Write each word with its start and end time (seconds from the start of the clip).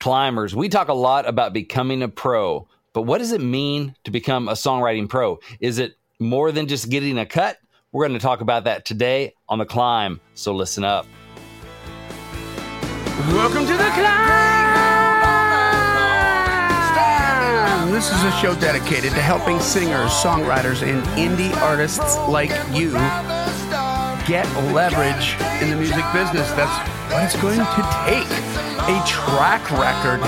Climbers, 0.00 0.56
we 0.56 0.70
talk 0.70 0.88
a 0.88 0.94
lot 0.94 1.28
about 1.28 1.52
becoming 1.52 2.02
a 2.02 2.08
pro, 2.08 2.66
but 2.94 3.02
what 3.02 3.18
does 3.18 3.32
it 3.32 3.42
mean 3.42 3.94
to 4.04 4.10
become 4.10 4.48
a 4.48 4.52
songwriting 4.52 5.06
pro? 5.06 5.38
Is 5.60 5.78
it 5.78 5.98
more 6.18 6.50
than 6.52 6.68
just 6.68 6.88
getting 6.88 7.18
a 7.18 7.26
cut? 7.26 7.58
We're 7.92 8.08
going 8.08 8.18
to 8.18 8.22
talk 8.22 8.40
about 8.40 8.64
that 8.64 8.86
today 8.86 9.34
on 9.46 9.58
The 9.58 9.66
Climb, 9.66 10.18
so 10.32 10.54
listen 10.54 10.84
up. 10.84 11.06
Welcome 13.28 13.66
to 13.66 13.72
The 13.72 13.90
Climb! 13.90 14.30
This 17.92 18.10
is 18.10 18.24
a 18.24 18.32
show 18.40 18.54
dedicated 18.54 19.10
to 19.10 19.20
helping 19.20 19.60
singers, 19.60 20.12
songwriters, 20.12 20.82
and 20.82 21.02
indie 21.18 21.54
artists 21.60 22.16
like 22.26 22.48
you 22.72 22.92
get 24.26 24.46
leverage 24.72 25.36
in 25.60 25.68
the 25.68 25.76
music 25.76 26.06
business. 26.14 26.50
That's 26.52 26.88
what 27.12 27.22
it's 27.24 27.36
going 27.42 27.58
to 27.58 27.64
take. 28.06 28.69
A 28.90 29.06
track 29.06 29.70
record. 29.70 30.18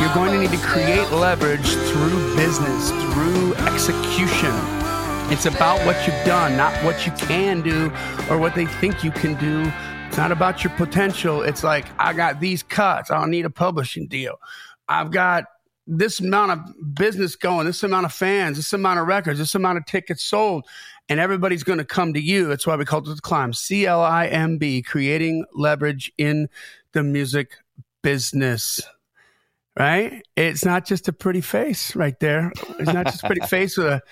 You're 0.00 0.14
going 0.14 0.30
to 0.30 0.38
need 0.38 0.56
to 0.56 0.64
create 0.64 1.10
leverage 1.10 1.66
through 1.66 2.36
business, 2.36 2.90
through 3.12 3.54
execution. 3.66 4.52
It's 5.32 5.46
about 5.46 5.84
what 5.84 5.96
you've 6.06 6.24
done, 6.24 6.56
not 6.56 6.72
what 6.84 7.06
you 7.06 7.12
can 7.12 7.60
do 7.60 7.86
or 8.30 8.38
what 8.38 8.54
they 8.54 8.66
think 8.66 9.02
you 9.02 9.10
can 9.10 9.34
do. 9.40 9.68
It's 10.06 10.16
not 10.16 10.30
about 10.30 10.62
your 10.62 10.72
potential. 10.74 11.42
It's 11.42 11.64
like, 11.64 11.86
I 11.98 12.12
got 12.12 12.38
these 12.38 12.62
cuts. 12.62 13.10
I 13.10 13.18
don't 13.18 13.32
need 13.32 13.46
a 13.46 13.50
publishing 13.50 14.06
deal. 14.06 14.36
I've 14.88 15.10
got 15.10 15.46
this 15.88 16.20
amount 16.20 16.52
of 16.52 16.94
business 16.94 17.34
going, 17.34 17.66
this 17.66 17.82
amount 17.82 18.06
of 18.06 18.12
fans, 18.12 18.58
this 18.58 18.72
amount 18.72 19.00
of 19.00 19.08
records, 19.08 19.40
this 19.40 19.56
amount 19.56 19.78
of 19.78 19.86
tickets 19.86 20.22
sold, 20.22 20.66
and 21.08 21.18
everybody's 21.18 21.64
going 21.64 21.80
to 21.80 21.84
come 21.84 22.14
to 22.14 22.20
you. 22.20 22.46
That's 22.46 22.64
why 22.64 22.76
we 22.76 22.84
call 22.84 23.00
it 23.00 23.12
the 23.12 23.20
climb. 23.20 23.52
C 23.52 23.86
L 23.86 24.02
I 24.02 24.26
M 24.26 24.56
B, 24.56 24.82
creating 24.82 25.46
leverage 25.52 26.12
in 26.16 26.48
the 26.92 27.02
music 27.02 27.56
business. 28.04 28.80
Right? 29.76 30.22
It's 30.36 30.64
not 30.64 30.86
just 30.86 31.08
a 31.08 31.12
pretty 31.12 31.40
face 31.40 31.96
right 31.96 32.18
there. 32.20 32.52
It's 32.78 32.92
not 32.92 33.06
just 33.06 33.24
a 33.24 33.26
pretty 33.26 33.40
face 33.48 33.76
with 33.76 33.88
a 33.88 34.02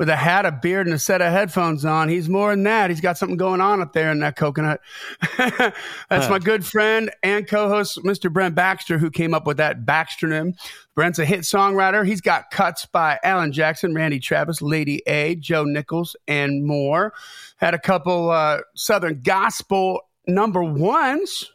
with 0.00 0.08
a 0.08 0.16
hat, 0.16 0.46
a 0.46 0.50
beard, 0.50 0.86
and 0.86 0.96
a 0.96 0.98
set 0.98 1.20
of 1.20 1.30
headphones 1.30 1.84
on. 1.84 2.08
He's 2.08 2.26
more 2.26 2.52
than 2.52 2.62
that. 2.62 2.88
He's 2.88 3.02
got 3.02 3.18
something 3.18 3.36
going 3.36 3.60
on 3.60 3.82
up 3.82 3.92
there 3.92 4.10
in 4.10 4.20
that 4.20 4.34
coconut. 4.34 4.80
That's 5.36 5.74
huh. 6.08 6.30
my 6.30 6.38
good 6.38 6.64
friend 6.64 7.10
and 7.22 7.46
co-host, 7.46 7.98
Mr. 8.02 8.32
Brent 8.32 8.54
Baxter, 8.54 8.96
who 8.96 9.10
came 9.10 9.34
up 9.34 9.46
with 9.46 9.58
that 9.58 9.84
Baxternym. 9.84 10.54
Brent's 10.94 11.18
a 11.18 11.26
hit 11.26 11.40
songwriter. 11.40 12.06
He's 12.06 12.22
got 12.22 12.50
cuts 12.50 12.86
by 12.86 13.18
Alan 13.22 13.52
Jackson, 13.52 13.94
Randy 13.94 14.20
Travis, 14.20 14.62
Lady 14.62 15.02
A, 15.06 15.34
Joe 15.34 15.64
Nichols, 15.64 16.16
and 16.26 16.64
more. 16.64 17.12
Had 17.58 17.74
a 17.74 17.78
couple 17.78 18.30
uh, 18.30 18.60
Southern 18.74 19.20
gospel 19.20 20.00
number 20.26 20.62
ones 20.62 21.50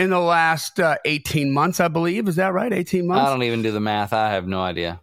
in 0.00 0.08
the 0.08 0.18
last 0.18 0.80
uh, 0.80 0.96
18 1.04 1.52
months, 1.52 1.78
I 1.78 1.88
believe. 1.88 2.26
Is 2.26 2.36
that 2.36 2.54
right? 2.54 2.72
18 2.72 3.06
months? 3.06 3.28
I 3.28 3.30
don't 3.30 3.42
even 3.42 3.60
do 3.60 3.70
the 3.70 3.80
math. 3.80 4.14
I 4.14 4.30
have 4.30 4.48
no 4.48 4.62
idea. 4.62 4.98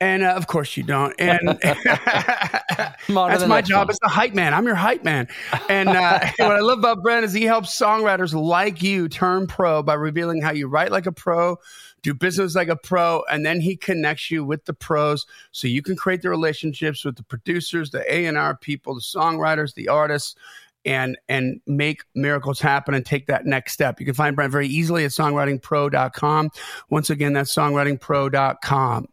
And 0.00 0.22
uh, 0.22 0.28
of 0.28 0.46
course 0.46 0.74
you 0.74 0.84
don't. 0.84 1.14
And 1.18 1.48
that's 1.62 3.08
my 3.08 3.60
job 3.60 3.88
one. 3.88 3.90
as 3.90 3.98
the 4.00 4.08
hype 4.08 4.32
man. 4.32 4.54
I'm 4.54 4.64
your 4.64 4.74
hype 4.74 5.04
man. 5.04 5.28
And 5.68 5.90
uh, 5.90 6.20
what 6.38 6.52
I 6.52 6.60
love 6.60 6.78
about 6.78 7.02
Brent 7.02 7.26
is 7.26 7.32
he 7.34 7.44
helps 7.44 7.78
songwriters 7.78 8.32
like 8.32 8.82
you 8.82 9.08
turn 9.08 9.46
pro 9.46 9.82
by 9.82 9.94
revealing 9.94 10.40
how 10.40 10.52
you 10.52 10.66
write 10.66 10.92
like 10.92 11.04
a 11.04 11.12
pro, 11.12 11.58
do 12.02 12.14
business 12.14 12.54
like 12.54 12.68
a 12.68 12.76
pro, 12.76 13.24
and 13.30 13.44
then 13.44 13.60
he 13.60 13.76
connects 13.76 14.30
you 14.30 14.44
with 14.44 14.64
the 14.64 14.72
pros 14.72 15.26
so 15.50 15.68
you 15.68 15.82
can 15.82 15.94
create 15.94 16.22
the 16.22 16.30
relationships 16.30 17.04
with 17.04 17.16
the 17.16 17.24
producers, 17.24 17.90
the 17.90 18.04
A&R 18.10 18.56
people, 18.56 18.94
the 18.94 19.00
songwriters, 19.02 19.74
the 19.74 19.88
artists, 19.88 20.36
and 20.84 21.16
and 21.28 21.60
make 21.66 22.02
miracles 22.14 22.60
happen 22.60 22.94
and 22.94 23.04
take 23.04 23.26
that 23.26 23.46
next 23.46 23.72
step. 23.72 24.00
You 24.00 24.06
can 24.06 24.14
find 24.14 24.36
Brent 24.36 24.52
very 24.52 24.68
easily 24.68 25.04
at 25.04 25.10
songwritingpro.com. 25.10 26.50
Once 26.90 27.10
again, 27.10 27.32
that's 27.32 27.54
songwritingpro.com. 27.54 29.08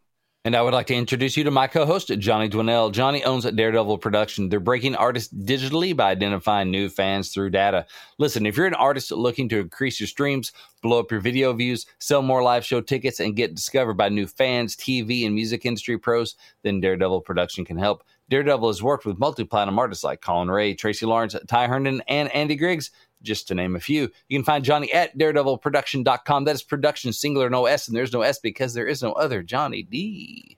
And 0.45 0.55
I 0.55 0.61
would 0.61 0.75
like 0.75 0.85
to 0.87 0.93
introduce 0.93 1.35
you 1.35 1.43
to 1.45 1.49
my 1.49 1.65
co-host, 1.65 2.11
Johnny 2.19 2.47
Dwinell. 2.47 2.91
Johnny 2.91 3.23
owns 3.23 3.45
Daredevil 3.45 3.97
Production. 3.97 4.47
They're 4.47 4.59
breaking 4.59 4.95
artists 4.95 5.33
digitally 5.33 5.97
by 5.97 6.11
identifying 6.11 6.69
new 6.69 6.87
fans 6.87 7.33
through 7.33 7.49
data. 7.49 7.87
Listen, 8.19 8.45
if 8.45 8.55
you're 8.55 8.67
an 8.67 8.75
artist 8.75 9.11
looking 9.11 9.49
to 9.49 9.57
increase 9.57 9.99
your 9.99 10.05
streams, 10.05 10.51
blow 10.83 10.99
up 10.99 11.09
your 11.09 11.19
video 11.19 11.51
views, 11.53 11.87
sell 11.97 12.21
more 12.21 12.43
live 12.43 12.63
show 12.63 12.79
tickets, 12.79 13.19
and 13.19 13.35
get 13.35 13.55
discovered 13.55 13.95
by 13.95 14.07
new 14.07 14.27
fans, 14.27 14.75
TV, 14.75 15.25
and 15.25 15.33
music 15.33 15.65
industry 15.65 15.97
pros, 15.97 16.35
then 16.61 16.79
Daredevil 16.79 17.21
Production 17.21 17.65
can 17.65 17.79
help. 17.79 18.03
Daredevil 18.29 18.69
has 18.69 18.83
worked 18.83 19.07
with 19.07 19.17
multi-platinum 19.17 19.79
artists 19.79 20.03
like 20.03 20.21
Collin 20.21 20.51
Raye, 20.51 20.75
Tracy 20.75 21.07
Lawrence, 21.07 21.35
Ty 21.47 21.65
Herndon, 21.65 22.03
and 22.07 22.31
Andy 22.35 22.55
Griggs 22.55 22.91
just 23.25 23.47
to 23.49 23.55
name 23.55 23.75
a 23.75 23.79
few. 23.79 24.09
You 24.29 24.37
can 24.37 24.45
find 24.45 24.63
Johnny 24.63 24.91
at 24.93 25.17
daredevilproduction.com. 25.17 26.45
That 26.45 26.55
is 26.55 26.63
production 26.63 27.11
singular, 27.11 27.49
no 27.49 27.65
S, 27.65 27.87
and 27.87 27.97
there's 27.97 28.13
no 28.13 28.21
S 28.21 28.39
because 28.39 28.73
there 28.73 28.87
is 28.87 29.03
no 29.03 29.11
other 29.13 29.43
Johnny 29.43 29.83
D. 29.83 30.57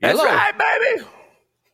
That's 0.00 0.18
Hello. 0.18 0.30
right, 0.30 0.58
baby. 0.58 1.06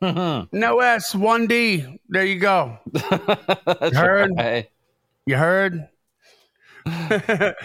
Mm-hmm. 0.02 0.58
no 0.58 0.80
S, 0.80 1.14
one 1.14 1.46
D. 1.46 2.00
There 2.08 2.24
you 2.24 2.38
go. 2.38 2.78
you 2.94 3.90
heard? 3.94 4.32
Right. 4.36 4.70
You 5.24 5.36
heard? 5.36 5.88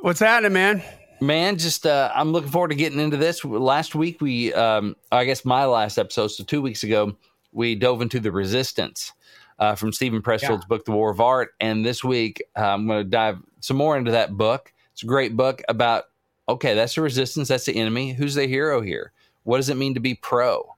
What's 0.00 0.20
happening, 0.20 0.52
man? 0.52 0.82
Man, 1.20 1.58
just 1.58 1.86
uh, 1.86 2.10
I'm 2.14 2.32
looking 2.32 2.50
forward 2.50 2.68
to 2.68 2.74
getting 2.74 2.98
into 2.98 3.16
this. 3.16 3.44
Last 3.44 3.94
week, 3.94 4.20
we, 4.20 4.52
um, 4.52 4.96
I 5.12 5.24
guess 5.24 5.44
my 5.44 5.64
last 5.64 5.98
episode, 5.98 6.28
so 6.28 6.42
two 6.42 6.60
weeks 6.60 6.82
ago, 6.82 7.16
we 7.52 7.74
dove 7.76 8.02
into 8.02 8.18
the 8.18 8.32
resistance 8.32 9.12
uh, 9.58 9.74
from 9.74 9.92
Steven 9.92 10.22
Pressfield's 10.22 10.64
yeah. 10.64 10.68
book, 10.68 10.84
The 10.84 10.92
War 10.92 11.10
of 11.10 11.20
Art. 11.20 11.54
And 11.60 11.84
this 11.84 12.02
week, 12.02 12.42
uh, 12.56 12.62
I'm 12.62 12.86
going 12.86 13.04
to 13.04 13.08
dive 13.08 13.38
some 13.60 13.76
more 13.76 13.96
into 13.96 14.10
that 14.10 14.36
book. 14.36 14.72
It's 14.92 15.02
a 15.02 15.06
great 15.06 15.36
book 15.36 15.62
about, 15.68 16.04
okay, 16.48 16.74
that's 16.74 16.94
the 16.94 17.02
resistance, 17.02 17.48
that's 17.48 17.66
the 17.66 17.76
enemy. 17.76 18.12
Who's 18.12 18.34
the 18.34 18.46
hero 18.46 18.80
here? 18.80 19.12
What 19.44 19.58
does 19.58 19.68
it 19.68 19.76
mean 19.76 19.94
to 19.94 20.00
be 20.00 20.14
pro 20.14 20.74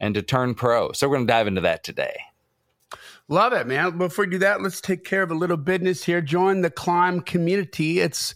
and 0.00 0.14
to 0.14 0.22
turn 0.22 0.54
pro? 0.54 0.92
So 0.92 1.08
we're 1.08 1.16
going 1.16 1.26
to 1.26 1.32
dive 1.32 1.46
into 1.46 1.60
that 1.62 1.84
today. 1.84 2.16
Love 3.28 3.52
it, 3.52 3.66
man. 3.66 3.96
Before 3.96 4.24
we 4.24 4.30
do 4.32 4.38
that, 4.38 4.60
let's 4.60 4.80
take 4.80 5.04
care 5.04 5.22
of 5.22 5.30
a 5.30 5.34
little 5.34 5.56
business 5.56 6.02
here. 6.02 6.20
Join 6.20 6.62
the 6.62 6.70
Climb 6.70 7.20
community. 7.20 8.00
It's 8.00 8.34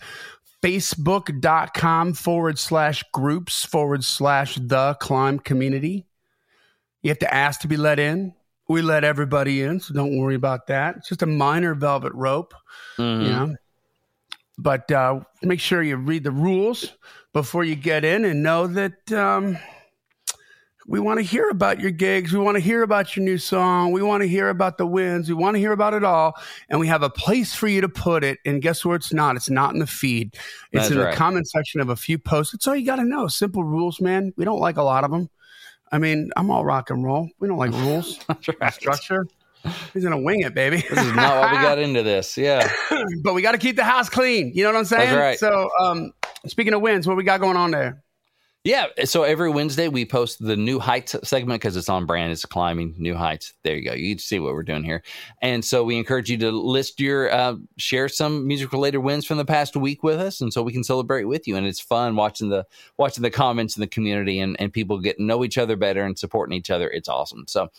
facebook.com 0.62 2.14
forward 2.14 2.58
slash 2.58 3.02
groups 3.12 3.64
forward 3.64 4.04
slash 4.04 4.54
the 4.54 4.94
Climb 5.00 5.40
community. 5.40 6.06
You 7.02 7.10
have 7.10 7.18
to 7.18 7.34
ask 7.34 7.60
to 7.60 7.68
be 7.68 7.76
let 7.76 7.98
in 7.98 8.34
we 8.68 8.82
let 8.82 9.04
everybody 9.04 9.62
in, 9.62 9.80
so 9.80 9.94
don't 9.94 10.16
worry 10.16 10.34
about 10.34 10.66
that. 10.68 10.96
It's 10.96 11.08
just 11.08 11.22
a 11.22 11.26
minor 11.26 11.74
velvet 11.74 12.12
rope, 12.14 12.54
mm-hmm. 12.96 13.22
you 13.22 13.28
know. 13.28 13.56
But 14.56 14.90
uh, 14.90 15.20
make 15.42 15.60
sure 15.60 15.82
you 15.82 15.96
read 15.96 16.24
the 16.24 16.30
rules 16.30 16.92
before 17.32 17.64
you 17.64 17.74
get 17.74 18.04
in 18.04 18.24
and 18.24 18.42
know 18.42 18.68
that 18.68 19.12
um, 19.12 19.58
we 20.86 21.00
want 21.00 21.18
to 21.18 21.24
hear 21.24 21.48
about 21.48 21.80
your 21.80 21.90
gigs. 21.90 22.32
We 22.32 22.38
want 22.38 22.56
to 22.56 22.62
hear 22.62 22.82
about 22.82 23.16
your 23.16 23.24
new 23.24 23.38
song. 23.38 23.90
We 23.90 24.02
want 24.02 24.22
to 24.22 24.28
hear 24.28 24.50
about 24.50 24.78
the 24.78 24.86
wins. 24.86 25.28
We 25.28 25.34
want 25.34 25.56
to 25.56 25.58
hear 25.58 25.72
about 25.72 25.94
it 25.94 26.04
all. 26.04 26.34
And 26.68 26.78
we 26.78 26.86
have 26.86 27.02
a 27.02 27.10
place 27.10 27.54
for 27.54 27.68
you 27.68 27.80
to 27.80 27.88
put 27.88 28.22
it. 28.22 28.38
And 28.44 28.62
guess 28.62 28.84
where 28.84 28.96
it's 28.96 29.12
not? 29.12 29.34
It's 29.36 29.50
not 29.50 29.72
in 29.72 29.80
the 29.80 29.86
feed. 29.86 30.34
It's 30.34 30.44
That's 30.72 30.90
in 30.90 30.98
right. 30.98 31.10
the 31.10 31.16
comment 31.16 31.48
section 31.48 31.80
of 31.80 31.88
a 31.88 31.96
few 31.96 32.18
posts. 32.18 32.52
That's 32.52 32.68
all 32.68 32.76
you 32.76 32.86
got 32.86 32.96
to 32.96 33.04
know. 33.04 33.28
Simple 33.28 33.64
rules, 33.64 34.00
man. 34.00 34.32
We 34.36 34.44
don't 34.44 34.60
like 34.60 34.76
a 34.76 34.82
lot 34.82 35.04
of 35.04 35.10
them. 35.10 35.30
I 35.94 35.98
mean, 35.98 36.32
I'm 36.36 36.50
all 36.50 36.64
rock 36.64 36.90
and 36.90 37.04
roll. 37.04 37.30
We 37.38 37.46
don't 37.46 37.56
like 37.56 37.70
rules, 37.72 38.18
right. 38.60 38.74
structure. 38.74 39.28
He's 39.92 40.02
gonna 40.02 40.20
wing 40.20 40.40
it, 40.40 40.52
baby. 40.52 40.78
this 40.78 40.98
is 40.98 41.14
not 41.14 41.40
why 41.40 41.52
we 41.52 41.58
got 41.62 41.78
into 41.78 42.02
this. 42.02 42.36
Yeah, 42.36 42.68
but 43.22 43.32
we 43.32 43.42
got 43.42 43.52
to 43.52 43.58
keep 43.58 43.76
the 43.76 43.84
house 43.84 44.10
clean. 44.10 44.50
You 44.54 44.64
know 44.64 44.72
what 44.72 44.78
I'm 44.80 44.84
saying? 44.86 45.16
Right. 45.16 45.38
So, 45.38 45.70
um, 45.80 46.12
speaking 46.46 46.74
of 46.74 46.80
wins, 46.80 47.06
what 47.06 47.16
we 47.16 47.22
got 47.22 47.40
going 47.40 47.56
on 47.56 47.70
there? 47.70 48.02
Yeah. 48.64 48.86
So 49.04 49.24
every 49.24 49.50
Wednesday 49.50 49.88
we 49.88 50.06
post 50.06 50.42
the 50.42 50.56
new 50.56 50.78
heights 50.78 51.14
segment 51.22 51.60
because 51.60 51.76
it's 51.76 51.90
on 51.90 52.06
brand. 52.06 52.32
It's 52.32 52.46
climbing 52.46 52.94
new 52.96 53.14
heights. 53.14 53.52
There 53.62 53.76
you 53.76 53.84
go. 53.84 53.92
You 53.92 54.16
see 54.16 54.38
what 54.38 54.54
we're 54.54 54.62
doing 54.62 54.82
here. 54.82 55.02
And 55.42 55.62
so 55.62 55.84
we 55.84 55.98
encourage 55.98 56.30
you 56.30 56.38
to 56.38 56.50
list 56.50 56.98
your, 56.98 57.30
uh, 57.30 57.56
share 57.76 58.08
some 58.08 58.46
music 58.46 58.72
related 58.72 58.98
wins 58.98 59.26
from 59.26 59.36
the 59.36 59.44
past 59.44 59.76
week 59.76 60.02
with 60.02 60.18
us. 60.18 60.40
And 60.40 60.50
so 60.50 60.62
we 60.62 60.72
can 60.72 60.82
celebrate 60.82 61.24
with 61.24 61.46
you. 61.46 61.56
And 61.56 61.66
it's 61.66 61.78
fun 61.78 62.16
watching 62.16 62.48
the, 62.48 62.64
watching 62.96 63.20
the 63.20 63.30
comments 63.30 63.76
in 63.76 63.82
the 63.82 63.86
community 63.86 64.40
and, 64.40 64.58
and 64.58 64.72
people 64.72 64.98
get 64.98 65.18
to 65.18 65.22
know 65.22 65.44
each 65.44 65.58
other 65.58 65.76
better 65.76 66.02
and 66.02 66.18
supporting 66.18 66.56
each 66.56 66.70
other. 66.70 66.88
It's 66.88 67.08
awesome. 67.08 67.44
So 67.46 67.70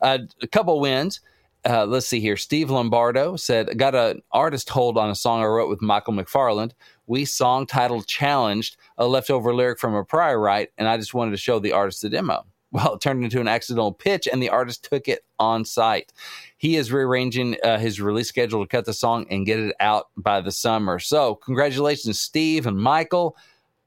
uh, 0.00 0.18
a 0.42 0.46
couple 0.48 0.80
wins. 0.80 1.20
Uh, 1.64 1.86
let's 1.86 2.08
see 2.08 2.18
here. 2.18 2.36
Steve 2.36 2.68
Lombardo 2.68 3.36
said, 3.36 3.78
Got 3.78 3.94
an 3.94 4.22
artist 4.32 4.68
hold 4.68 4.98
on 4.98 5.10
a 5.10 5.14
song 5.14 5.40
I 5.40 5.46
wrote 5.46 5.68
with 5.68 5.80
Michael 5.80 6.14
McFarland 6.14 6.72
we 7.06 7.24
song 7.24 7.66
titled 7.66 8.06
Challenged, 8.06 8.76
a 8.96 9.06
leftover 9.06 9.54
lyric 9.54 9.78
from 9.78 9.94
a 9.94 10.04
prior 10.04 10.38
write, 10.38 10.70
and 10.78 10.88
I 10.88 10.96
just 10.96 11.14
wanted 11.14 11.32
to 11.32 11.36
show 11.36 11.58
the 11.58 11.72
artist 11.72 12.02
the 12.02 12.10
demo. 12.10 12.44
Well, 12.74 12.94
it 12.94 13.02
turned 13.02 13.22
into 13.22 13.38
an 13.38 13.48
accidental 13.48 13.92
pitch, 13.92 14.26
and 14.26 14.42
the 14.42 14.48
artist 14.48 14.88
took 14.90 15.06
it 15.06 15.26
on 15.38 15.66
site. 15.66 16.10
He 16.56 16.76
is 16.76 16.90
rearranging 16.90 17.58
uh, 17.62 17.76
his 17.76 18.00
release 18.00 18.28
schedule 18.28 18.64
to 18.64 18.66
cut 18.66 18.86
the 18.86 18.94
song 18.94 19.26
and 19.28 19.44
get 19.44 19.58
it 19.58 19.76
out 19.78 20.06
by 20.16 20.40
the 20.40 20.50
summer. 20.50 20.98
So, 20.98 21.34
congratulations, 21.34 22.18
Steve 22.18 22.66
and 22.66 22.78
Michael. 22.78 23.36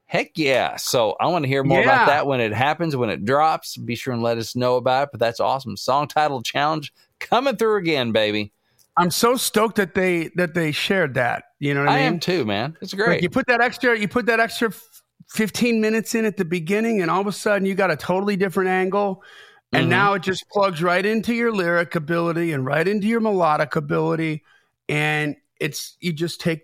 Heck 0.04 0.38
yeah. 0.38 0.76
So, 0.76 1.16
I 1.18 1.26
want 1.26 1.42
to 1.42 1.48
hear 1.48 1.64
more 1.64 1.80
yeah. 1.80 1.84
about 1.84 2.06
that 2.06 2.28
when 2.28 2.40
it 2.40 2.52
happens, 2.52 2.94
when 2.94 3.10
it 3.10 3.24
drops. 3.24 3.76
Be 3.76 3.96
sure 3.96 4.14
and 4.14 4.22
let 4.22 4.38
us 4.38 4.54
know 4.54 4.76
about 4.76 5.08
it. 5.08 5.08
But 5.10 5.18
that's 5.18 5.40
awesome. 5.40 5.76
Song 5.76 6.06
title 6.06 6.40
challenge 6.40 6.92
coming 7.18 7.56
through 7.56 7.78
again, 7.78 8.12
baby. 8.12 8.52
I'm 8.96 9.10
so 9.10 9.36
stoked 9.36 9.76
that 9.76 9.94
they 9.94 10.30
that 10.36 10.54
they 10.54 10.72
shared 10.72 11.14
that. 11.14 11.44
You 11.58 11.74
know 11.74 11.80
what 11.80 11.90
I, 11.90 11.94
I 11.94 11.96
mean? 11.96 12.06
am 12.14 12.20
too, 12.20 12.44
man. 12.44 12.76
It's 12.80 12.92
Like 12.94 13.04
great. 13.04 13.22
you 13.22 13.30
put 13.30 13.46
that 13.46 13.60
extra, 13.60 13.98
you 13.98 14.08
put 14.08 14.26
that 14.26 14.40
extra 14.40 14.72
15 15.28 15.80
minutes 15.80 16.14
in 16.14 16.24
at 16.24 16.36
the 16.36 16.44
beginning, 16.44 17.02
and 17.02 17.10
all 17.10 17.20
of 17.20 17.26
a 17.26 17.32
sudden 17.32 17.66
you 17.66 17.74
got 17.74 17.90
a 17.90 17.96
totally 17.96 18.36
different 18.36 18.70
angle. 18.70 19.22
And 19.72 19.86
Mhm. 19.86 19.90
now 19.90 20.12
it 20.14 20.22
just 20.22 20.48
plugs 20.50 20.82
right 20.82 21.04
into 21.04 21.34
your 21.34 21.52
lyric 21.52 21.94
ability 21.96 22.52
and 22.52 22.64
right 22.64 22.86
into 22.86 23.06
your 23.08 23.20
melodic 23.20 23.74
ability. 23.76 24.44
And 24.88 25.36
it's, 25.60 25.96
you 26.00 26.12
just 26.12 26.40
take, 26.40 26.62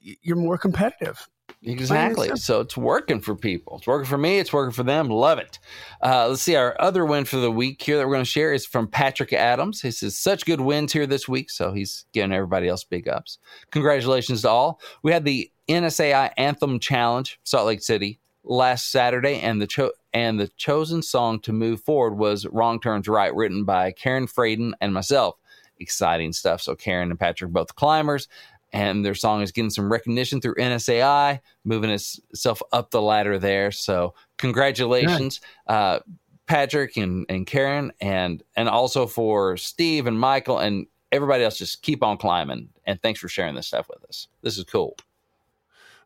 you're 0.00 0.36
more 0.36 0.56
competitive. 0.56 1.28
Exactly. 1.64 2.30
So 2.36 2.60
it's 2.60 2.76
working 2.76 3.20
for 3.20 3.36
people. 3.36 3.78
It's 3.78 3.86
working 3.86 4.08
for 4.08 4.18
me. 4.18 4.38
It's 4.38 4.52
working 4.52 4.72
for 4.72 4.82
them. 4.82 5.08
Love 5.08 5.38
it. 5.38 5.60
Uh, 6.02 6.28
let's 6.28 6.42
see. 6.42 6.56
Our 6.56 6.74
other 6.80 7.06
win 7.06 7.24
for 7.24 7.36
the 7.36 7.52
week 7.52 7.80
here 7.82 7.98
that 7.98 8.06
we're 8.06 8.14
going 8.14 8.24
to 8.24 8.30
share 8.30 8.52
is 8.52 8.66
from 8.66 8.88
Patrick 8.88 9.32
Adams. 9.32 9.80
He 9.80 9.92
says, 9.92 10.18
such 10.18 10.44
good 10.44 10.60
wins 10.60 10.92
here 10.92 11.06
this 11.06 11.28
week. 11.28 11.50
So 11.50 11.72
he's 11.72 12.04
giving 12.12 12.32
everybody 12.32 12.68
else 12.68 12.82
big 12.82 13.08
ups. 13.08 13.38
Congratulations 13.70 14.42
to 14.42 14.48
all. 14.50 14.80
We 15.04 15.12
had 15.12 15.24
the 15.24 15.52
NSAI 15.68 16.32
Anthem 16.36 16.80
Challenge, 16.80 17.38
Salt 17.44 17.66
Lake 17.66 17.82
City, 17.82 18.18
last 18.44 18.90
Saturday, 18.90 19.40
and 19.40 19.62
the 19.62 19.66
cho- 19.66 19.92
and 20.12 20.38
the 20.38 20.48
chosen 20.56 21.02
song 21.02 21.40
to 21.40 21.52
move 21.52 21.80
forward 21.80 22.18
was 22.18 22.46
"Wrong 22.46 22.80
Turns 22.80 23.08
Right," 23.08 23.34
written 23.34 23.64
by 23.64 23.92
Karen 23.92 24.26
Fraden 24.26 24.72
and 24.80 24.92
myself. 24.92 25.36
Exciting 25.78 26.32
stuff. 26.32 26.60
So 26.60 26.74
Karen 26.74 27.10
and 27.10 27.18
Patrick 27.18 27.52
both 27.52 27.74
climbers, 27.74 28.28
and 28.72 29.04
their 29.04 29.14
song 29.14 29.42
is 29.42 29.52
getting 29.52 29.70
some 29.70 29.90
recognition 29.90 30.40
through 30.40 30.54
NSAI, 30.54 31.40
moving 31.64 31.90
itself 31.90 32.62
up 32.72 32.90
the 32.90 33.02
ladder 33.02 33.38
there. 33.38 33.70
So 33.70 34.14
congratulations, 34.38 35.40
uh, 35.66 36.00
Patrick 36.46 36.96
and, 36.96 37.26
and 37.28 37.46
Karen, 37.46 37.92
and 38.00 38.42
and 38.56 38.68
also 38.68 39.06
for 39.06 39.56
Steve 39.56 40.06
and 40.06 40.18
Michael 40.18 40.58
and 40.58 40.86
everybody 41.10 41.44
else. 41.44 41.58
Just 41.58 41.82
keep 41.82 42.02
on 42.02 42.16
climbing, 42.16 42.68
and 42.84 43.00
thanks 43.02 43.20
for 43.20 43.28
sharing 43.28 43.54
this 43.54 43.66
stuff 43.66 43.88
with 43.88 44.04
us. 44.04 44.28
This 44.42 44.58
is 44.58 44.64
cool. 44.64 44.96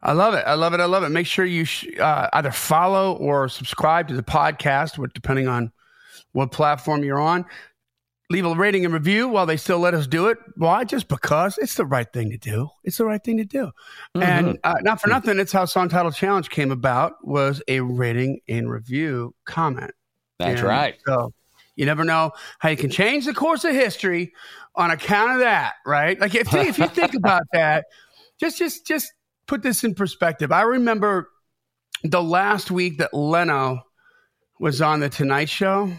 I 0.02 0.12
love 0.12 0.34
it. 0.34 0.44
I 0.46 0.54
love 0.54 0.74
it. 0.74 0.80
I 0.80 0.84
love 0.84 1.02
it. 1.04 1.08
Make 1.08 1.26
sure 1.26 1.44
you 1.44 1.64
sh- 1.64 1.98
uh, 1.98 2.28
either 2.34 2.52
follow 2.52 3.14
or 3.16 3.48
subscribe 3.48 4.08
to 4.08 4.14
the 4.14 4.22
podcast, 4.22 4.98
with, 4.98 5.12
depending 5.14 5.48
on 5.48 5.72
what 6.32 6.52
platform 6.52 7.02
you're 7.02 7.18
on. 7.18 7.44
Leave 8.28 8.44
a 8.44 8.54
rating 8.54 8.84
and 8.84 8.92
review 8.92 9.28
while 9.28 9.46
they 9.46 9.56
still 9.56 9.78
let 9.78 9.94
us 9.94 10.06
do 10.08 10.26
it. 10.26 10.38
Why? 10.56 10.82
Just 10.82 11.06
because 11.06 11.58
it's 11.58 11.74
the 11.74 11.86
right 11.86 12.12
thing 12.12 12.30
to 12.30 12.36
do. 12.36 12.68
It's 12.82 12.98
the 12.98 13.04
right 13.04 13.22
thing 13.22 13.36
to 13.36 13.44
do. 13.44 13.70
And 14.16 14.58
uh, 14.64 14.74
not 14.82 15.00
for 15.00 15.08
nothing, 15.08 15.38
it's 15.38 15.52
how 15.52 15.64
Song 15.64 15.88
Title 15.88 16.10
Challenge 16.10 16.50
came 16.50 16.72
about 16.72 17.24
was 17.24 17.62
a 17.68 17.80
rating 17.80 18.40
and 18.48 18.68
review 18.68 19.34
comment. 19.44 19.92
That's 20.38 20.60
And 20.60 20.68
right. 20.68 20.96
So 21.06 21.32
you 21.76 21.86
never 21.86 22.04
know 22.04 22.32
how 22.58 22.70
you 22.70 22.76
can 22.76 22.90
change 22.90 23.26
the 23.26 23.34
course 23.34 23.64
of 23.64 23.72
history 23.72 24.32
on 24.74 24.90
account 24.90 25.32
of 25.32 25.38
that, 25.40 25.74
right? 25.86 26.18
Like 26.20 26.34
if, 26.34 26.52
if 26.52 26.78
you 26.78 26.88
think 26.88 27.14
about 27.14 27.42
that, 27.52 27.86
just 28.40 28.58
just 28.58 28.86
just 28.86 29.12
put 29.46 29.62
this 29.62 29.84
in 29.84 29.94
perspective. 29.94 30.52
I 30.52 30.62
remember 30.62 31.30
the 32.02 32.22
last 32.22 32.70
week 32.70 32.98
that 32.98 33.14
Leno 33.14 33.82
was 34.58 34.82
on 34.82 35.00
the 35.00 35.08
Tonight 35.08 35.48
Show, 35.48 35.92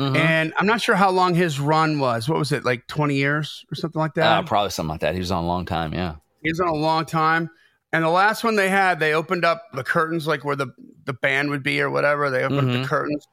Mhm. 0.00 0.16
and 0.16 0.52
I'm 0.58 0.66
not 0.66 0.80
sure 0.80 0.94
how 0.96 1.10
long 1.10 1.34
his 1.34 1.60
run 1.60 1.98
was. 1.98 2.28
What 2.28 2.38
was 2.38 2.50
it, 2.52 2.64
like 2.64 2.86
20 2.88 3.14
years 3.14 3.64
or 3.70 3.74
something 3.76 4.00
like 4.00 4.14
that? 4.14 4.24
Uh, 4.26 4.42
probably 4.42 4.70
something 4.70 4.90
like 4.90 5.00
that. 5.00 5.14
He 5.14 5.20
was 5.20 5.30
on 5.30 5.44
a 5.44 5.46
long 5.46 5.64
time. 5.66 5.92
Yeah. 5.92 6.16
He 6.42 6.50
was 6.50 6.60
on 6.60 6.68
a 6.68 6.74
long 6.74 7.04
time. 7.06 7.50
And 7.92 8.02
the 8.02 8.08
last 8.08 8.42
one 8.42 8.56
they 8.56 8.70
had, 8.70 8.98
they 9.00 9.12
opened 9.14 9.44
up 9.44 9.62
the 9.74 9.84
curtains 9.84 10.26
like 10.26 10.44
where 10.44 10.56
the, 10.56 10.68
the 11.04 11.12
band 11.12 11.50
would 11.50 11.62
be 11.62 11.80
or 11.80 11.90
whatever. 11.90 12.30
They 12.30 12.42
opened 12.42 12.60
up 12.60 12.64
Mhm. 12.76 12.82
the 12.82 12.88
curtains. 12.88 13.26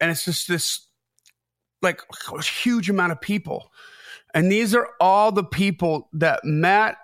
And 0.00 0.10
it's 0.10 0.24
just 0.26 0.46
this 0.46 0.86
like 1.82 2.00
huge 2.42 2.90
amount 2.90 3.12
of 3.12 3.20
people. 3.20 3.70
And 4.34 4.52
these 4.52 4.74
are 4.74 4.88
all 5.00 5.32
the 5.32 5.44
people 5.44 6.08
that 6.12 6.44
met 6.44 6.96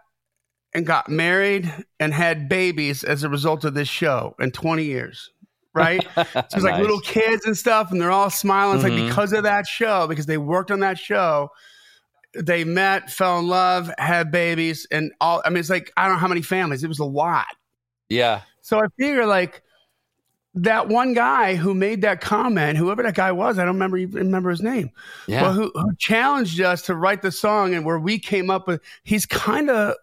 and 0.74 0.86
got 0.86 1.08
married 1.08 1.72
and 1.98 2.12
had 2.14 2.48
babies 2.48 3.02
as 3.02 3.22
a 3.24 3.28
result 3.28 3.64
of 3.64 3.74
this 3.74 3.88
show 3.88 4.34
in 4.38 4.50
20 4.52 4.84
years. 4.84 5.30
Right? 5.74 6.06
So 6.16 6.22
it's 6.40 6.54
like 6.56 6.74
Nice. 6.74 6.80
little 6.82 7.00
kids 7.00 7.46
and 7.46 7.56
stuff, 7.56 7.90
and 7.92 8.00
they're 8.00 8.10
all 8.10 8.30
smiling. 8.30 8.76
It's 8.78 8.84
Mhm. 8.84 8.98
like 8.98 9.08
because 9.08 9.32
of 9.32 9.44
that 9.44 9.66
show, 9.66 10.06
because 10.08 10.26
they 10.26 10.38
worked 10.38 10.70
on 10.70 10.80
that 10.80 10.98
show, 10.98 11.50
they 12.34 12.64
met, 12.64 13.10
fell 13.10 13.38
in 13.38 13.46
love, 13.48 13.90
had 13.98 14.30
babies, 14.30 14.86
and 14.90 15.12
all. 15.20 15.42
I 15.44 15.50
mean, 15.50 15.58
it's 15.58 15.70
like 15.70 15.92
I 15.96 16.04
don't 16.04 16.14
know 16.14 16.18
how 16.20 16.28
many 16.28 16.42
families. 16.42 16.82
It 16.84 16.88
was 16.88 16.98
a 16.98 17.04
lot. 17.04 17.46
Yeah. 18.08 18.42
So 18.62 18.78
I 18.78 18.86
figure 18.98 19.26
like 19.26 19.62
that 20.54 20.88
one 20.88 21.12
guy 21.14 21.54
who 21.54 21.74
made 21.74 22.02
that 22.02 22.20
comment, 22.20 22.76
whoever 22.76 23.04
that 23.04 23.14
guy 23.14 23.30
was, 23.30 23.56
I 23.58 23.64
don't 23.64 23.74
remember 23.74 23.96
even 23.98 24.24
remember 24.26 24.50
his 24.50 24.62
name. 24.62 24.90
Yeah. 25.28 25.42
Well, 25.42 25.52
who, 25.52 25.70
who 25.74 25.94
challenged 25.96 26.60
us 26.60 26.82
to 26.82 26.96
write 26.96 27.22
the 27.22 27.30
song, 27.30 27.74
and 27.74 27.84
where 27.84 27.98
we 28.00 28.18
came 28.18 28.50
up 28.50 28.66
with, 28.66 28.80
he's 29.04 29.26
kind 29.26 29.70
of, 29.70 29.94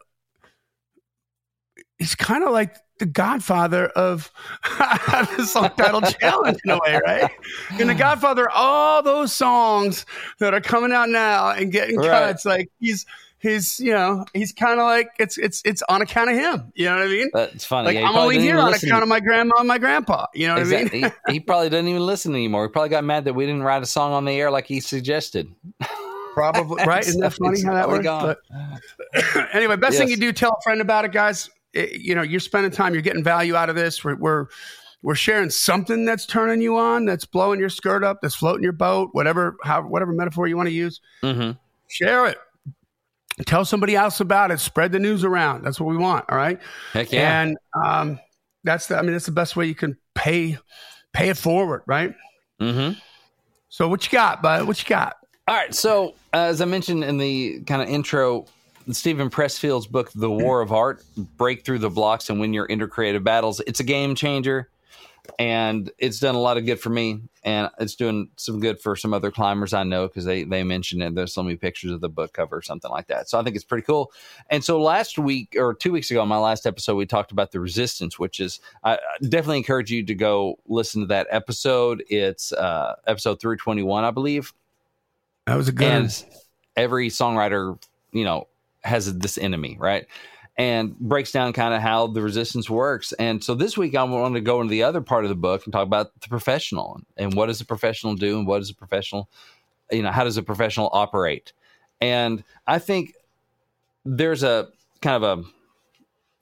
he's 1.98 2.16
kind 2.16 2.44
of 2.46 2.52
like 2.52 2.76
the 3.00 3.06
godfather 3.06 3.88
of 3.90 4.32
the 4.64 5.46
song 5.46 5.72
title 5.78 6.02
challenge 6.02 6.58
in 6.64 6.72
a 6.72 6.80
way, 6.80 7.00
right? 7.06 7.30
And 7.80 7.90
the 7.90 7.96
godfather, 7.96 8.50
all 8.50 9.04
those 9.04 9.34
songs 9.34 10.06
that 10.40 10.54
are 10.54 10.62
coming 10.62 10.92
out 10.92 11.10
now 11.10 11.50
and 11.52 11.72
getting 11.72 11.98
Right. 11.98 12.10
cuts, 12.10 12.46
like 12.46 12.70
he's 12.80 13.06
he's 13.40 13.80
you 13.80 13.92
know 13.94 14.26
he's 14.34 14.52
kind 14.52 14.80
of 14.80 14.86
like 14.86 15.10
it's 15.20 15.38
it's 15.38 15.62
it's 15.64 15.84
on 15.90 16.02
account 16.02 16.30
of 16.32 16.36
him. 16.36 16.72
You 16.76 16.86
know 16.86 16.96
what 16.96 17.04
I 17.04 17.08
mean? 17.08 17.30
That's 17.34 17.66
funny. 17.66 17.86
Like 17.88 17.94
Yeah, 17.96 18.02
he 18.02 18.08
I'm 18.08 18.18
only 18.18 18.40
here 18.40 18.58
on 18.60 18.72
listen. 18.72 18.90
account 18.90 19.04
of 19.04 19.10
my 19.10 19.20
grandma 19.20 19.56
and 19.60 19.68
my 19.68 19.78
grandpa. 19.78 20.26
You 20.34 20.48
know 20.48 20.54
what 20.54 20.60
I 20.60 20.62
Exactly. 20.64 21.02
mean? 21.02 21.12
he, 21.28 21.34
he 21.34 21.40
probably 21.40 21.70
doesn't 21.70 21.88
even 21.88 22.06
listen 22.06 22.34
anymore. 22.34 22.66
He 22.66 22.72
probably 22.72 22.90
got 22.90 23.04
mad 23.04 23.26
that 23.26 23.34
we 23.34 23.46
didn't 23.46 23.64
write 23.64 23.84
a 23.84 23.86
song 23.86 24.14
on 24.14 24.26
the 24.26 24.32
air 24.34 24.50
like 24.52 24.66
he 24.66 24.80
suggested. 24.80 25.54
Probably 26.34 26.84
right. 26.86 27.08
Isn't 27.08 27.22
that 27.22 27.34
funny 27.42 27.62
how 27.64 27.74
that 27.74 27.88
works? 27.90 28.06
But 28.08 29.50
anyway, 29.54 29.76
best 29.76 29.98
thing 29.98 30.10
you 30.10 30.18
do, 30.18 30.32
tell 30.32 30.52
a 30.52 30.62
friend 30.64 30.82
about 30.82 31.06
it, 31.06 31.12
guys. 31.12 31.50
It- 31.78 32.02
you 32.02 32.16
know, 32.16 32.22
you're 32.22 32.40
spending 32.40 32.72
time, 32.72 32.94
you're 32.94 33.02
getting 33.02 33.24
value 33.24 33.56
out 33.56 33.70
of 33.70 33.76
this. 33.76 34.04
We're, 34.04 34.16
we're 34.16 34.48
we're 35.04 35.16
sharing 35.16 35.50
something 35.52 36.06
that's 36.06 36.26
turning 36.26 36.62
you 36.62 36.78
on, 36.78 37.06
that's 37.06 37.26
blowing 37.26 37.60
your 37.60 37.70
skirt 37.70 38.04
up, 38.04 38.18
that's 38.22 38.36
floating 38.36 38.64
your 38.64 38.72
boat, 38.74 39.10
whatever 39.14 39.56
how 39.64 39.84
whatever 39.84 40.12
metaphor 40.12 40.48
you 40.48 40.58
want 40.58 40.68
to 40.68 40.74
use. 40.74 41.00
hmm 41.22 41.52
Share 41.90 42.26
it. 42.28 42.38
Tell 43.46 43.64
somebody 43.64 43.96
else 43.96 44.20
about 44.20 44.50
it. 44.52 44.60
Spread 44.60 44.92
the 44.92 45.00
news 45.00 45.24
around. 45.24 45.64
That's 45.64 45.80
what 45.80 45.88
we 45.88 45.96
want. 45.98 46.26
All 46.30 46.38
right. 46.38 46.60
Heck 46.94 47.12
yeah. 47.12 47.42
And 47.42 47.58
um, 47.82 48.20
that's 48.64 48.88
the. 48.88 48.98
I 48.98 49.04
mean, 49.04 49.12
that's 49.12 49.28
the 49.28 49.32
best 49.32 49.56
way 49.56 49.68
you 49.68 49.76
can 49.76 49.96
pay 50.16 50.58
pay 51.14 51.30
it 51.30 51.38
forward, 51.38 51.84
right? 51.86 52.14
hmm 52.60 52.90
So 53.70 53.88
what 53.88 54.04
you 54.06 54.12
got, 54.12 54.42
bud? 54.42 54.66
What 54.68 54.82
you 54.82 54.90
got? 54.90 55.18
All 55.48 55.56
right. 55.56 55.74
So, 55.74 56.16
uh, 56.34 56.38
as 56.50 56.60
I 56.62 56.66
mentioned 56.66 57.04
in 57.04 57.20
the 57.20 57.62
kind 57.68 57.82
of 57.82 57.88
intro, 57.90 58.48
Steven 58.92 59.30
Pressfield's 59.30 59.88
book, 59.88 60.12
The 60.14 60.30
War 60.32 60.62
of 60.62 60.72
Art 60.72 61.04
Break 61.38 61.66
Through 61.66 61.80
the 61.80 61.90
Blocks 61.90 62.30
and 62.30 62.40
Win 62.40 62.54
Your 62.54 62.66
Inner 62.68 62.88
Creative 62.88 63.24
Battles, 63.24 63.62
it's 63.68 63.80
a 63.80 63.84
game 63.84 64.16
changer. 64.16 64.70
And 65.40 65.92
it's 65.98 66.20
done 66.20 66.36
a 66.36 66.40
lot 66.40 66.56
of 66.58 66.66
good 66.66 66.80
for 66.80 66.90
me. 66.90 67.20
And 67.44 67.70
it's 67.82 67.96
doing 67.96 68.30
some 68.38 68.62
good 68.62 68.80
for 68.80 68.96
some 68.96 69.14
other 69.14 69.30
climbers 69.30 69.74
I 69.74 69.84
know 69.84 70.08
because 70.08 70.24
they, 70.24 70.46
they 70.46 70.64
mentioned 70.64 71.04
it. 71.04 71.16
There's 71.16 71.34
so 71.34 71.44
many 71.44 71.58
pictures 71.58 71.92
of 71.92 72.00
the 72.00 72.08
book 72.08 72.32
cover 72.32 72.56
or 72.56 72.62
something 72.62 72.90
like 72.90 73.08
that. 73.08 73.28
So 73.28 73.38
I 73.38 73.44
think 73.44 73.58
it's 73.58 73.66
pretty 73.66 73.86
cool. 73.86 74.14
And 74.50 74.64
so 74.64 74.82
last 74.82 75.20
week 75.20 75.54
or 75.60 75.74
two 75.74 75.92
weeks 75.92 76.10
ago, 76.12 76.26
my 76.26 76.38
last 76.38 76.66
episode, 76.66 76.96
we 76.96 77.06
talked 77.06 77.34
about 77.34 77.52
the 77.52 77.60
resistance, 77.60 78.18
which 78.18 78.40
is 78.40 78.62
I 78.86 79.00
definitely 79.22 79.58
encourage 79.58 79.92
you 79.92 80.06
to 80.06 80.16
go 80.16 80.60
listen 80.66 81.02
to 81.02 81.08
that 81.08 81.28
episode. 81.30 82.06
It's 82.10 82.54
uh, 82.54 82.96
episode 83.06 83.42
321, 83.42 84.06
I 84.06 84.12
believe 84.12 84.54
That 85.46 85.56
was 85.56 85.68
a 85.68 85.74
good. 85.74 85.84
one. 85.92 85.96
and 86.04 86.26
every 86.78 87.10
songwriter 87.10 87.78
you 88.14 88.24
know 88.24 88.48
has 88.84 89.18
this 89.18 89.38
enemy 89.38 89.78
right? 89.80 90.06
And 90.58 90.98
breaks 90.98 91.32
down 91.32 91.54
kind 91.54 91.74
of 91.74 91.82
how 91.82 92.08
the 92.08 92.22
resistance 92.22 92.68
works. 92.68 93.14
And 93.14 93.44
so 93.44 93.54
this 93.54 93.78
week 93.78 93.96
i 93.96 94.04
want 94.04 94.36
to 94.36 94.42
go 94.42 94.62
into 94.62 94.72
the 94.72 94.84
other 94.84 95.02
part 95.02 95.24
of 95.24 95.30
the 95.30 95.36
book 95.36 95.66
and 95.66 95.74
talk 95.74 95.86
about 95.86 96.20
the 96.22 96.30
professional 96.30 97.02
and 97.18 97.34
what 97.34 97.48
does 97.48 97.62
a 97.62 97.66
professional 97.66 98.16
do 98.16 98.40
and 98.40 98.48
what 98.48 98.60
does 98.60 98.70
a 98.70 98.76
professional 98.76 99.30
you 99.92 100.02
know 100.02 100.12
how 100.12 100.24
does 100.24 100.38
a 100.38 100.44
professional 100.44 100.90
operate? 100.94 101.54
And 102.02 102.44
i 102.66 102.80
think 102.80 103.14
there's 104.06 104.44
a 104.44 104.70
kind 105.02 105.24
of 105.24 105.40
a 105.40 105.44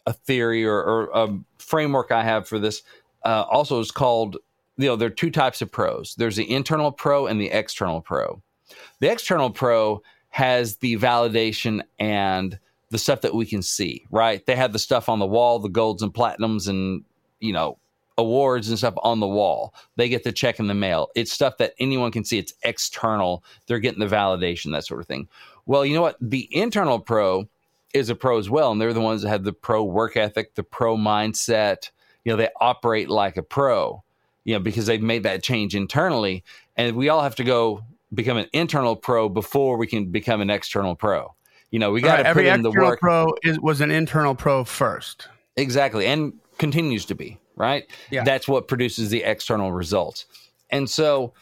a 0.07 0.13
theory 0.13 0.63
or, 0.63 0.83
or 0.83 1.09
a 1.13 1.39
framework 1.57 2.11
i 2.11 2.23
have 2.23 2.47
for 2.47 2.59
this 2.59 2.83
uh, 3.23 3.43
also 3.49 3.79
is 3.79 3.89
called 3.89 4.37
you 4.77 4.87
know 4.87 4.95
there 4.95 5.07
are 5.07 5.11
two 5.11 5.31
types 5.31 5.61
of 5.61 5.71
pros. 5.71 6.15
There's 6.15 6.35
the 6.35 6.49
internal 6.49 6.91
pro 6.91 7.27
and 7.27 7.39
the 7.39 7.49
external 7.51 8.01
pro. 8.01 8.41
The 8.99 9.11
external 9.11 9.49
pro 9.49 10.01
has 10.35 10.75
the 10.79 10.97
validation 10.97 11.81
and 11.97 12.59
the 12.89 12.97
stuff 12.97 13.21
that 13.21 13.33
we 13.33 13.45
can 13.45 13.61
see, 13.61 14.05
right? 14.11 14.45
They 14.45 14.57
have 14.57 14.73
the 14.73 14.79
stuff 14.79 15.07
on 15.07 15.19
the 15.19 15.25
wall, 15.25 15.59
the 15.59 15.69
golds 15.69 16.03
and 16.03 16.13
platinums 16.13 16.67
and, 16.67 17.05
you 17.39 17.53
know, 17.53 17.77
awards 18.17 18.67
and 18.67 18.77
stuff 18.77 18.95
on 18.97 19.21
the 19.21 19.27
wall. 19.29 19.73
They 19.95 20.09
get 20.09 20.25
the 20.25 20.33
check 20.33 20.59
in 20.59 20.67
the 20.67 20.73
mail. 20.73 21.07
It's 21.15 21.31
stuff 21.31 21.55
that 21.59 21.73
anyone 21.79 22.11
can 22.11 22.25
see. 22.25 22.37
It's 22.37 22.53
external. 22.63 23.45
They're 23.67 23.79
getting 23.79 24.01
the 24.01 24.13
validation, 24.13 24.73
that 24.73 24.83
sort 24.83 24.99
of 24.99 25.07
thing. 25.07 25.29
Well, 25.65 25.85
you 25.85 25.95
know 25.95 26.01
what? 26.01 26.17
The 26.19 26.49
internal 26.51 26.99
pro 26.99 27.47
is 27.93 28.09
a 28.09 28.15
pro 28.15 28.37
as 28.37 28.49
well. 28.49 28.73
And 28.73 28.81
they're 28.81 28.91
the 28.91 28.99
ones 28.99 29.21
that 29.21 29.29
have 29.29 29.45
the 29.45 29.53
pro 29.53 29.85
work 29.85 30.17
ethic, 30.17 30.55
the 30.55 30.63
pro 30.63 30.97
mindset. 30.97 31.91
You 32.25 32.33
know, 32.33 32.37
they 32.37 32.49
operate 32.59 33.07
like 33.07 33.37
a 33.37 33.41
pro, 33.41 34.03
you 34.43 34.53
know, 34.53 34.59
because 34.59 34.85
they've 34.85 35.01
made 35.01 35.23
that 35.23 35.43
change 35.43 35.75
internally. 35.75 36.43
And 36.75 36.97
we 36.97 37.07
all 37.07 37.23
have 37.23 37.35
to 37.35 37.45
go 37.45 37.85
become 38.15 38.37
an 38.37 38.47
internal 38.53 38.95
pro 38.95 39.29
before 39.29 39.77
we 39.77 39.87
can 39.87 40.11
become 40.11 40.41
an 40.41 40.49
external 40.49 40.95
pro. 40.95 41.35
You 41.71 41.79
know, 41.79 41.91
we 41.91 42.01
got 42.01 42.17
to 42.17 42.23
Right, 42.23 42.33
put 42.33 42.45
every 42.45 42.49
in 42.49 42.61
the 42.61 42.71
work. 42.71 42.99
pro 42.99 43.33
is, 43.43 43.59
was 43.59 43.81
an 43.81 43.91
internal 43.91 44.35
pro 44.35 44.63
first. 44.63 45.27
Exactly. 45.57 46.05
And 46.05 46.33
continues 46.57 47.05
to 47.05 47.15
be, 47.15 47.37
right? 47.55 47.83
Yeah. 48.11 48.23
That's 48.23 48.47
what 48.47 48.67
produces 48.67 49.09
the 49.09 49.23
external 49.23 49.71
results. 49.71 50.25
And 50.69 50.89
so 50.89 51.33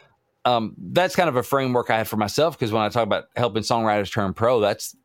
um, 0.45 0.73
that's 0.77 1.15
kind 1.15 1.29
of 1.29 1.35
a 1.35 1.43
framework 1.43 1.89
I 1.89 1.97
have 1.97 2.07
for 2.07 2.17
myself 2.17 2.57
because 2.57 2.71
when 2.71 2.81
I 2.81 2.89
talk 2.89 3.03
about 3.03 3.25
helping 3.35 3.63
songwriters 3.63 4.11
turn 4.11 4.33
pro, 4.33 4.59
that's 4.59 4.95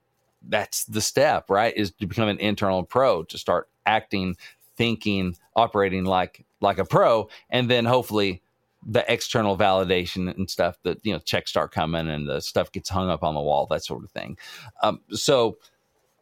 that's 0.42 0.84
the 0.84 1.00
step, 1.00 1.50
right? 1.50 1.76
Is 1.76 1.92
to 1.92 2.06
become 2.06 2.28
an 2.28 2.38
internal 2.38 2.84
pro, 2.84 3.24
to 3.24 3.38
start 3.38 3.68
acting, 3.86 4.36
thinking, 4.76 5.36
operating 5.56 6.04
like 6.04 6.44
like 6.60 6.78
a 6.78 6.84
pro, 6.84 7.28
and 7.50 7.70
then 7.70 7.84
hopefully 7.84 8.42
the 8.86 9.04
external 9.12 9.56
validation 9.56 10.34
and 10.36 10.48
stuff 10.48 10.78
that 10.84 10.98
you 11.04 11.12
know 11.12 11.18
checks 11.18 11.50
start 11.50 11.72
coming 11.72 12.08
and 12.08 12.28
the 12.28 12.40
stuff 12.40 12.70
gets 12.70 12.88
hung 12.88 13.10
up 13.10 13.22
on 13.22 13.34
the 13.34 13.40
wall, 13.40 13.66
that 13.66 13.84
sort 13.84 14.04
of 14.04 14.10
thing. 14.10 14.38
Um, 14.82 15.00
so 15.10 15.58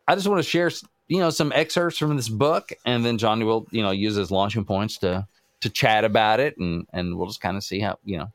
I 0.08 0.14
just 0.14 0.26
want 0.26 0.42
to 0.42 0.48
share, 0.48 0.70
you 1.08 1.18
know, 1.18 1.30
some 1.30 1.52
excerpts 1.54 1.98
from 1.98 2.16
this 2.16 2.28
book, 2.28 2.72
and 2.84 3.04
then 3.04 3.18
Johnny 3.18 3.44
will, 3.44 3.66
you 3.70 3.82
know, 3.82 3.90
use 3.90 4.14
his 4.14 4.30
launching 4.30 4.64
points 4.64 4.98
to 4.98 5.26
to 5.60 5.70
chat 5.70 6.04
about 6.04 6.40
it, 6.40 6.56
and 6.58 6.86
and 6.92 7.16
we'll 7.16 7.26
just 7.26 7.40
kind 7.40 7.56
of 7.56 7.64
see 7.64 7.80
how 7.80 7.98
you 8.04 8.18
know 8.18 8.32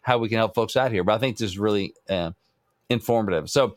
how 0.00 0.18
we 0.18 0.28
can 0.28 0.38
help 0.38 0.54
folks 0.54 0.76
out 0.76 0.90
here. 0.90 1.04
But 1.04 1.14
I 1.14 1.18
think 1.18 1.36
this 1.36 1.50
is 1.50 1.58
really 1.58 1.94
uh, 2.08 2.30
informative. 2.88 3.50
So 3.50 3.76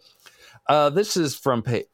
uh, 0.67 0.89
this 0.89 1.17
is 1.17 1.35
from 1.35 1.63
pa- 1.63 1.87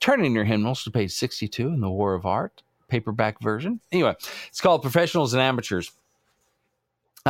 turning 0.00 0.34
your 0.34 0.44
hymnals 0.44 0.84
to 0.84 0.90
page 0.90 1.12
sixty-two 1.12 1.68
in 1.68 1.80
the 1.80 1.90
War 1.90 2.14
of 2.14 2.26
Art 2.26 2.62
paperback 2.88 3.40
version. 3.40 3.80
Anyway, 3.92 4.14
it's 4.48 4.60
called 4.60 4.82
Professionals 4.82 5.32
and 5.32 5.40
Amateurs. 5.40 5.92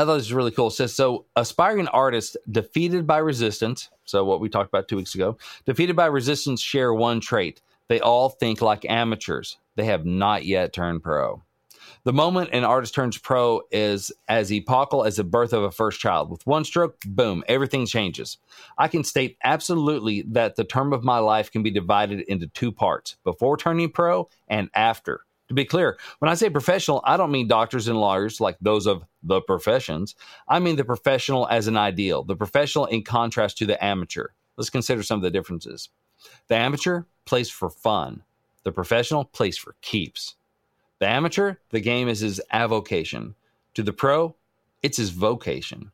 I 0.00 0.07
thought 0.07 0.14
this 0.14 0.28
was 0.28 0.33
really 0.33 0.50
cool. 0.50 0.69
It 0.69 0.73
says 0.73 0.95
so 0.95 1.26
aspiring 1.37 1.87
artists 1.88 2.35
defeated 2.50 3.07
by 3.07 3.19
resistance, 3.19 3.90
so 4.07 4.25
what 4.25 4.40
we 4.40 4.49
talked 4.49 4.71
about 4.71 4.88
two 4.88 4.97
weeks 4.97 5.14
ago, 5.14 5.37
defeated 5.66 5.95
by 5.95 6.07
resistance 6.07 6.62
share 6.62 6.95
one 6.95 7.21
trait. 7.21 7.61
They 7.88 8.00
all 8.00 8.30
think 8.30 8.62
like 8.62 8.87
amateurs. 8.88 9.59
They 9.76 9.85
have 9.85 10.07
not 10.07 10.47
yet 10.47 10.73
turned 10.73 11.02
pro. 11.02 11.42
The 12.04 12.14
moment 12.14 12.49
an 12.54 12.64
artist 12.64 12.95
turns 12.95 13.19
pro 13.19 13.61
is 13.71 14.11
as 14.26 14.50
epochal 14.50 15.04
as 15.04 15.16
the 15.16 15.25
birth 15.25 15.52
of 15.52 15.64
a 15.64 15.71
first 15.71 16.00
child. 16.00 16.30
With 16.30 16.47
one 16.47 16.64
stroke, 16.64 16.99
boom, 17.04 17.45
everything 17.47 17.85
changes. 17.85 18.38
I 18.78 18.88
can 18.88 19.04
state 19.04 19.37
absolutely 19.45 20.23
that 20.28 20.57
the 20.57 20.64
term 20.64 20.95
of 20.95 21.04
my 21.04 21.19
life 21.19 21.52
can 21.52 21.62
be 21.62 21.71
divided 21.71 22.21
into 22.21 22.47
two 22.47 22.73
parts 22.73 23.16
before 23.23 23.59
turning 23.59 23.90
pro 23.90 24.30
and 24.49 24.71
after. 24.75 25.26
To 25.50 25.54
be 25.54 25.64
clear, 25.64 25.99
when 26.21 26.28
I 26.28 26.35
say 26.35 26.49
professional, 26.49 27.00
I 27.02 27.16
don't 27.16 27.33
mean 27.33 27.49
doctors 27.49 27.88
and 27.88 27.99
lawyers 27.99 28.40
like 28.40 28.57
those 28.61 28.87
of 28.87 29.02
the 29.25 29.40
professions. 29.40 30.14
I 30.47 30.61
mean 30.61 30.76
the 30.76 30.85
professional 30.85 31.49
as 31.49 31.66
an 31.66 31.76
ideal, 31.76 32.23
the 32.23 32.37
professional 32.37 32.87
in 32.87 33.02
contrast 33.02 33.59
to 33.59 33.66
the 33.66 33.85
amateur. 33.85 34.28
Let's 34.57 34.71
consider 34.71 35.02
some 35.02 35.19
of 35.19 35.25
the 35.25 35.30
differences. 35.33 35.88
The 36.47 36.54
amateur 36.54 37.02
plays 37.25 37.50
for 37.50 37.69
fun, 37.69 38.23
the 38.62 38.71
professional 38.71 39.25
plays 39.25 39.59
for 39.59 39.75
keeps. 39.80 40.37
The 41.00 41.09
amateur, 41.09 41.57
the 41.71 41.80
game 41.80 42.07
is 42.07 42.21
his 42.21 42.40
avocation. 42.52 43.35
To 43.75 43.83
the 43.83 43.92
pro, 43.92 44.37
it's 44.85 44.99
his 44.99 45.11
vocation. 45.11 45.90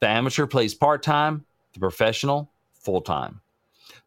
The 0.00 0.08
amateur 0.08 0.48
plays 0.48 0.74
part 0.74 1.04
time, 1.04 1.44
the 1.74 1.78
professional, 1.78 2.50
full 2.72 3.02
time. 3.02 3.40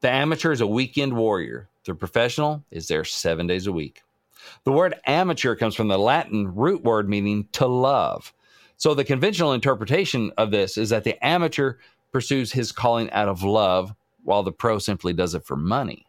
The 0.01 0.09
amateur 0.09 0.51
is 0.51 0.59
a 0.59 0.67
weekend 0.67 1.15
warrior, 1.15 1.69
the 1.85 1.95
professional 1.95 2.65
is 2.69 2.89
there 2.89 3.05
seven 3.05 3.47
days 3.47 3.65
a 3.65 3.71
week. 3.71 4.01
The 4.63 4.71
word 4.71 4.95
amateur 5.05 5.55
comes 5.55 5.75
from 5.75 5.87
the 5.87 5.97
Latin 5.97 6.55
root 6.55 6.83
word 6.83 7.09
meaning 7.09 7.47
to 7.53 7.67
love. 7.67 8.33
So 8.77 8.93
the 8.93 9.03
conventional 9.03 9.53
interpretation 9.53 10.31
of 10.37 10.51
this 10.51 10.77
is 10.77 10.89
that 10.89 11.03
the 11.03 11.23
amateur 11.25 11.75
pursues 12.11 12.51
his 12.51 12.71
calling 12.71 13.09
out 13.11 13.27
of 13.27 13.43
love, 13.43 13.93
while 14.23 14.43
the 14.43 14.51
pro 14.51 14.79
simply 14.79 15.13
does 15.13 15.35
it 15.35 15.45
for 15.45 15.55
money. 15.55 16.05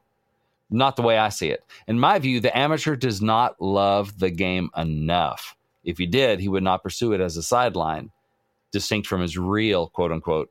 Not 0.71 0.97
the 0.97 1.03
way 1.03 1.19
I 1.19 1.29
see 1.29 1.51
it. 1.51 1.65
In 1.87 2.01
my 2.01 2.19
view, 2.19 2.41
the 2.41 2.57
amateur 2.57 2.97
does 2.97 3.21
not 3.21 3.61
love 3.61 4.19
the 4.19 4.31
game 4.31 4.71
enough. 4.77 5.57
If 5.85 5.99
he 5.99 6.07
did, 6.07 6.41
he 6.41 6.49
would 6.49 6.63
not 6.63 6.83
pursue 6.83 7.13
it 7.13 7.21
as 7.21 7.37
a 7.37 7.43
sideline, 7.43 8.11
distinct 8.73 9.07
from 9.07 9.21
his 9.21 9.37
real 9.37 9.89
quote 9.89 10.11
unquote 10.11 10.51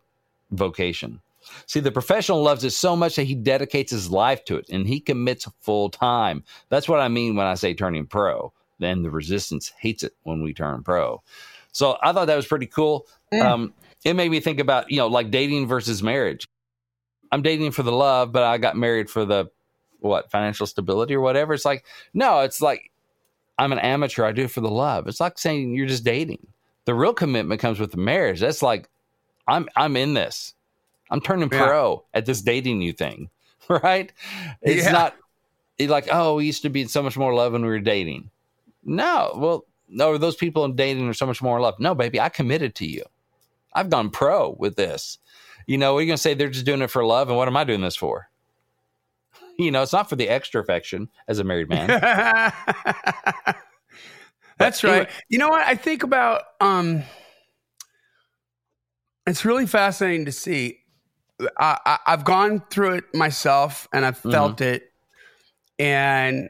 vocation. 0.51 1.19
See, 1.65 1.79
the 1.79 1.91
professional 1.91 2.41
loves 2.41 2.63
it 2.63 2.71
so 2.71 2.95
much 2.95 3.15
that 3.15 3.23
he 3.23 3.35
dedicates 3.35 3.91
his 3.91 4.09
life 4.09 4.43
to 4.45 4.57
it 4.57 4.69
and 4.69 4.87
he 4.87 4.99
commits 4.99 5.47
full 5.61 5.89
time. 5.89 6.43
That's 6.69 6.87
what 6.87 6.99
I 6.99 7.07
mean 7.07 7.35
when 7.35 7.47
I 7.47 7.55
say 7.55 7.73
turning 7.73 8.05
pro. 8.05 8.53
Then 8.79 9.03
the 9.03 9.11
resistance 9.11 9.71
hates 9.79 10.03
it 10.03 10.13
when 10.23 10.43
we 10.43 10.53
turn 10.53 10.83
pro. 10.83 11.21
So 11.71 11.97
I 12.01 12.13
thought 12.13 12.25
that 12.27 12.35
was 12.35 12.47
pretty 12.47 12.67
cool. 12.67 13.07
Um, 13.39 13.73
it 14.05 14.15
made 14.15 14.29
me 14.29 14.39
think 14.39 14.59
about, 14.59 14.91
you 14.91 14.97
know, 14.97 15.07
like 15.07 15.31
dating 15.31 15.67
versus 15.67 16.03
marriage. 16.03 16.47
I'm 17.31 17.41
dating 17.41 17.71
for 17.71 17.83
the 17.83 17.91
love, 17.91 18.31
but 18.31 18.43
I 18.43 18.57
got 18.57 18.77
married 18.77 19.09
for 19.09 19.25
the 19.25 19.49
what 19.99 20.29
financial 20.29 20.67
stability 20.67 21.15
or 21.15 21.21
whatever. 21.21 21.53
It's 21.53 21.65
like, 21.65 21.85
no, 22.13 22.41
it's 22.41 22.61
like 22.61 22.91
I'm 23.57 23.71
an 23.71 23.79
amateur. 23.79 24.25
I 24.25 24.31
do 24.31 24.43
it 24.43 24.51
for 24.51 24.61
the 24.61 24.69
love. 24.69 25.07
It's 25.07 25.19
like 25.19 25.39
saying 25.39 25.73
you're 25.73 25.87
just 25.87 26.03
dating. 26.03 26.45
The 26.85 26.93
real 26.93 27.13
commitment 27.13 27.61
comes 27.61 27.79
with 27.79 27.91
the 27.91 27.97
marriage. 27.97 28.39
That's 28.39 28.61
like, 28.61 28.89
I'm 29.47 29.67
I'm 29.75 29.95
in 29.97 30.13
this. 30.13 30.53
I'm 31.13 31.21
turning 31.21 31.47
Yeah. 31.51 31.65
pro 31.67 32.03
at 32.13 32.25
this 32.25 32.41
dating 32.41 32.81
you 32.81 32.91
thing, 32.91 33.29
right? 33.69 34.11
It's 34.61 34.83
Yeah. 34.85 34.91
not 34.91 35.15
like, 35.79 36.07
oh, 36.11 36.35
we 36.35 36.45
used 36.45 36.63
to 36.63 36.69
be 36.69 36.81
in 36.81 36.87
so 36.87 37.03
much 37.03 37.15
more 37.15 37.33
love 37.33 37.53
when 37.53 37.61
we 37.61 37.67
were 37.69 37.79
dating. 37.79 38.31
No, 38.83 39.33
well, 39.37 39.65
no, 39.87 40.17
those 40.17 40.35
people 40.35 40.65
in 40.65 40.75
dating 40.75 41.07
are 41.07 41.13
so 41.13 41.25
much 41.27 41.41
more 41.41 41.61
love. 41.61 41.79
No, 41.79 41.93
baby, 41.95 42.19
I 42.19 42.29
committed 42.29 42.73
to 42.75 42.85
you. 42.85 43.03
I've 43.73 43.89
gone 43.89 44.09
pro 44.09 44.55
with 44.59 44.75
this. 44.75 45.19
You 45.67 45.77
know, 45.77 45.93
we're 45.95 46.05
gonna 46.05 46.17
say 46.17 46.33
they're 46.33 46.49
just 46.49 46.65
doing 46.65 46.81
it 46.81 46.89
for 46.89 47.05
love, 47.05 47.29
and 47.29 47.37
what 47.37 47.47
am 47.47 47.55
I 47.55 47.63
doing 47.63 47.81
this 47.81 47.95
for? 47.95 48.29
You 49.59 49.69
know, 49.69 49.83
it's 49.83 49.93
not 49.93 50.09
for 50.09 50.15
the 50.15 50.29
extra 50.29 50.59
affection 50.59 51.09
as 51.27 51.37
a 51.37 51.43
married 51.43 51.69
man. 51.69 51.87
That's 54.57 54.83
right. 54.83 55.07
You 55.29 55.37
know 55.37 55.49
what? 55.49 55.61
I 55.65 55.75
think 55.75 56.01
about 56.01 56.41
um 56.59 57.03
it's 59.27 59.45
really 59.45 59.67
fascinating 59.67 60.25
to 60.25 60.31
see. 60.31 60.79
I, 61.57 61.77
I, 61.85 61.97
I've 62.07 62.23
gone 62.23 62.61
through 62.69 62.95
it 62.95 63.15
myself 63.15 63.87
and 63.93 64.05
I've 64.05 64.17
felt 64.17 64.61
it, 64.61 64.91
and 65.79 66.49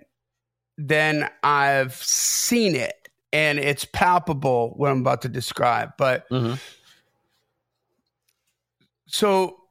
then 0.77 1.29
I've 1.43 1.93
seen 1.95 2.75
it, 2.75 3.09
and 3.31 3.59
it's 3.59 3.85
palpable 3.85 4.73
what 4.75 4.91
I'm 4.91 4.99
about 4.99 5.21
to 5.23 5.29
describe. 5.29 5.93
But 5.97 6.27
Mhm. 6.29 6.59
so 9.07 9.61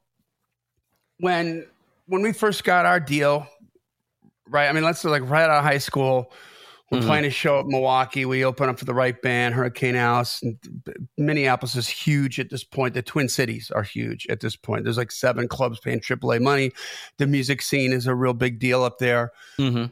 when 1.19 1.67
when 2.07 2.21
we 2.21 2.33
first 2.33 2.63
got 2.63 2.85
our 2.85 2.99
deal, 2.99 3.47
right? 4.47 4.67
I 4.67 4.73
mean, 4.73 4.83
let's 4.83 4.99
say 4.99 5.09
like 5.09 5.23
right 5.29 5.43
out 5.43 5.51
of 5.51 5.63
high 5.63 5.77
school, 5.77 6.31
we're 6.93 6.99
Mhm. 6.99 7.05
playing 7.05 7.25
a 7.25 7.29
show 7.31 7.59
at 7.59 7.65
Milwaukee. 7.65 8.23
We 8.25 8.45
open 8.45 8.69
up 8.69 8.77
for 8.77 8.85
the 8.85 8.93
right 8.93 9.19
band, 9.21 9.55
Hurricane 9.55 9.95
House. 9.95 10.41
And 10.43 10.57
Minneapolis 11.17 11.75
is 11.75 11.87
huge 11.87 12.39
at 12.39 12.49
this 12.49 12.63
point. 12.63 12.93
The 12.93 13.01
Twin 13.01 13.27
Cities 13.27 13.71
are 13.71 13.83
huge 13.83 14.27
at 14.29 14.39
this 14.41 14.55
point. 14.55 14.83
There's 14.83 14.97
like 14.97 15.11
seven 15.11 15.47
clubs 15.47 15.79
paying 15.79 15.99
AAA 15.99 16.39
money. 16.39 16.71
The 17.17 17.25
music 17.27 17.61
scene 17.61 17.91
is 17.91 18.05
a 18.05 18.13
real 18.13 18.33
big 18.33 18.59
deal 18.59 18.83
up 18.83 18.99
there. 18.99 19.31
Mhm. 19.57 19.91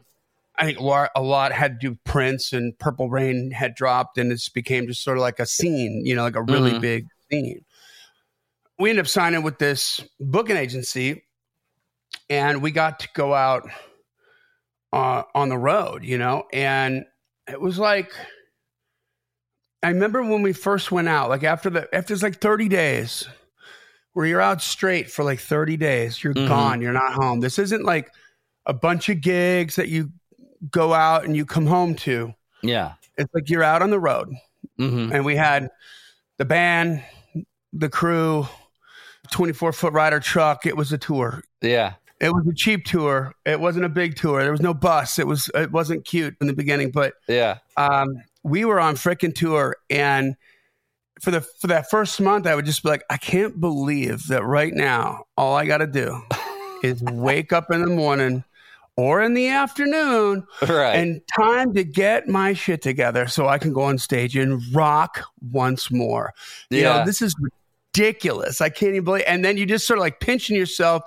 I 0.58 0.66
think 0.66 0.80
a 0.80 1.22
lot, 1.22 1.52
had 1.54 1.80
to 1.80 1.88
do 1.88 1.90
with 1.92 2.04
Prince 2.04 2.54
and 2.54 2.78
Purple 2.78 3.10
Rain 3.10 3.50
had 3.50 3.74
dropped, 3.74 4.18
and 4.20 4.32
it's 4.32 4.48
became 4.50 4.86
just 4.86 5.04
sort 5.04 5.18
of 5.18 5.22
like 5.22 5.40
a 5.40 5.46
scene, 5.48 6.06
you 6.06 6.16
know, 6.16 6.22
like 6.22 6.36
a 6.36 6.44
really 6.44 6.74
Mhm. 6.74 6.82
big 6.82 7.08
scene. 7.32 7.66
We 8.78 8.92
ended 8.92 9.06
up 9.06 9.10
signing 9.10 9.42
with 9.42 9.58
this 9.58 10.02
booking 10.20 10.58
agency, 10.58 11.24
and 12.30 12.62
we 12.62 12.70
got 12.72 13.00
to 13.00 13.08
go 13.16 13.34
out 13.34 13.68
uh, 14.94 15.24
on 15.36 15.50
the 15.50 15.58
road, 15.58 16.04
you 16.04 16.18
know, 16.18 16.44
and 16.54 17.06
it 17.48 17.60
was 17.60 17.80
like 17.80 18.12
I 19.84 19.90
remember 19.90 20.22
when 20.22 20.42
we 20.44 20.54
first 20.54 20.92
went 20.92 21.08
out, 21.08 21.30
like 21.30 21.44
after 21.44 21.70
the 21.70 21.94
after 21.96 22.14
it's 22.14 22.24
like 22.24 22.40
thirty 22.40 22.68
days, 22.68 23.28
where 24.14 24.26
you're 24.26 24.42
out 24.42 24.62
straight 24.62 25.10
for 25.10 25.24
like 25.24 25.40
thirty 25.40 25.76
days, 25.78 26.24
you're 26.24 26.34
Mhm. 26.36 26.48
gone, 26.48 26.82
you're 26.82 26.94
not 26.94 27.14
home. 27.14 27.40
This 27.40 27.58
isn't 27.58 27.84
like 27.84 28.12
a 28.68 28.74
bunch 28.74 29.10
of 29.10 29.22
gigs 29.22 29.76
that 29.78 29.90
you 29.90 30.12
go 30.70 30.94
out 30.94 31.26
and 31.26 31.36
you 31.36 31.46
come 31.46 31.66
home 31.66 31.96
to. 31.96 32.34
Yeah. 32.62 32.94
It's 33.18 33.34
like 33.34 33.50
you're 33.50 33.64
out 33.64 33.82
on 33.82 33.90
the 33.90 34.00
road. 34.00 34.30
hmm 34.78 35.10
And 35.12 35.26
we 35.26 35.36
had 35.36 35.70
the 36.38 36.46
band, 36.46 37.04
the 37.74 37.90
crew, 37.90 38.48
24 39.32 39.74
foot 39.74 39.94
Ryder 39.94 40.20
truck. 40.20 40.68
It 40.68 40.78
was 40.78 40.94
a 40.94 40.98
tour. 41.00 41.42
Yeah. 41.62 41.94
It 42.22 42.32
was 42.34 42.46
a 42.48 42.54
cheap 42.54 42.86
tour. 42.86 43.34
It 43.46 43.60
wasn't 43.60 43.86
a 43.86 43.90
big 43.90 44.16
tour. 44.16 44.42
There 44.44 44.52
was 44.52 44.62
no 44.62 44.74
bus. 44.74 45.18
It 45.20 45.28
was 45.28 45.50
it 45.56 45.72
wasn't 45.72 46.06
cute 46.06 46.36
in 46.40 46.48
the 46.48 46.54
beginning, 46.54 46.92
but 46.92 47.16
Yeah. 47.28 47.58
um, 47.78 48.16
we 48.44 48.64
were 48.64 48.80
on 48.80 48.96
frickin' 48.96 49.34
tour 49.36 49.76
and 49.90 50.36
for 51.20 51.32
the 51.32 51.42
for 51.42 51.68
that 51.68 51.90
first 51.90 52.20
month 52.22 52.48
I 52.48 52.56
would 52.56 52.66
just 52.66 52.84
be 52.84 52.90
like, 52.90 53.04
I 53.10 53.18
can't 53.18 53.60
believe 53.60 54.28
that 54.28 54.44
right 54.44 54.74
now 54.74 55.26
all 55.38 55.56
I 55.56 55.66
gotta 55.66 55.88
do 55.88 56.22
is 56.84 57.02
wake 57.04 57.52
up 57.54 57.72
in 57.72 57.82
the 57.82 57.88
morning 57.88 58.44
or 58.98 59.22
in 59.22 59.34
the 59.34 59.48
afternoon 59.50 60.46
Right. 60.62 60.96
and 60.96 61.22
time 61.36 61.74
to 61.76 61.84
get 61.84 62.28
my 62.28 62.54
shit 62.54 62.82
together 62.82 63.26
so 63.28 63.48
I 63.48 63.58
can 63.58 63.74
go 63.74 63.82
on 63.82 63.98
stage 63.98 64.36
and 64.36 64.62
rock 64.76 65.22
once 65.52 65.90
more. 65.92 66.34
You 66.70 66.84
know, 66.84 67.06
this 67.06 67.22
is 67.22 67.34
ridiculous. 67.96 68.62
I 68.62 68.70
can't 68.70 68.92
even 68.92 69.04
believe. 69.06 69.24
And 69.28 69.46
then 69.46 69.58
you 69.58 69.66
just 69.66 69.86
sort 69.88 69.98
of 69.98 70.02
like 70.02 70.20
pinching 70.20 70.56
yourself 70.56 71.04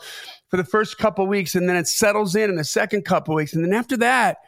for 0.49 0.57
the 0.57 0.65
first 0.65 0.99
couple 0.99 1.27
weeks, 1.27 1.55
and 1.55 1.69
then 1.69 1.77
it 1.77 1.89
settles 1.89 2.35
in 2.37 2.51
in 2.51 2.57
the 2.57 2.65
second 2.65 3.05
couple 3.05 3.35
weeks, 3.35 3.55
and 3.55 3.65
then 3.65 3.73
after 3.73 3.97
that, 3.99 4.39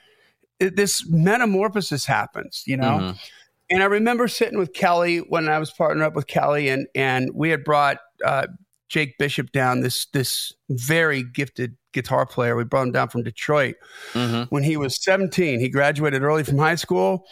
it, 0.60 0.76
this 0.76 1.06
metamorphosis 1.08 2.04
happens. 2.06 2.62
You 2.66 2.76
know. 2.76 2.98
Mm-hmm. 2.98 3.16
And 3.68 3.82
I 3.82 3.86
remember 3.86 4.28
sitting 4.28 4.60
with 4.60 4.74
Kelly 4.74 5.18
when 5.18 5.48
I 5.48 5.58
was 5.58 5.72
partnered 5.72 6.06
up 6.06 6.14
with 6.14 6.28
Kelly, 6.28 6.68
and 6.68 6.86
and 6.94 7.30
we 7.34 7.50
had 7.50 7.64
brought 7.64 7.98
uh, 8.24 8.46
Jake 8.88 9.18
Bishop 9.18 9.50
down, 9.52 9.80
this 9.80 10.06
this 10.12 10.52
very 10.70 11.24
gifted 11.24 11.76
guitar 11.92 12.26
player. 12.26 12.54
We 12.54 12.64
brought 12.64 12.86
him 12.86 12.92
down 12.92 13.08
from 13.08 13.24
Detroit 13.24 13.74
mm-hmm. 14.12 14.44
when 14.54 14.62
he 14.62 14.76
was 14.76 15.02
17. 15.02 15.58
He 15.58 15.68
graduated 15.68 16.22
early 16.22 16.44
from 16.44 16.58
high 16.58 16.76
school 16.76 17.24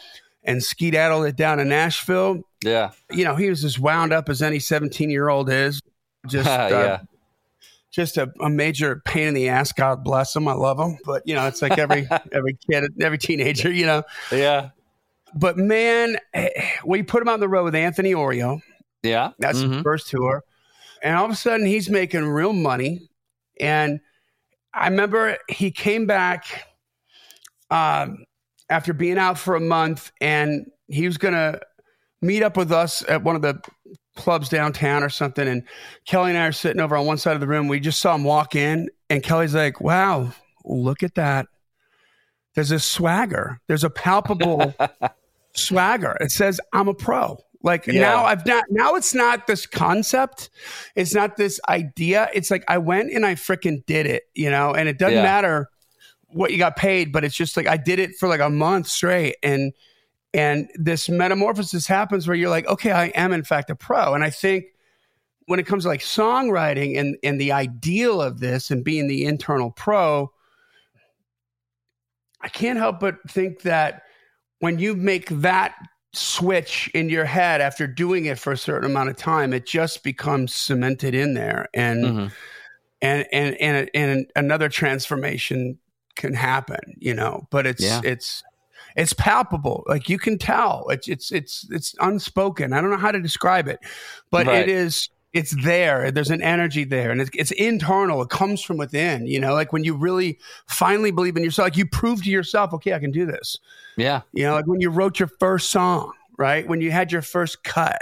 and 0.43 0.61
skedaddled 0.61 1.25
it 1.25 1.35
down 1.35 1.59
to 1.59 1.65
Nashville. 1.65 2.41
Yeah. 2.63 2.91
You 3.11 3.23
know, 3.23 3.35
he 3.35 3.49
was 3.49 3.63
as 3.63 3.79
wound 3.79 4.11
up 4.11 4.27
as 4.27 4.41
any 4.41 4.59
17 4.59 5.09
year 5.09 5.29
old 5.29 5.49
is. 5.49 5.79
Just, 6.27 6.49
uh, 6.49 6.67
yeah. 6.69 6.99
Just 7.95 8.17
a, 8.17 8.29
a, 8.41 8.49
major 8.49 9.01
pain 9.05 9.29
in 9.29 9.33
the 9.33 9.47
ass. 9.47 9.71
God 9.71 10.03
bless 10.03 10.35
him. 10.35 10.49
I 10.49 10.53
love 10.53 10.77
him. 10.77 10.97
But, 11.05 11.23
you 11.25 11.33
know, 11.33 11.47
it's 11.47 11.61
like 11.61 11.77
every 11.77 12.05
every 12.33 12.57
kid, 12.69 12.83
every 12.99 13.17
teenager, 13.17 13.71
you 13.71 13.85
know. 13.85 14.03
Yeah. 14.33 14.71
But 15.33 15.57
man, 15.57 16.17
we 16.85 17.03
put 17.03 17.21
him 17.21 17.29
on 17.29 17.39
the 17.39 17.47
road 17.47 17.63
with 17.63 17.75
Anthony 17.75 18.13
Oreo. 18.13 18.59
Yeah. 19.01 19.31
That's 19.39 19.59
mm-hmm. 19.59 19.77
the 19.77 19.83
first 19.83 20.09
tour. 20.09 20.43
And 21.01 21.15
all 21.15 21.23
of 21.23 21.31
a 21.31 21.35
sudden, 21.35 21.65
he's 21.65 21.89
making 21.89 22.25
real 22.25 22.51
money. 22.51 23.07
And 23.61 24.01
I 24.73 24.89
remember 24.89 25.37
he 25.47 25.71
came 25.71 26.05
back 26.05 26.67
um, 27.71 28.25
after 28.69 28.91
being 28.93 29.17
out 29.17 29.37
for 29.37 29.55
a 29.55 29.61
month 29.61 30.11
and 30.19 30.65
he 30.87 31.05
was 31.05 31.17
going 31.17 31.33
to 31.33 31.61
meet 32.21 32.43
up 32.43 32.57
with 32.57 32.71
us 32.71 33.03
at 33.07 33.23
one 33.23 33.35
of 33.35 33.41
the 33.41 33.61
clubs 34.15 34.49
downtown 34.49 35.03
or 35.03 35.09
something. 35.09 35.47
And 35.47 35.63
Kelly 36.05 36.31
and 36.31 36.37
I 36.37 36.47
are 36.47 36.51
sitting 36.51 36.81
over 36.81 36.95
on 36.95 37.05
one 37.05 37.17
side 37.17 37.35
of 37.35 37.41
the 37.41 37.47
room. 37.47 37.67
We 37.67 37.79
just 37.79 37.99
saw 37.99 38.15
him 38.15 38.23
walk 38.23 38.55
in, 38.55 38.89
and 39.09 39.23
Kelly's 39.23 39.55
like, 39.55 39.81
wow, 39.81 40.31
look 40.63 41.03
at 41.03 41.15
that. 41.15 41.47
There's 42.55 42.71
a 42.71 42.79
swagger, 42.79 43.59
there's 43.67 43.83
a 43.83 43.89
palpable 43.89 44.73
swagger. 45.55 46.17
It 46.21 46.31
says, 46.31 46.59
I'm 46.73 46.87
a 46.87 46.93
pro. 46.93 47.37
Like 47.65 47.87
yeah. 47.87 47.99
now 47.99 48.25
I've 48.25 48.45
not 48.45 48.63
now 48.69 48.93
it's 48.93 49.15
not 49.15 49.47
this 49.47 49.65
concept. 49.65 50.51
It's 50.95 51.15
not 51.15 51.35
this 51.35 51.59
idea. 51.67 52.29
It's 52.31 52.51
like 52.51 52.63
I 52.67 52.77
went 52.77 53.11
and 53.11 53.25
I 53.25 53.33
freaking 53.33 53.83
did 53.87 54.05
it, 54.05 54.23
you 54.35 54.51
know, 54.51 54.71
and 54.75 54.87
it 54.87 54.99
doesn't 54.99 55.17
yeah. 55.17 55.23
matter 55.23 55.69
what 56.27 56.51
you 56.51 56.59
got 56.59 56.75
paid, 56.75 57.11
but 57.11 57.23
it's 57.23 57.35
just 57.35 57.57
like 57.57 57.65
I 57.65 57.77
did 57.77 57.97
it 57.97 58.11
for 58.19 58.29
like 58.29 58.39
a 58.39 58.51
month 58.51 58.85
straight 58.85 59.37
and 59.41 59.73
and 60.35 60.69
this 60.75 61.07
metamorphosis 61.07 61.87
happens 61.87 62.27
where 62.27 62.35
you're 62.35 62.49
like, 62.49 62.67
okay, 62.67 62.91
I 62.91 63.05
am 63.07 63.31
in 63.31 63.45
fact 63.45 63.69
a 63.69 63.75
pro. 63.75 64.13
And 64.13 64.21
I 64.21 64.29
think 64.29 64.65
when 65.45 65.59
it 65.59 65.65
comes 65.65 65.83
to 65.83 65.87
like 65.87 66.01
songwriting 66.01 66.99
and 66.99 67.15
and 67.23 67.39
the 67.39 67.53
ideal 67.53 68.21
of 68.21 68.41
this 68.41 68.69
and 68.69 68.83
being 68.83 69.07
the 69.07 69.23
internal 69.23 69.71
pro, 69.71 70.29
I 72.41 72.49
can't 72.49 72.77
help 72.77 72.99
but 72.99 73.15
think 73.29 73.61
that 73.61 74.03
when 74.59 74.77
you 74.77 74.93
make 74.93 75.29
that 75.29 75.73
switch 76.11 76.91
in 76.93 77.07
your 77.07 77.25
head 77.25 77.61
after 77.61 77.87
doing 77.87 78.25
it 78.25 78.37
for 78.37 78.51
a 78.51 78.57
certain 78.57 78.91
amount 78.91 79.09
of 79.09 79.15
time, 79.15 79.53
it 79.53 79.65
just 79.65 80.03
becomes 80.03 80.53
cemented 80.53 81.15
in 81.15 81.33
there, 81.33 81.69
and 81.73 82.03
mm-hmm. 82.03 82.27
and 83.01 83.25
and 83.31 83.55
and 83.61 83.89
and 83.93 84.31
another 84.35 84.67
transformation 84.67 85.79
can 86.17 86.33
happen, 86.33 86.95
you 86.97 87.13
know. 87.13 87.47
But 87.51 87.65
it's 87.65 87.83
yeah. 87.83 88.01
it's 88.03 88.43
it's 88.95 89.13
palpable, 89.13 89.83
like 89.87 90.09
you 90.09 90.17
can 90.17 90.37
tell. 90.37 90.87
It's 90.89 91.07
it's 91.07 91.31
it's 91.31 91.67
it's 91.69 91.95
unspoken. 91.99 92.73
I 92.73 92.81
don't 92.81 92.91
know 92.91 92.97
how 92.97 93.11
to 93.11 93.21
describe 93.21 93.67
it, 93.67 93.79
but 94.31 94.47
right. 94.47 94.59
it 94.59 94.69
is 94.69 95.09
it's 95.33 95.51
there. 95.63 96.11
There's 96.11 96.31
an 96.31 96.41
energy 96.41 96.85
there, 96.85 97.11
and 97.11 97.19
it's, 97.19 97.29
it's 97.33 97.51
internal. 97.51 98.21
It 98.21 98.29
comes 98.29 98.61
from 98.61 98.77
within. 98.77 99.27
You 99.27 99.39
know, 99.39 99.53
like 99.53 99.73
when 99.73 99.83
you 99.83 99.93
really 99.93 100.39
finally 100.67 101.11
believe 101.11 101.35
in 101.35 101.43
yourself, 101.43 101.65
like 101.65 101.77
you 101.77 101.85
prove 101.85 102.23
to 102.23 102.29
yourself, 102.29 102.73
okay, 102.73 102.93
I 102.93 102.99
can 102.99 103.11
do 103.11 103.25
this. 103.25 103.57
Yeah. 103.97 104.21
You 104.31 104.43
know, 104.43 104.53
like 104.53 104.65
when 104.65 104.79
you 104.79 104.89
wrote 104.89 105.19
your 105.19 105.29
first 105.39 105.71
song, 105.71 106.13
right? 106.37 106.65
When 106.65 106.79
you 106.79 106.91
had 106.91 107.11
your 107.11 107.21
first 107.21 107.65
cut, 107.65 108.01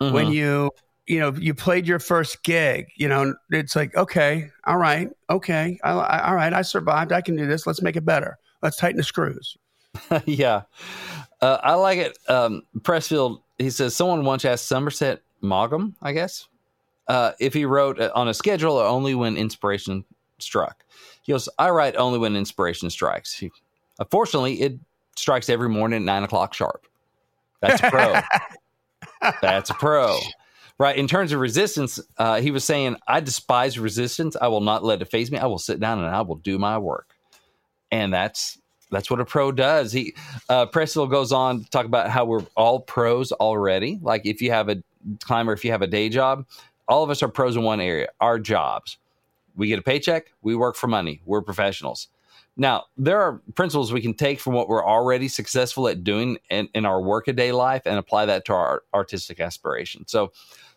mm-hmm. 0.00 0.14
when 0.14 0.30
you 0.30 0.70
you 1.06 1.20
know 1.20 1.32
you 1.34 1.54
played 1.54 1.86
your 1.86 1.98
first 1.98 2.42
gig 2.44 2.86
you 2.96 3.06
know 3.06 3.34
it's 3.50 3.76
like 3.76 3.94
okay 3.94 4.50
all 4.66 4.78
right 4.78 5.10
okay 5.28 5.78
I, 5.84 5.90
I, 5.92 6.28
all 6.28 6.34
right 6.34 6.52
i 6.52 6.62
survived 6.62 7.12
i 7.12 7.20
can 7.20 7.36
do 7.36 7.46
this 7.46 7.66
let's 7.66 7.82
make 7.82 7.96
it 7.96 8.06
better 8.06 8.38
let's 8.62 8.78
tighten 8.78 8.96
the 8.96 9.02
screws 9.02 9.54
yeah 10.26 10.62
uh, 11.40 11.58
i 11.62 11.74
like 11.74 11.98
it 11.98 12.18
um, 12.28 12.62
pressfield 12.80 13.40
he 13.58 13.70
says 13.70 13.94
someone 13.94 14.24
once 14.24 14.44
asked 14.44 14.66
somerset 14.66 15.20
maugham 15.40 15.94
i 16.02 16.12
guess 16.12 16.48
uh, 17.08 17.32
if 17.38 17.52
he 17.52 17.64
wrote 17.64 18.00
uh, 18.00 18.10
on 18.14 18.28
a 18.28 18.34
schedule 18.34 18.76
or 18.76 18.86
only 18.86 19.14
when 19.14 19.36
inspiration 19.36 20.04
struck. 20.38 20.84
He 21.22 21.32
goes, 21.32 21.48
I 21.58 21.70
write 21.70 21.96
only 21.96 22.18
when 22.18 22.36
inspiration 22.36 22.90
strikes. 22.90 23.34
He, 23.34 23.50
unfortunately, 23.98 24.60
it 24.60 24.78
strikes 25.16 25.48
every 25.48 25.68
morning 25.68 25.98
at 25.98 26.02
nine 26.02 26.22
o'clock 26.22 26.54
sharp. 26.54 26.86
That's 27.60 27.82
a 27.82 27.90
pro. 27.90 28.20
That's 29.42 29.70
a 29.70 29.74
pro. 29.74 30.18
Right. 30.76 30.96
In 30.96 31.06
terms 31.06 31.32
of 31.32 31.40
resistance, 31.40 32.00
uh, 32.18 32.40
he 32.40 32.50
was 32.50 32.64
saying, 32.64 32.96
I 33.06 33.20
despise 33.20 33.78
resistance. 33.78 34.36
I 34.40 34.48
will 34.48 34.60
not 34.60 34.84
let 34.84 35.00
it 35.00 35.10
phase 35.10 35.30
me. 35.30 35.38
I 35.38 35.46
will 35.46 35.58
sit 35.58 35.80
down 35.80 35.98
and 36.02 36.14
I 36.14 36.22
will 36.22 36.36
do 36.36 36.58
my 36.58 36.78
work. 36.78 37.10
And 37.90 38.12
that's 38.12 38.58
that's 38.90 39.10
what 39.10 39.20
a 39.20 39.24
pro 39.24 39.52
does. 39.52 39.92
He 39.92 40.14
uh 40.48 40.66
Pressfield 40.66 41.10
goes 41.10 41.32
on 41.32 41.64
to 41.64 41.70
talk 41.70 41.86
about 41.86 42.10
how 42.10 42.24
we're 42.24 42.44
all 42.56 42.80
pros 42.80 43.32
already. 43.32 43.98
Like 44.02 44.26
if 44.26 44.40
you 44.40 44.50
have 44.50 44.68
a 44.68 44.82
climber, 45.22 45.52
if 45.52 45.64
you 45.64 45.70
have 45.70 45.82
a 45.82 45.86
day 45.86 46.08
job, 46.08 46.46
all 46.88 47.02
of 47.02 47.10
us 47.10 47.22
are 47.22 47.28
pros 47.28 47.56
in 47.56 47.62
one 47.62 47.80
area 47.80 48.08
our 48.20 48.38
jobs. 48.38 48.98
We 49.56 49.68
get 49.68 49.78
a 49.78 49.82
paycheck, 49.82 50.32
we 50.42 50.56
work 50.56 50.76
for 50.76 50.88
money, 50.88 51.20
we're 51.24 51.42
professionals. 51.42 52.08
Now, 52.56 52.84
there 52.96 53.20
are 53.20 53.40
principles 53.54 53.92
we 53.92 54.00
can 54.00 54.14
take 54.14 54.38
from 54.38 54.52
what 54.54 54.68
we're 54.68 54.84
already 54.84 55.26
successful 55.26 55.88
at 55.88 56.04
doing 56.04 56.38
in, 56.50 56.68
in 56.72 56.86
our 56.86 57.00
workaday 57.00 57.50
life 57.50 57.82
and 57.84 57.98
apply 57.98 58.26
that 58.26 58.44
to 58.44 58.52
our 58.52 58.82
artistic 58.92 59.40
aspiration. 59.40 60.06
So 60.06 60.32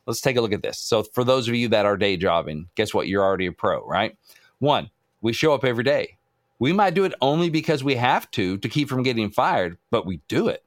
let's 0.07 0.21
take 0.21 0.37
a 0.37 0.41
look 0.41 0.53
at 0.53 0.63
this. 0.63 0.79
So, 0.79 1.03
for 1.03 1.23
those 1.23 1.47
of 1.47 1.53
you 1.53 1.67
that 1.69 1.85
are 1.85 1.97
day 1.97 2.17
jobbing, 2.17 2.69
guess 2.75 2.93
what? 2.93 3.07
You're 3.07 3.23
already 3.23 3.45
a 3.45 3.51
pro, 3.51 3.85
right? 3.85 4.17
One, 4.59 4.89
we 5.21 5.33
show 5.33 5.53
up 5.53 5.63
every 5.63 5.83
day. 5.83 6.16
We 6.59 6.73
might 6.73 6.93
do 6.93 7.05
it 7.05 7.13
only 7.21 7.49
because 7.49 7.83
we 7.83 7.95
have 7.95 8.29
to 8.31 8.57
to 8.57 8.69
keep 8.69 8.89
from 8.89 9.03
getting 9.03 9.29
fired, 9.29 9.77
but 9.91 10.05
we 10.05 10.21
do 10.27 10.47
it. 10.47 10.63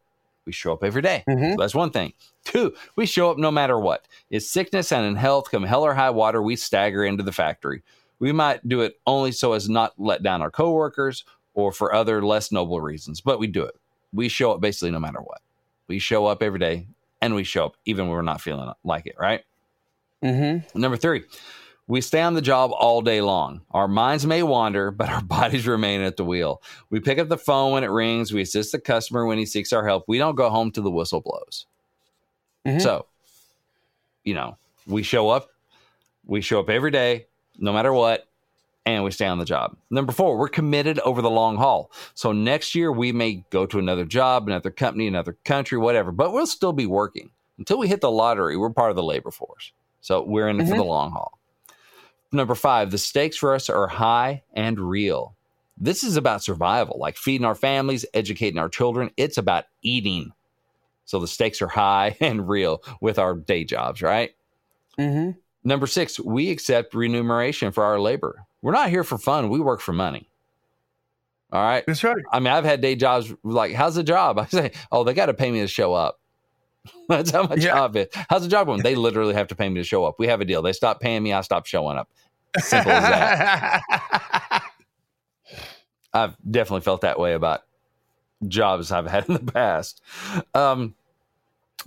We 0.47 0.53
show 0.53 0.73
up 0.73 0.85
every 0.85 1.03
day. 1.03 1.25
Mm-hmm. 1.29 1.53
So 1.53 1.57
that's 1.59 1.75
one 1.75 1.91
thing. 1.91 2.13
Two, 2.45 2.75
we 2.97 3.07
show 3.07 3.31
up 3.31 3.39
no 3.39 3.51
matter 3.51 3.79
what. 3.79 4.07
Is 4.31 4.51
sickness 4.51 4.93
and 4.93 5.07
in 5.07 5.17
health 5.17 5.51
come 5.51 5.65
hell 5.65 5.83
or 5.83 5.95
high 5.95 6.11
water, 6.11 6.43
we 6.43 6.57
stagger 6.57 7.05
into 7.05 7.23
the 7.23 7.33
factory. 7.33 7.83
We 8.19 8.33
might 8.33 8.67
do 8.69 8.81
it 8.83 9.01
only 9.07 9.33
so 9.33 9.53
as 9.53 9.69
not 9.69 9.95
let 9.99 10.23
down 10.23 10.43
our 10.43 10.51
coworkers 10.51 11.25
or 11.55 11.73
for 11.73 11.95
other 11.95 12.25
less 12.25 12.53
noble 12.53 12.81
reasons, 12.81 13.21
but 13.21 13.39
we 13.39 13.47
do 13.47 13.63
it. 13.63 13.75
We 14.13 14.29
show 14.29 14.53
up 14.53 14.61
basically 14.61 14.91
no 14.91 15.01
matter 15.01 15.21
what. 15.21 15.41
We 15.89 15.99
show 15.99 16.27
up 16.27 16.43
every 16.43 16.59
day 16.59 16.87
and 17.21 17.35
we 17.35 17.45
show 17.45 17.67
up 17.67 17.77
even 17.85 18.07
when 18.07 18.17
we're 18.17 18.23
not 18.23 18.41
feeling 18.41 18.71
like 18.85 19.07
it, 19.07 19.17
right? 19.19 19.43
Mm-hmm. 20.23 20.79
Number 20.79 20.97
three, 20.97 21.25
we 21.91 22.01
stay 22.01 22.23
on 22.23 22.35
the 22.35 22.41
job 22.41 22.71
all 22.73 23.03
day 23.03 23.21
long. 23.21 23.63
Our 23.73 23.89
minds 23.89 24.25
may 24.25 24.45
wander, 24.45 24.93
but 24.93 25.09
our 25.09 25.23
bodies 25.23 25.67
remain 25.67 26.01
at 26.03 26.17
the 26.17 26.25
wheel. 26.25 26.63
We 26.89 27.01
pick 27.01 27.19
up 27.19 27.29
the 27.29 27.37
phone 27.37 27.73
when 27.73 27.83
it 27.83 27.89
rings. 27.89 28.33
We 28.33 28.43
assist 28.43 28.71
the 28.71 28.79
customer 28.79 29.27
when 29.27 29.39
he 29.39 29.45
seeks 29.45 29.73
our 29.73 29.85
help. 29.85 30.05
We 30.07 30.17
don't 30.17 30.37
go 30.37 30.51
home 30.51 30.71
till 30.71 30.85
the 30.85 30.91
whistle 30.91 31.21
blows. 31.21 31.67
Mm-hmm. 32.65 32.79
So, 32.79 33.07
you 34.23 34.35
know, 34.35 34.57
we 34.87 35.03
show 35.03 35.31
up. 35.31 35.49
We 36.27 36.41
show 36.43 36.61
up 36.61 36.71
every 36.71 36.93
day, 36.93 37.27
no 37.59 37.73
matter 37.73 37.93
what, 37.93 38.29
and 38.87 39.03
we 39.03 39.11
stay 39.11 39.27
on 39.27 39.39
the 39.39 39.45
job. 39.45 39.77
Number 39.91 40.13
four, 40.13 40.39
we're 40.39 40.49
committed 40.49 41.01
over 41.01 41.21
the 41.21 41.31
long 41.31 41.57
haul. 41.57 41.91
So 42.15 42.31
next 42.31 42.77
year 42.77 42.93
we 42.93 43.11
may 43.11 43.45
go 43.51 43.67
to 43.67 43.81
another 43.81 44.05
job, 44.05 44.47
another 44.47 44.71
company, 44.71 45.09
another 45.09 45.37
country, 45.45 45.77
whatever, 45.77 46.13
but 46.13 46.33
we'll 46.33 46.47
still 46.47 46.73
be 46.73 46.87
working 46.87 47.31
until 47.59 47.79
we 47.79 47.89
hit 47.89 48.01
the 48.01 48.13
lottery. 48.13 48.57
We're 48.57 48.71
part 48.71 48.91
of 48.91 48.97
the 48.97 49.03
labor 49.03 49.33
force. 49.33 49.73
So 50.03 50.23
we're 50.23 50.49
in 50.49 50.61
it 50.61 50.63
mm-hmm. 50.63 50.71
for 50.71 50.77
the 50.77 50.85
long 50.85 51.11
haul. 51.11 51.40
Number 52.33 52.55
five, 52.55 52.91
the 52.91 52.99
stakes 52.99 53.37
for 53.37 53.55
us 53.55 53.69
are 53.69 53.89
high 53.89 54.43
and 54.53 54.79
real. 54.79 55.35
This 55.77 56.05
is 56.05 56.17
about 56.17 56.43
survival, 56.43 56.99
like 56.99 57.17
feeding 57.17 57.45
our 57.45 57.55
families, 57.55 58.05
educating 58.15 58.59
our 58.59 58.69
children. 58.69 59.11
It's 59.17 59.39
about 59.39 59.65
eating. 59.83 60.33
So 61.07 61.19
the 61.19 61.27
stakes 61.27 61.61
are 61.61 61.69
high 61.69 62.17
and 62.21 62.49
real 62.49 62.83
with 63.01 63.19
our 63.19 63.35
day 63.35 63.65
jobs, 63.65 64.03
right? 64.03 64.31
Mm-hmm. 64.99 65.39
Number 65.65 65.87
six, 65.87 66.21
we 66.21 66.51
accept 66.51 66.95
remuneration 66.95 67.73
for 67.73 67.85
our 67.85 67.99
labor. 67.99 68.45
We're 68.63 68.73
not 68.73 68.91
here 68.91 69.05
for 69.05 69.19
fun. 69.19 69.49
We 69.49 69.61
work 69.61 69.81
for 69.81 69.93
money. 69.93 70.29
All 71.53 71.63
right. 71.63 71.85
That's 71.87 72.05
right. 72.05 72.23
I 72.31 72.39
mean, 72.39 72.53
I've 72.53 72.65
had 72.65 72.81
day 72.81 72.95
jobs 72.95 73.33
like, 73.43 73.73
how's 73.73 73.97
the 73.97 74.05
job? 74.05 74.39
I 74.39 74.47
say, 74.47 74.73
oh, 74.93 75.05
they 75.05 75.15
got 75.15 75.27
to 75.27 75.35
pay 75.35 75.51
me 75.51 75.61
to 75.61 75.69
show 75.69 75.95
up. 75.95 76.20
That's 77.09 77.31
how 77.31 77.45
my 77.45 77.55
yeah. 77.57 77.75
job 77.75 77.97
is. 77.97 78.09
How's 78.29 78.43
the 78.43 78.49
job 78.49 78.67
going? 78.67 78.83
They 78.83 78.95
literally 78.95 79.35
have 79.35 79.49
to 79.49 79.55
pay 79.55 79.69
me 79.69 79.77
to 79.77 79.85
show 79.85 80.05
up. 80.05 80.17
We 80.19 80.27
have 80.29 80.41
a 80.41 80.45
deal. 80.45 80.63
They 80.63 80.73
stop 80.73 81.01
paying 81.01 81.23
me, 81.23 81.33
I 81.33 81.41
stop 81.43 81.67
showing 81.67 81.99
up. 81.99 82.09
Simple 82.59 82.93
as 82.93 83.03
that. 83.03 84.63
I've 86.13 86.37
definitely 86.51 86.81
felt 86.81 87.03
that 87.03 87.21
way 87.21 87.35
about 87.35 87.63
jobs 88.49 88.91
I've 88.91 89.07
had 89.07 89.29
in 89.29 89.35
the 89.35 89.53
past. 89.53 90.01
Um, 90.55 90.95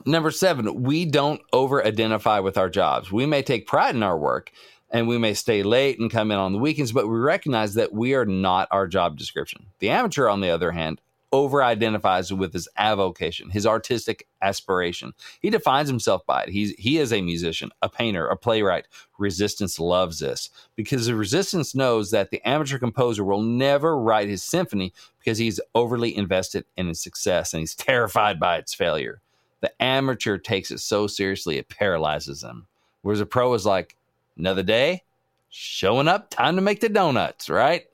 Number 0.05 0.31
seven, 0.31 0.83
we 0.83 1.05
don't 1.05 1.41
over 1.51 1.85
identify 1.85 2.39
with 2.39 2.57
our 2.57 2.69
jobs. 2.69 3.11
We 3.11 3.25
may 3.25 3.43
take 3.43 3.67
pride 3.67 3.95
in 3.95 4.03
our 4.03 4.17
work 4.17 4.51
and 4.89 5.07
we 5.07 5.17
may 5.17 5.33
stay 5.33 5.63
late 5.63 5.99
and 5.99 6.09
come 6.09 6.31
in 6.31 6.37
on 6.37 6.51
the 6.51 6.59
weekends, 6.59 6.91
but 6.91 7.07
we 7.07 7.17
recognize 7.17 7.75
that 7.75 7.93
we 7.93 8.13
are 8.13 8.25
not 8.25 8.67
our 8.71 8.87
job 8.87 9.17
description. 9.17 9.65
The 9.79 9.89
amateur, 9.89 10.27
on 10.27 10.41
the 10.41 10.49
other 10.49 10.71
hand, 10.71 10.99
over 11.33 11.63
identifies 11.63 12.31
with 12.31 12.53
his 12.53 12.69
avocation, 12.77 13.49
his 13.49 13.65
artistic 13.65 14.27
aspiration. 14.43 15.13
He 15.41 15.49
defines 15.49 15.89
himself 15.89 16.23
by 16.27 16.43
it. 16.43 16.49
He's, 16.49 16.75
he 16.77 16.99
is 16.99 17.11
a 17.11 17.23
musician, 17.23 17.71
a 17.81 17.89
painter, 17.89 18.27
a 18.27 18.37
playwright. 18.37 18.85
Resistance 19.17 19.79
loves 19.79 20.19
this 20.19 20.51
because 20.75 21.07
the 21.07 21.15
resistance 21.15 21.73
knows 21.73 22.11
that 22.11 22.29
the 22.29 22.39
amateur 22.47 22.77
composer 22.77 23.23
will 23.23 23.41
never 23.41 23.97
write 23.99 24.29
his 24.29 24.43
symphony 24.43 24.93
because 25.17 25.39
he's 25.39 25.59
overly 25.73 26.15
invested 26.15 26.65
in 26.77 26.87
his 26.87 27.01
success 27.01 27.51
and 27.51 27.61
he's 27.61 27.75
terrified 27.75 28.39
by 28.39 28.57
its 28.57 28.75
failure. 28.75 29.19
The 29.61 29.73
amateur 29.81 30.37
takes 30.37 30.69
it 30.69 30.81
so 30.81 31.07
seriously 31.07 31.57
it 31.57 31.67
paralyzes 31.67 32.43
him. 32.43 32.67
Whereas 33.01 33.21
a 33.21 33.25
pro 33.25 33.51
is 33.55 33.65
like, 33.65 33.95
another 34.37 34.63
day, 34.63 35.01
showing 35.49 36.07
up, 36.07 36.29
time 36.29 36.57
to 36.57 36.61
make 36.61 36.79
the 36.79 36.89
donuts, 36.89 37.49
right? 37.49 37.85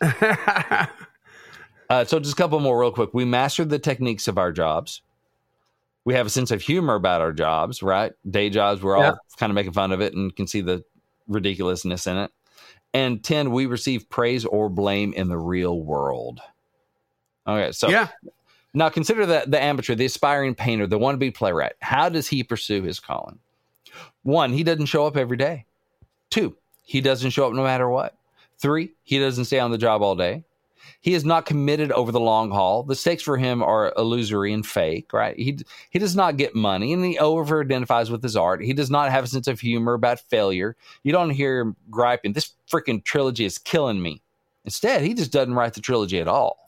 Uh, 1.90 2.04
so 2.04 2.18
just 2.18 2.34
a 2.34 2.36
couple 2.36 2.58
more 2.60 2.80
real 2.80 2.90
quick. 2.90 3.10
We 3.12 3.24
mastered 3.24 3.70
the 3.70 3.78
techniques 3.78 4.28
of 4.28 4.38
our 4.38 4.52
jobs. 4.52 5.02
We 6.04 6.14
have 6.14 6.26
a 6.26 6.30
sense 6.30 6.50
of 6.50 6.62
humor 6.62 6.94
about 6.94 7.20
our 7.20 7.32
jobs, 7.32 7.82
right? 7.82 8.12
Day 8.28 8.50
jobs, 8.50 8.82
we're 8.82 8.96
all 8.96 9.02
yeah. 9.02 9.14
kind 9.36 9.50
of 9.50 9.54
making 9.54 9.72
fun 9.72 9.92
of 9.92 10.00
it 10.00 10.14
and 10.14 10.34
can 10.34 10.46
see 10.46 10.60
the 10.60 10.84
ridiculousness 11.28 12.06
in 12.06 12.16
it. 12.16 12.30
And 12.94 13.22
10, 13.22 13.52
we 13.52 13.66
receive 13.66 14.08
praise 14.10 14.44
or 14.44 14.68
blame 14.68 15.12
in 15.14 15.28
the 15.28 15.38
real 15.38 15.80
world. 15.80 16.40
Okay, 17.46 17.72
so 17.72 17.88
yeah. 17.88 18.08
Now 18.74 18.88
consider 18.88 19.26
the, 19.26 19.44
the 19.46 19.62
amateur, 19.62 19.94
the 19.94 20.06
aspiring 20.06 20.54
painter, 20.54 20.86
the 20.86 20.98
wannabe 20.98 21.34
playwright. 21.34 21.74
How 21.80 22.08
does 22.08 22.26
he 22.26 22.42
pursue 22.42 22.82
his 22.82 23.00
calling? 23.00 23.38
One, 24.22 24.52
he 24.52 24.62
doesn't 24.62 24.86
show 24.86 25.06
up 25.06 25.16
every 25.16 25.36
day. 25.36 25.66
Two, 26.30 26.56
he 26.82 27.00
doesn't 27.00 27.30
show 27.30 27.46
up 27.46 27.52
no 27.52 27.62
matter 27.62 27.88
what. 27.88 28.16
Three, 28.58 28.92
he 29.02 29.18
doesn't 29.18 29.44
stay 29.44 29.58
on 29.58 29.70
the 29.70 29.78
job 29.78 30.02
all 30.02 30.14
day. 30.14 30.44
He 31.00 31.14
is 31.14 31.24
not 31.24 31.46
committed 31.46 31.90
over 31.92 32.12
the 32.12 32.20
long 32.20 32.50
haul. 32.50 32.82
The 32.82 32.94
stakes 32.94 33.22
for 33.22 33.36
him 33.36 33.62
are 33.62 33.92
illusory 33.96 34.52
and 34.52 34.66
fake, 34.66 35.12
right? 35.12 35.36
He 35.36 35.58
he 35.90 35.98
does 35.98 36.14
not 36.14 36.36
get 36.36 36.54
money 36.54 36.92
and 36.92 37.04
he 37.04 37.18
over 37.18 37.60
identifies 37.60 38.10
with 38.10 38.22
his 38.22 38.36
art. 38.36 38.62
He 38.62 38.72
does 38.72 38.90
not 38.90 39.10
have 39.10 39.24
a 39.24 39.26
sense 39.26 39.48
of 39.48 39.60
humor 39.60 39.94
about 39.94 40.20
failure. 40.20 40.76
You 41.02 41.12
don't 41.12 41.30
hear 41.30 41.60
him 41.60 41.76
griping, 41.90 42.32
this 42.32 42.52
freaking 42.70 43.02
trilogy 43.04 43.44
is 43.44 43.58
killing 43.58 44.00
me. 44.00 44.22
Instead, 44.64 45.02
he 45.02 45.14
just 45.14 45.32
doesn't 45.32 45.54
write 45.54 45.74
the 45.74 45.80
trilogy 45.80 46.20
at 46.20 46.28
all. 46.28 46.58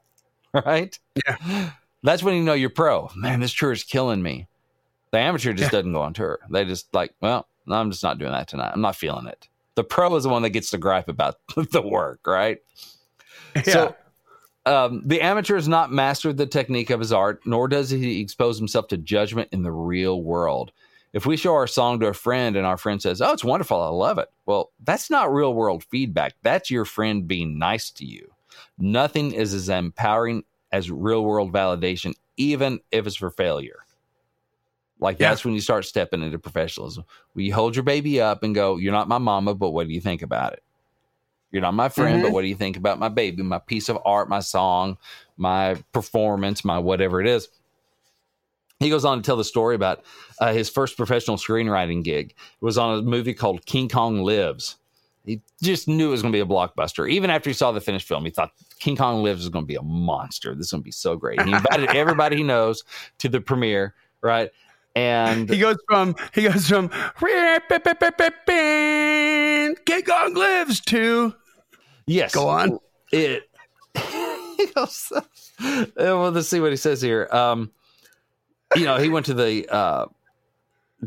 Right? 0.64 0.96
Yeah. 1.26 1.70
That's 2.04 2.22
when 2.22 2.36
you 2.36 2.44
know 2.44 2.52
you're 2.52 2.70
pro. 2.70 3.10
Man, 3.16 3.40
this 3.40 3.52
tour 3.52 3.72
is 3.72 3.82
killing 3.82 4.22
me. 4.22 4.46
The 5.10 5.18
amateur 5.18 5.52
just 5.52 5.72
yeah. 5.72 5.78
doesn't 5.78 5.92
go 5.92 6.02
on 6.02 6.14
tour. 6.14 6.38
They 6.48 6.64
just 6.64 6.94
like, 6.94 7.12
well, 7.20 7.48
I'm 7.68 7.90
just 7.90 8.04
not 8.04 8.18
doing 8.18 8.30
that 8.30 8.46
tonight. 8.46 8.70
I'm 8.72 8.80
not 8.80 8.94
feeling 8.94 9.26
it. 9.26 9.48
The 9.74 9.82
pro 9.82 10.14
is 10.14 10.22
the 10.22 10.28
one 10.28 10.42
that 10.42 10.50
gets 10.50 10.70
to 10.70 10.78
gripe 10.78 11.08
about 11.08 11.38
the 11.72 11.82
work, 11.82 12.26
right? 12.26 12.58
Yeah. 13.56 13.62
So 13.62 13.96
um, 14.66 15.02
the 15.04 15.20
amateur 15.20 15.56
has 15.56 15.68
not 15.68 15.92
mastered 15.92 16.36
the 16.36 16.46
technique 16.46 16.90
of 16.90 17.00
his 17.00 17.12
art, 17.12 17.40
nor 17.44 17.68
does 17.68 17.90
he 17.90 18.20
expose 18.20 18.58
himself 18.58 18.88
to 18.88 18.96
judgment 18.96 19.48
in 19.52 19.62
the 19.62 19.72
real 19.72 20.22
world. 20.22 20.72
If 21.12 21.26
we 21.26 21.36
show 21.36 21.54
our 21.54 21.68
song 21.68 22.00
to 22.00 22.08
a 22.08 22.12
friend 22.12 22.56
and 22.56 22.66
our 22.66 22.76
friend 22.76 23.00
says, 23.00 23.20
Oh, 23.20 23.32
it's 23.32 23.44
wonderful, 23.44 23.80
I 23.80 23.88
love 23.88 24.18
it. 24.18 24.28
Well, 24.46 24.72
that's 24.82 25.10
not 25.10 25.32
real 25.32 25.54
world 25.54 25.84
feedback. 25.84 26.34
That's 26.42 26.70
your 26.70 26.84
friend 26.84 27.28
being 27.28 27.56
nice 27.58 27.90
to 27.92 28.04
you. 28.04 28.32
Nothing 28.78 29.32
is 29.32 29.54
as 29.54 29.68
empowering 29.68 30.42
as 30.72 30.90
real 30.90 31.24
world 31.24 31.52
validation, 31.52 32.14
even 32.36 32.80
if 32.90 33.06
it's 33.06 33.14
for 33.14 33.30
failure. 33.30 33.84
Like 34.98 35.20
yeah. 35.20 35.30
that's 35.30 35.44
when 35.44 35.54
you 35.54 35.60
start 35.60 35.84
stepping 35.84 36.22
into 36.22 36.38
professionalism. 36.38 37.04
When 37.34 37.46
you 37.46 37.54
hold 37.54 37.76
your 37.76 37.84
baby 37.84 38.20
up 38.20 38.42
and 38.42 38.52
go, 38.54 38.76
You're 38.78 38.92
not 38.92 39.06
my 39.06 39.18
mama, 39.18 39.54
but 39.54 39.70
what 39.70 39.86
do 39.86 39.94
you 39.94 40.00
think 40.00 40.22
about 40.22 40.54
it? 40.54 40.63
You're 41.54 41.62
not 41.62 41.74
my 41.74 41.88
friend, 41.88 42.16
mm-hmm. 42.16 42.24
but 42.24 42.32
what 42.32 42.42
do 42.42 42.48
you 42.48 42.56
think 42.56 42.76
about 42.76 42.98
my 42.98 43.08
baby, 43.08 43.44
my 43.44 43.60
piece 43.60 43.88
of 43.88 43.96
art, 44.04 44.28
my 44.28 44.40
song, 44.40 44.98
my 45.36 45.76
performance, 45.92 46.64
my 46.64 46.80
whatever 46.80 47.20
it 47.20 47.28
is? 47.28 47.48
He 48.80 48.90
goes 48.90 49.04
on 49.04 49.18
to 49.18 49.22
tell 49.22 49.36
the 49.36 49.44
story 49.44 49.76
about 49.76 50.02
uh, 50.40 50.52
his 50.52 50.68
first 50.68 50.96
professional 50.96 51.36
screenwriting 51.36 52.02
gig. 52.02 52.30
It 52.30 52.64
was 52.64 52.76
on 52.76 52.98
a 52.98 53.02
movie 53.02 53.34
called 53.34 53.64
King 53.66 53.88
Kong 53.88 54.24
Lives. 54.24 54.78
He 55.24 55.42
just 55.62 55.86
knew 55.86 56.08
it 56.08 56.10
was 56.10 56.22
going 56.22 56.32
to 56.32 56.36
be 56.36 56.40
a 56.40 56.44
blockbuster. 56.44 57.08
Even 57.08 57.30
after 57.30 57.50
he 57.50 57.54
saw 57.54 57.70
the 57.70 57.80
finished 57.80 58.08
film, 58.08 58.24
he 58.24 58.32
thought 58.32 58.50
King 58.80 58.96
Kong 58.96 59.22
Lives 59.22 59.44
is 59.44 59.48
going 59.48 59.62
to 59.64 59.68
be 59.68 59.76
a 59.76 59.82
monster. 59.82 60.56
This 60.56 60.66
is 60.66 60.72
going 60.72 60.82
to 60.82 60.84
be 60.84 60.90
so 60.90 61.16
great. 61.16 61.40
He 61.40 61.52
invited 61.52 61.90
everybody 61.90 62.38
he 62.38 62.42
knows 62.42 62.82
to 63.18 63.28
the 63.28 63.40
premiere, 63.40 63.94
right? 64.22 64.50
And 64.96 65.48
he 65.48 65.58
goes 65.58 65.76
from 65.88 66.16
he 66.34 66.42
goes 66.42 66.68
from 66.68 66.88
King 69.86 70.02
Kong 70.04 70.34
Lives 70.34 70.80
to 70.80 71.34
Yes. 72.06 72.34
Go 72.34 72.48
on. 72.48 72.78
It. 73.12 73.48
well, 75.96 76.30
let's 76.30 76.48
see 76.48 76.60
what 76.60 76.70
he 76.70 76.76
says 76.76 77.00
here. 77.00 77.28
Um, 77.30 77.70
you 78.76 78.84
know, 78.84 78.98
he 78.98 79.08
went 79.08 79.26
to 79.26 79.34
the 79.34 79.72
uh, 79.72 80.06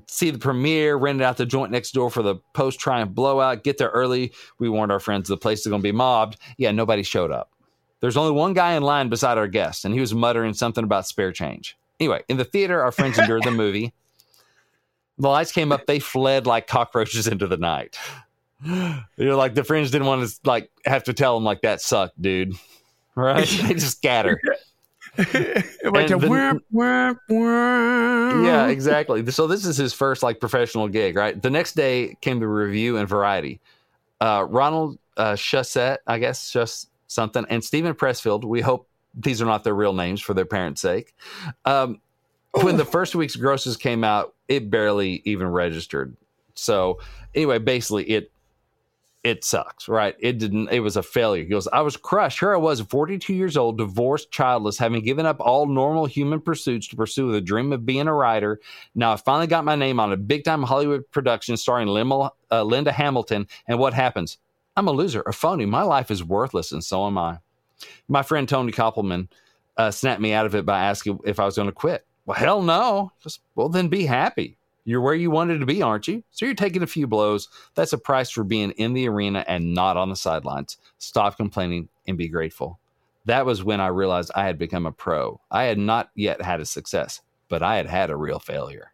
see 0.08 0.30
the 0.30 0.40
premiere, 0.40 0.96
rented 0.96 1.24
out 1.24 1.38
the 1.38 1.46
joint 1.46 1.72
next 1.72 1.92
door 1.92 2.10
for 2.10 2.22
the 2.22 2.36
post 2.54 2.80
triumph 2.80 3.14
blowout. 3.14 3.64
Get 3.64 3.78
there 3.78 3.90
early. 3.90 4.34
We 4.60 4.70
warned 4.70 4.92
our 4.92 5.00
friends 5.00 5.28
the 5.30 5.38
place 5.38 5.60
is 5.60 5.68
going 5.68 5.82
to 5.82 5.88
be 5.88 5.92
mobbed. 5.92 6.38
Yeah, 6.58 6.72
nobody 6.72 7.04
showed 7.04 7.32
up. 7.32 7.52
There's 8.00 8.18
only 8.18 8.32
one 8.32 8.54
guy 8.54 8.74
in 8.74 8.84
line 8.84 9.10
beside 9.10 9.38
our 9.38 9.48
guest, 9.48 9.84
and 9.84 9.94
he 9.94 10.00
was 10.00 10.14
muttering 10.14 10.54
something 10.54 10.84
about 10.84 11.08
spare 11.08 11.32
change. 11.32 11.76
Anyway, 12.00 12.22
in 12.28 12.38
the 12.38 12.46
theater, 12.46 12.82
our 12.82 12.92
friends 12.92 13.18
endured 13.18 13.44
the 13.44 13.52
movie. 13.52 13.94
The 15.18 15.30
lights 15.30 15.52
came 15.52 15.72
up. 15.72 15.88
They 15.88 15.98
fled 15.98 16.46
like 16.46 16.68
cockroaches 16.68 17.28
into 17.28 17.48
the 17.48 17.58
night. 17.58 17.98
you 18.66 19.04
know, 19.18 19.38
like 19.38 19.56
the 19.56 19.64
friends 19.64 19.92
didn't 19.92 20.08
want 20.08 20.28
to 20.28 20.36
like 20.46 20.70
have 20.86 21.04
to 21.06 21.14
tell 21.14 21.36
them 21.36 21.44
like 21.44 21.62
that 21.62 21.82
sucked, 21.82 22.22
dude. 22.22 22.54
Right? 23.16 23.48
they 23.64 23.74
just 23.74 23.98
scatter. 23.98 24.40
the, 25.18 25.64
yeah, 28.46 28.68
exactly. 28.68 29.26
So 29.32 29.48
this 29.48 29.66
is 29.66 29.78
his 29.78 29.94
first 29.94 30.22
like 30.22 30.40
professional 30.40 30.88
gig, 30.88 31.16
right? 31.16 31.42
The 31.42 31.50
next 31.50 31.74
day 31.74 32.16
came 32.22 32.40
the 32.40 32.48
review 32.48 32.98
and 32.98 33.08
variety. 33.08 33.60
Uh, 34.22 34.46
Ronald 34.48 35.00
uh, 35.16 35.34
Shusett, 35.34 35.98
I 36.06 36.20
guess, 36.20 36.52
just 36.52 36.90
something, 37.08 37.46
and 37.50 37.64
Steven 37.64 37.94
Pressfield. 37.94 38.44
We 38.44 38.62
hope 38.62 38.88
these 39.16 39.42
are 39.42 39.46
not 39.46 39.64
their 39.64 39.74
real 39.74 39.94
names 39.94 40.22
for 40.22 40.34
their 40.34 40.46
parents' 40.46 40.82
sake. 40.82 41.16
Um, 41.66 42.00
when 42.52 42.78
the 42.78 42.86
first 42.86 43.16
week's 43.16 43.36
grosses 43.36 43.78
came 43.78 44.04
out, 44.04 44.34
it 44.48 44.70
barely 44.70 45.22
even 45.26 45.48
registered. 45.48 46.16
So 46.54 47.00
anyway, 47.36 47.60
basically, 47.60 48.06
it 48.06 48.32
it 49.28 49.44
sucks, 49.44 49.90
right? 49.90 50.16
It 50.20 50.38
didn't, 50.38 50.70
it 50.70 50.80
was 50.80 50.96
a 50.96 51.04
failure. 51.04 51.44
He 51.44 51.50
goes, 51.50 51.68
I 51.68 51.82
was 51.82 51.98
crushed. 51.98 52.40
Here 52.40 52.54
I 52.54 52.58
was, 52.58 52.80
42 52.80 53.34
years 53.34 53.58
old, 53.58 53.78
divorced, 53.78 54.32
childless, 54.32 54.78
having 54.78 55.04
given 55.04 55.26
up 55.26 55.42
all 55.42 55.66
normal 55.66 56.06
human 56.06 56.40
pursuits 56.40 56.88
to 56.88 56.96
pursue 56.96 57.34
the 57.34 57.42
dream 57.42 57.74
of 57.74 57.86
being 57.86 58.08
a 58.08 58.14
writer. 58.14 58.62
Now 58.96 59.12
I 59.12 59.18
finally 59.18 59.48
got 59.48 59.66
my 59.66 59.76
name 59.76 60.00
on 60.00 60.14
a 60.14 60.18
big 60.18 60.46
time 60.46 60.64
Hollywood 60.64 61.12
production 61.12 61.58
starring 61.58 61.90
Linda, 61.90 62.32
uh, 62.50 62.64
Linda 62.64 62.94
Hamilton. 62.94 63.50
And 63.68 63.80
what 63.80 63.94
happens? 63.94 64.38
I'm 64.78 64.88
a 64.88 64.92
loser, 64.92 65.24
a 65.24 65.34
phony. 65.34 65.66
My 65.66 65.84
life 65.84 66.10
is 66.10 66.24
worthless, 66.24 66.72
and 66.72 66.82
so 66.82 67.06
am 67.06 67.18
I. 67.18 67.40
My 68.08 68.24
friend 68.24 68.48
Tony 68.48 68.72
Keppelman 68.72 69.28
uh, 69.76 69.92
snapped 69.92 70.22
me 70.22 70.32
out 70.32 70.46
of 70.46 70.56
it 70.56 70.66
by 70.66 70.84
asking 70.84 71.20
if 71.26 71.38
I 71.38 71.46
was 71.46 71.58
going 71.58 71.68
to 71.68 71.74
quit. 71.74 72.06
Well, 72.26 72.38
hell 72.38 72.62
no. 72.62 73.12
Just, 73.22 73.42
well, 73.56 73.68
then 73.68 73.90
be 73.90 74.06
happy. 74.06 74.58
You're 74.88 75.02
where 75.02 75.14
you 75.14 75.30
wanted 75.30 75.60
to 75.60 75.66
be, 75.66 75.82
aren't 75.82 76.08
you? 76.08 76.24
So 76.32 76.46
you're 76.46 76.56
taking 76.56 76.82
a 76.82 76.88
few 76.88 77.08
blows. 77.08 77.50
That's 77.76 77.92
a 77.92 77.98
price 77.98 78.30
for 78.30 78.46
being 78.46 78.72
in 78.72 78.94
the 78.94 79.10
arena 79.10 79.44
and 79.46 79.74
not 79.74 79.98
on 79.98 80.08
the 80.08 80.16
sidelines. 80.16 80.78
Stop 80.98 81.36
complaining 81.36 81.90
and 82.08 82.18
be 82.18 82.30
grateful. 82.30 82.80
That 83.26 83.46
was 83.46 83.66
when 83.66 83.82
I 83.82 83.88
realized 83.88 84.32
I 84.34 84.46
had 84.46 84.58
become 84.58 84.86
a 84.86 84.94
pro. 84.94 85.42
I 85.52 85.64
had 85.64 85.78
not 85.78 86.12
yet 86.16 86.42
had 86.42 86.62
a 86.62 86.66
success, 86.66 87.20
but 87.50 87.62
I 87.62 87.76
had 87.76 87.88
had 87.88 88.10
a 88.10 88.16
real 88.16 88.40
failure. 88.40 88.94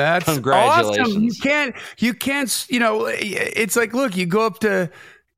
That's 0.00 0.24
Congratulations. 0.26 1.08
awesome. 1.08 1.22
You 1.24 1.32
can't, 1.40 1.74
you 1.98 2.14
can't, 2.14 2.66
you 2.68 2.80
know, 2.80 3.06
it's 3.06 3.76
like, 3.76 3.92
look, 3.94 4.16
you 4.16 4.26
go 4.26 4.46
up 4.46 4.58
to 4.60 4.90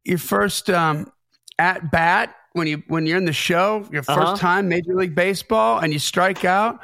your 0.05 0.19
first 0.19 0.69
um, 0.71 1.11
at 1.59 1.91
bat 1.91 2.35
when 2.53 2.67
you 2.67 2.83
when 2.89 3.07
you're 3.07 3.19
in 3.19 3.25
the 3.25 3.33
show, 3.33 3.87
your 3.93 4.03
1st 4.03 4.17
Uh-huh. 4.17 4.37
time 4.37 4.69
Major 4.69 4.95
League 4.95 5.15
Baseball, 5.15 5.79
and 5.79 5.93
you 5.93 5.99
strike 5.99 6.45
out. 6.45 6.81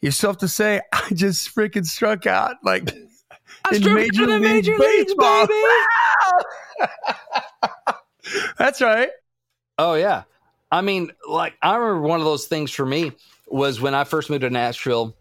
You 0.00 0.10
still 0.10 0.30
have 0.30 0.38
to 0.38 0.48
say, 0.48 0.80
"I 0.92 1.08
just 1.14 1.54
freaking 1.54 1.84
struck 1.86 2.26
out!" 2.26 2.56
Like 2.64 2.90
in 3.72 3.94
Major 3.94 4.22
out 4.24 4.28
in 4.30 4.42
League 4.42 4.52
Major 4.52 4.76
Leagues, 4.78 5.14
Baseball. 5.14 5.46
baby. 5.46 6.88
That's 8.58 8.80
right. 8.80 9.10
Oh 9.78 9.94
yeah. 9.94 10.22
I 10.70 10.80
mean, 10.80 11.12
like 11.28 11.54
I 11.62 11.76
remember 11.76 12.00
one 12.08 12.20
of 12.20 12.24
those 12.26 12.46
things 12.46 12.70
for 12.70 12.86
me 12.86 13.12
was 13.48 13.80
when 13.80 13.94
I 13.94 14.04
first 14.04 14.30
moved 14.30 14.42
to 14.42 14.50
Nashville. 14.50 15.14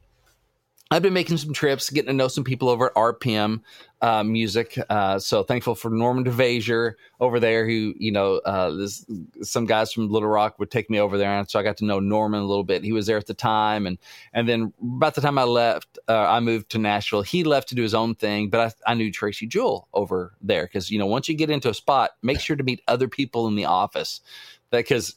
I've 0.92 1.02
been 1.02 1.14
making 1.14 1.38
some 1.38 1.54
trips, 1.54 1.90
getting 1.90 2.08
to 2.08 2.14
know 2.14 2.28
some 2.28 2.44
people 2.44 2.68
over 2.68 2.88
at 2.88 2.96
RPM 2.96 3.62
uh, 4.02 4.26
Music. 4.26 4.78
Uh, 4.90 5.20
so 5.20 5.42
thankful 5.42 5.74
for 5.74 5.90
Norman 5.90 6.26
DeVasier 6.26 6.96
over 7.22 7.40
there, 7.40 7.66
who 7.66 7.94
you 7.98 8.12
know, 8.12 8.40
uh, 8.40 8.72
this, 8.72 9.06
some 9.42 9.66
guys 9.66 9.94
from 9.94 10.10
Little 10.10 10.28
Rock 10.28 10.60
would 10.60 10.70
take 10.70 10.90
me 10.90 11.00
over 11.00 11.18
there, 11.18 11.32
and 11.32 11.50
so 11.50 11.58
I 11.58 11.64
got 11.64 11.78
to 11.78 11.86
know 11.86 12.02
Norman 12.02 12.42
a 12.42 12.46
little 12.46 12.66
bit. 12.66 12.84
He 12.84 12.92
was 12.92 13.06
there 13.06 13.16
at 13.16 13.26
the 13.26 13.34
time, 13.34 13.88
and 13.88 13.98
and 14.34 14.50
then 14.50 14.74
about 14.82 15.16
the 15.16 15.22
time 15.22 15.38
I 15.38 15.44
left, 15.44 15.98
uh, 16.10 16.26
I 16.28 16.42
moved 16.42 16.70
to 16.72 16.78
Nashville. 16.78 17.22
He 17.22 17.46
left 17.46 17.70
to 17.70 17.76
do 17.76 17.84
his 17.84 17.94
own 17.94 18.14
thing, 18.14 18.50
but 18.50 18.76
I, 18.86 18.92
I 18.92 18.94
knew 18.94 19.14
Tracy 19.14 19.48
Jewell 19.48 19.88
over 19.94 20.34
there 20.42 20.66
because 20.66 20.92
you 20.92 21.00
know 21.00 21.06
once 21.06 21.30
you 21.30 21.36
get 21.36 21.50
into 21.50 21.70
a 21.70 21.74
spot, 21.74 22.12
make 22.22 22.42
sure 22.42 22.58
to 22.58 22.64
meet 22.64 22.82
other 22.90 23.08
people 23.08 23.48
in 23.48 23.56
the 23.56 23.66
office, 23.66 24.20
because 24.72 25.16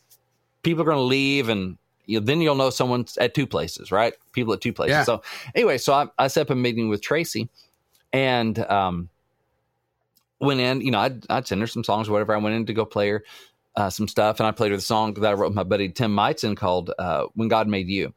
people 0.62 0.82
are 0.82 0.86
going 0.86 0.98
to 0.98 1.02
leave 1.02 1.48
and 1.48 1.78
you 2.06 2.20
know, 2.20 2.26
then 2.26 2.40
you'll 2.40 2.54
know 2.54 2.70
someone's 2.70 3.16
at 3.18 3.34
two 3.34 3.46
places, 3.46 3.90
right? 3.90 4.14
People 4.32 4.52
at 4.52 4.60
two 4.60 4.72
places. 4.72 4.92
Yeah. 4.92 5.04
So 5.04 5.22
anyway, 5.54 5.78
so 5.78 5.92
I, 5.92 6.06
I 6.18 6.28
set 6.28 6.42
up 6.42 6.50
a 6.50 6.54
meeting 6.54 6.88
with 6.88 7.02
Tracy 7.02 7.48
and 8.12 8.58
um, 8.58 9.08
went 10.40 10.60
in, 10.60 10.80
you 10.80 10.90
know, 10.90 11.00
I'd, 11.00 11.24
I'd 11.30 11.46
send 11.46 11.60
her 11.60 11.66
some 11.66 11.84
songs 11.84 12.08
or 12.08 12.12
whatever. 12.12 12.34
I 12.34 12.38
went 12.38 12.56
in 12.56 12.66
to 12.66 12.74
go 12.74 12.84
play 12.84 13.08
her 13.10 13.24
uh, 13.76 13.90
some 13.90 14.08
stuff 14.08 14.40
and 14.40 14.46
I 14.46 14.52
played 14.52 14.70
her 14.70 14.76
the 14.76 14.82
song 14.82 15.14
that 15.14 15.28
I 15.28 15.32
wrote 15.32 15.48
with 15.48 15.56
my 15.56 15.64
buddy 15.64 15.88
Tim 15.88 16.14
Meitzen 16.14 16.56
called 16.56 16.92
uh, 16.98 17.26
When 17.34 17.48
God 17.48 17.68
Made 17.68 17.88
You. 17.88 18.14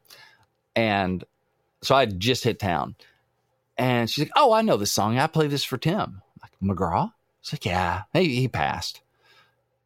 And 0.75 1.23
so 1.81 1.95
I 1.95 2.05
just 2.05 2.43
hit 2.43 2.59
town 2.59 2.95
and 3.77 4.09
she's 4.09 4.25
like, 4.25 4.33
Oh, 4.35 4.53
I 4.53 4.61
know 4.61 4.77
this 4.77 4.91
song. 4.91 5.17
I 5.17 5.27
play 5.27 5.47
this 5.47 5.63
for 5.63 5.77
Tim. 5.77 6.21
I'm 6.21 6.41
like, 6.41 6.77
McGraw? 6.77 7.11
She's 7.41 7.53
like, 7.53 7.65
Yeah, 7.65 8.03
he, 8.13 8.35
he 8.35 8.47
passed. 8.47 9.01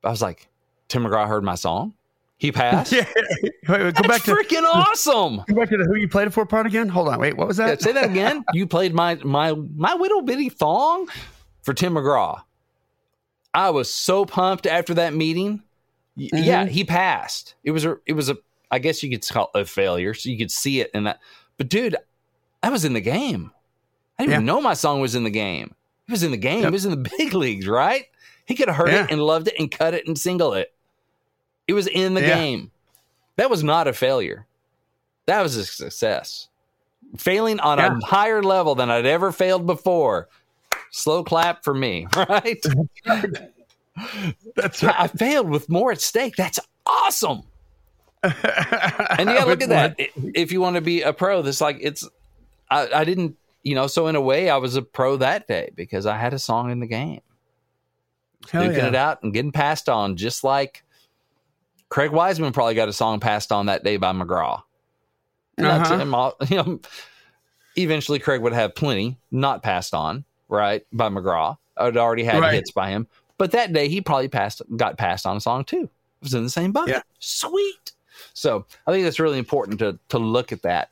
I 0.04 0.10
was 0.10 0.22
like, 0.22 0.50
Tim 0.88 1.04
McGraw 1.04 1.28
heard 1.28 1.44
my 1.44 1.56
song. 1.56 1.94
He 2.42 2.52
passed. 2.52 2.92
Yeah. 2.92 3.06
Wait, 3.44 3.54
wait, 3.70 3.78
go 3.78 3.92
That's 3.92 4.08
back 4.08 4.24
to 4.24 4.32
freaking 4.34 4.64
awesome. 4.64 5.44
go 5.48 5.56
back 5.56 5.70
to 5.70 5.78
the 5.78 5.84
who 5.86 5.96
you 5.96 6.08
played 6.10 6.26
it 6.28 6.32
for 6.34 6.44
part 6.48 6.66
again. 6.66 6.90
Hold 6.90 7.10
on. 7.10 7.20
Wait, 7.20 7.38
what 7.38 7.48
was 7.48 7.60
Yeah, 7.60 7.68
that? 7.68 7.82
say 7.84 7.92
that 7.94 8.06
again. 8.10 8.44
You 8.54 8.66
played 8.66 8.96
my 8.96 9.16
my 9.24 9.54
my 9.54 9.94
little 9.94 10.24
bitty 10.24 10.50
thong 10.50 11.08
for 11.62 11.76
Tim 11.76 11.94
McGraw. 11.94 12.42
I 13.54 13.70
was 13.70 13.94
so 13.94 14.26
pumped 14.26 14.66
after 14.66 14.96
that 14.96 15.14
meeting. 15.14 15.62
Y- 16.18 16.30
Mhm. 16.34 16.46
Yeah, 16.46 16.66
he 16.66 16.84
passed. 16.84 17.54
It 17.64 17.72
was 17.72 17.86
a 17.86 17.98
it 18.08 18.14
was 18.14 18.30
a 18.30 18.38
I 18.72 18.80
guess 18.80 19.04
you 19.04 19.12
could 19.12 19.28
call 19.28 19.52
it 19.54 19.60
a 19.62 19.66
failure. 19.66 20.16
So 20.16 20.30
you 20.30 20.38
could 20.40 20.52
see 20.52 20.82
it 20.82 20.90
in 20.96 21.04
that. 21.04 21.20
But 21.58 21.70
dude, 21.70 21.96
I 22.64 22.70
was 22.70 22.86
in 22.86 22.94
the 22.94 23.02
game. 23.02 23.52
I 24.18 24.24
didn't 24.24 24.34
even 24.34 24.46
know 24.46 24.62
my 24.62 24.74
song 24.74 25.00
was 25.00 25.14
in 25.14 25.24
the 25.24 25.30
game. 25.30 25.76
It 26.08 26.12
was 26.12 26.24
in 26.24 26.32
the 26.32 26.38
game. 26.38 26.60
Yep. 26.64 26.70
It 26.70 26.72
was 26.72 26.86
in 26.86 26.92
the 26.92 27.10
big 27.18 27.34
leagues, 27.36 27.68
right? 27.68 28.06
He 28.46 28.56
could 28.56 28.68
have 28.68 28.78
heard 28.78 28.90
Yeah. 28.90 29.04
it 29.06 29.12
and 29.12 29.22
loved 29.22 29.48
it 29.48 29.56
and 29.60 29.70
cut 29.70 29.94
it 29.94 30.08
and 30.08 30.18
single 30.18 30.54
it. 30.56 30.74
It 31.72 31.74
was 31.74 31.88
in 31.88 32.16
the 32.16 32.22
Yeah. 32.22 32.36
game. 32.36 32.70
That 33.38 33.50
was 33.50 33.64
not 33.64 33.88
a 33.88 33.94
failure. 33.94 34.46
That 35.26 35.42
was 35.42 35.56
a 35.56 35.66
success. 35.66 36.50
Failing 37.18 37.62
on 37.62 37.78
Yeah. 37.78 37.98
a 37.98 38.06
higher 38.06 38.44
level 38.44 38.76
than 38.76 38.92
I'd 38.92 39.06
ever 39.06 39.32
failed 39.32 39.66
before. 39.66 40.28
Slow 40.92 41.24
clap 41.24 41.64
for 41.64 41.74
me, 41.74 42.08
right? 42.18 42.62
That's 44.58 44.84
I 44.84 45.08
failed 45.08 45.50
with 45.50 45.70
more 45.70 45.94
at 45.94 46.02
stake. 46.02 46.36
That's 46.36 46.60
awesome. 46.86 47.44
And 48.24 49.30
you 49.30 49.36
gotta 49.38 49.50
look 49.50 49.62
at 49.64 49.70
that. 49.70 49.96
If 50.36 50.52
you 50.52 50.60
want 50.60 50.76
to 50.76 50.82
be 50.82 51.04
a 51.04 51.14
pro, 51.14 51.42
this 51.42 51.62
like 51.62 51.78
it's 51.80 52.06
I, 52.70 52.90
I 52.94 53.04
didn't, 53.06 53.38
you 53.64 53.76
know, 53.76 53.88
so 53.88 54.08
in 54.08 54.18
a 54.18 54.22
way 54.22 54.50
I 54.50 54.58
was 54.58 54.76
a 54.76 54.82
pro 54.82 55.16
that 55.18 55.48
day 55.48 55.72
because 55.76 56.06
I 56.06 56.18
had 56.18 56.34
a 56.34 56.40
song 56.40 56.70
in 56.70 56.82
the 56.82 56.86
game. 56.86 57.22
Hell 58.52 58.64
duking 58.64 58.76
yeah. 58.76 58.88
it 58.88 58.96
out 58.96 59.24
and 59.24 59.32
getting 59.34 59.54
passed 59.54 59.88
on, 59.88 60.18
just 60.18 60.44
like 60.44 60.84
Craig 61.92 62.12
Wiseman 62.12 62.54
probably 62.54 62.74
got 62.74 62.88
a 62.90 62.94
song 62.94 63.20
passed 63.20 63.52
on 63.52 63.66
that 63.68 63.84
day 63.84 63.98
by 63.98 64.14
McGraw. 64.14 64.64
And 65.58 65.68
Uh-huh. 65.68 65.98
him 66.00 66.16
all- 66.16 66.38
you 66.50 66.56
know, 66.56 66.80
eventually 67.78 68.18
Craig 68.18 68.42
would 68.42 68.54
have 68.54 68.74
plenty 68.74 69.18
not 69.30 69.62
passed 69.62 69.94
on, 69.94 70.24
right, 70.48 70.86
by 70.94 71.10
McGraw. 71.10 71.58
I'd 71.78 71.98
already 71.98 72.24
had 72.24 72.40
Right. 72.40 72.54
hits 72.54 72.72
by 72.72 72.90
him. 72.90 73.08
But 73.38 73.52
that 73.52 73.74
day 73.74 73.90
he 73.90 74.00
probably 74.02 74.30
passed 74.30 74.62
got 74.78 74.98
passed 74.98 75.26
on 75.26 75.36
a 75.36 75.42
song 75.42 75.66
too. 75.66 75.84
It 75.84 76.24
was 76.24 76.34
in 76.34 76.44
the 76.44 76.50
same 76.50 76.72
bucket. 76.72 76.96
Yeah. 76.96 77.02
Sweet. 77.20 77.92
So 78.34 78.66
I 78.88 78.92
think 78.92 79.04
that's 79.04 79.20
really 79.20 79.40
important 79.40 79.80
to 79.80 80.00
to 80.10 80.18
look 80.18 80.52
at 80.52 80.62
that. 80.62 80.90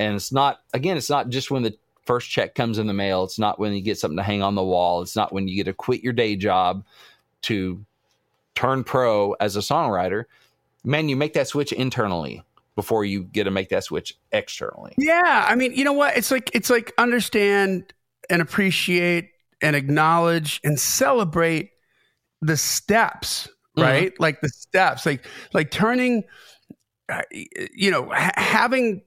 And 0.00 0.16
it's 0.16 0.32
not 0.32 0.60
again, 0.74 0.96
it's 0.96 1.10
not 1.10 1.28
just 1.28 1.50
when 1.50 1.62
the 1.62 1.76
first 2.06 2.30
check 2.30 2.54
comes 2.54 2.78
in 2.78 2.86
the 2.88 2.94
mail. 2.94 3.22
It's 3.22 3.38
not 3.38 3.58
when 3.60 3.72
you 3.74 3.82
get 3.82 3.98
something 3.98 4.16
to 4.16 4.22
hang 4.22 4.42
on 4.42 4.54
the 4.56 4.64
wall. 4.64 5.02
It's 5.02 5.14
not 5.14 5.32
when 5.32 5.46
you 5.46 5.56
get 5.56 5.64
to 5.64 5.74
quit 5.74 6.02
your 6.02 6.14
day 6.14 6.34
job 6.36 6.84
to 7.42 7.84
turn 8.58 8.82
pro 8.82 9.34
as 9.34 9.54
a 9.54 9.60
songwriter. 9.60 10.24
Man, 10.84 11.08
you 11.08 11.14
make 11.16 11.34
that 11.34 11.46
switch 11.46 11.72
internally 11.72 12.42
before 12.74 13.04
you 13.04 13.22
get 13.22 13.44
to 13.44 13.50
make 13.52 13.68
that 13.68 13.84
switch 13.84 14.14
externally. 14.32 14.94
Yeah, 14.98 15.46
I 15.48 15.54
mean, 15.54 15.72
you 15.74 15.84
know 15.84 15.92
what? 15.92 16.16
It's 16.16 16.30
like 16.32 16.50
it's 16.54 16.68
like 16.68 16.92
understand 16.98 17.92
and 18.28 18.42
appreciate 18.42 19.30
and 19.62 19.76
acknowledge 19.76 20.60
and 20.64 20.78
celebrate 20.78 21.70
the 22.40 22.56
steps, 22.56 23.48
Mhm. 23.76 23.82
right? 23.82 24.20
Like 24.20 24.40
the 24.40 24.48
steps, 24.48 25.06
like 25.06 25.24
like 25.52 25.70
turning, 25.70 26.24
uh, 27.08 27.22
you 27.74 27.90
know, 27.92 28.10
ha- 28.12 28.32
having 28.36 29.02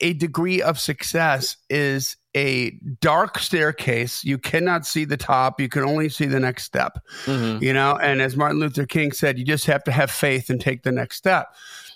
a 0.00 0.12
degree 0.14 0.62
of 0.62 0.78
success 0.78 1.56
is 1.68 2.16
a 2.38 2.70
dark 3.00 3.38
staircase. 3.38 4.24
You 4.24 4.38
cannot 4.38 4.86
see 4.86 5.04
the 5.04 5.16
top. 5.16 5.60
You 5.60 5.68
can 5.68 5.82
only 5.82 6.08
see 6.08 6.26
the 6.26 6.38
next 6.38 6.64
step. 6.64 6.98
Mhm. 7.26 7.60
You 7.60 7.72
know, 7.72 7.96
and 7.96 8.22
as 8.22 8.36
Martin 8.36 8.60
Luther 8.60 8.86
King 8.86 9.10
said, 9.12 9.38
you 9.38 9.44
just 9.44 9.66
have 9.66 9.82
to 9.84 9.92
have 9.92 10.10
faith 10.10 10.48
and 10.48 10.60
take 10.60 10.84
the 10.84 10.92
next 10.92 11.16
step. 11.16 11.48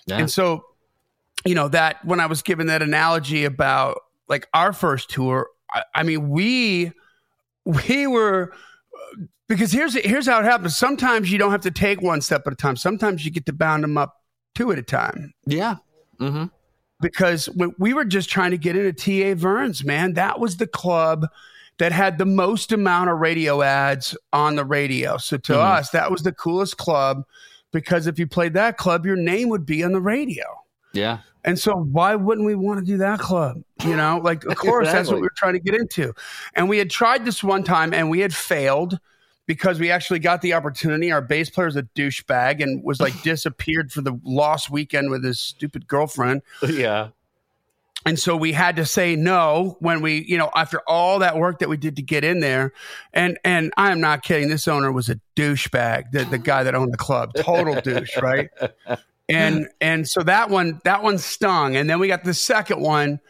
Yeah. 0.05 0.17
And 0.17 0.29
so, 0.29 0.65
you 1.45 1.55
know, 1.55 1.69
that 1.69 2.03
when 2.03 2.19
I 2.19 2.25
was 2.25 2.41
given 2.41 2.67
that 2.67 2.81
analogy 2.81 3.45
about 3.45 3.99
like 4.27 4.47
our 4.53 4.73
first 4.73 5.09
tour, 5.09 5.47
I, 5.73 5.83
I 5.95 6.03
mean, 6.03 6.29
we 6.29 6.91
we 7.65 8.05
were 8.07 8.53
because 9.47 9.71
here's 9.71 9.93
here's 9.93 10.27
how 10.27 10.39
it 10.39 10.45
happens. 10.45 10.75
Sometimes 10.75 11.31
you 11.31 11.37
don't 11.37 11.51
have 11.51 11.61
to 11.61 11.71
take 11.71 12.01
one 12.01 12.19
step 12.21 12.45
at 12.47 12.53
a 12.53 12.55
time. 12.57 12.75
Sometimes 12.75 13.23
you 13.25 13.31
get 13.31 13.45
to 13.45 13.53
bound 13.53 13.83
them 13.83 13.97
up 13.97 14.15
two 14.55 14.71
at 14.73 14.77
a 14.77 14.83
time. 14.83 15.33
Yeah. 15.45 15.75
hmm 16.19 16.45
Because 17.01 17.49
we 17.77 17.93
were 17.93 18.05
just 18.05 18.29
trying 18.29 18.51
to 18.51 18.57
get 18.57 18.77
into 18.77 18.93
TA 18.93 19.35
Verns, 19.35 19.83
man, 19.83 20.13
that 20.13 20.39
was 20.39 20.57
the 20.57 20.67
club 20.67 21.27
that 21.79 21.91
had 21.91 22.17
the 22.17 22.25
most 22.25 22.71
amount 22.71 23.09
of 23.09 23.17
radio 23.19 23.61
ads 23.61 24.15
on 24.31 24.55
the 24.55 24.63
radio. 24.63 25.17
So 25.17 25.37
to 25.37 25.53
Mhm. 25.53 25.77
us, 25.77 25.89
that 25.89 26.11
was 26.11 26.21
the 26.23 26.31
coolest 26.31 26.77
club 26.77 27.23
because 27.71 28.07
if 28.07 28.19
you 28.19 28.27
played 28.27 28.53
that 28.53 28.77
club, 28.77 29.05
your 29.05 29.15
name 29.15 29.49
would 29.49 29.65
be 29.65 29.83
on 29.83 29.91
the 29.91 29.99
radio. 29.99 30.45
Yeah. 30.93 31.17
And 31.43 31.59
so 31.59 31.73
why 31.73 32.15
wouldn't 32.15 32.45
we 32.45 32.55
want 32.55 32.79
to 32.79 32.85
do 32.85 32.97
that 32.99 33.19
club? 33.19 33.63
You 33.83 33.97
know, 33.97 34.21
like 34.23 34.45
of 34.45 34.55
course 34.55 34.89
that's 34.89 35.09
what 35.09 35.17
we 35.17 35.23
were 35.23 35.33
trying 35.35 35.53
to 35.53 35.59
get 35.59 35.75
into. 35.75 36.13
And 36.53 36.69
we 36.69 36.77
had 36.77 36.89
tried 36.89 37.25
this 37.25 37.43
one 37.43 37.63
time 37.63 37.93
and 37.93 38.09
we 38.09 38.19
had 38.19 38.33
failed 38.33 38.99
because 39.45 39.79
we 39.79 39.91
actually 39.91 40.19
got 40.19 40.41
the 40.41 40.53
opportunity. 40.53 41.11
Our 41.11 41.21
bass 41.21 41.49
player's 41.49 41.75
a 41.75 41.83
douchebag 41.83 42.61
and 42.61 42.83
was 42.83 42.99
like 42.99 43.21
disappeared 43.23 43.91
for 43.91 44.01
the 44.01 44.19
lost 44.23 44.69
weekend 44.69 45.09
with 45.09 45.23
his 45.23 45.39
stupid 45.39 45.87
girlfriend. 45.87 46.41
Yeah. 46.67 47.09
And 48.05 48.19
so 48.19 48.35
we 48.35 48.51
had 48.51 48.75
to 48.75 48.85
say 48.85 49.15
no 49.15 49.77
when 49.79 50.01
we, 50.01 50.25
you 50.27 50.37
know, 50.37 50.51
after 50.55 50.81
all 50.87 51.19
that 51.19 51.37
work 51.37 51.59
that 51.59 51.69
we 51.69 51.77
did 51.77 51.95
to 51.95 52.01
get 52.01 52.25
in 52.25 52.41
there. 52.41 52.73
And 53.13 53.39
and 53.45 53.73
I'm 53.77 54.01
not 54.01 54.23
kidding. 54.23 54.49
This 54.49 54.67
owner 54.67 54.91
was 54.91 55.07
a 55.07 55.19
douchebag, 55.37 56.11
the, 56.11 56.25
the 56.25 56.37
guy 56.37 56.63
that 56.63 56.75
owned 56.75 56.91
the 56.91 56.97
club. 56.97 57.33
Total 57.35 57.79
douche, 57.79 58.17
right? 58.17 58.49
And 59.29 59.69
and 59.79 60.07
so 60.07 60.21
that 60.23 60.49
one 60.49 60.81
that 60.83 61.01
one 61.01 61.17
stung. 61.17 61.77
And 61.77 61.89
then 61.89 61.99
we 61.99 62.09
got 62.09 62.25
the 62.25 62.33
second 62.33 62.81
one. 62.81 63.21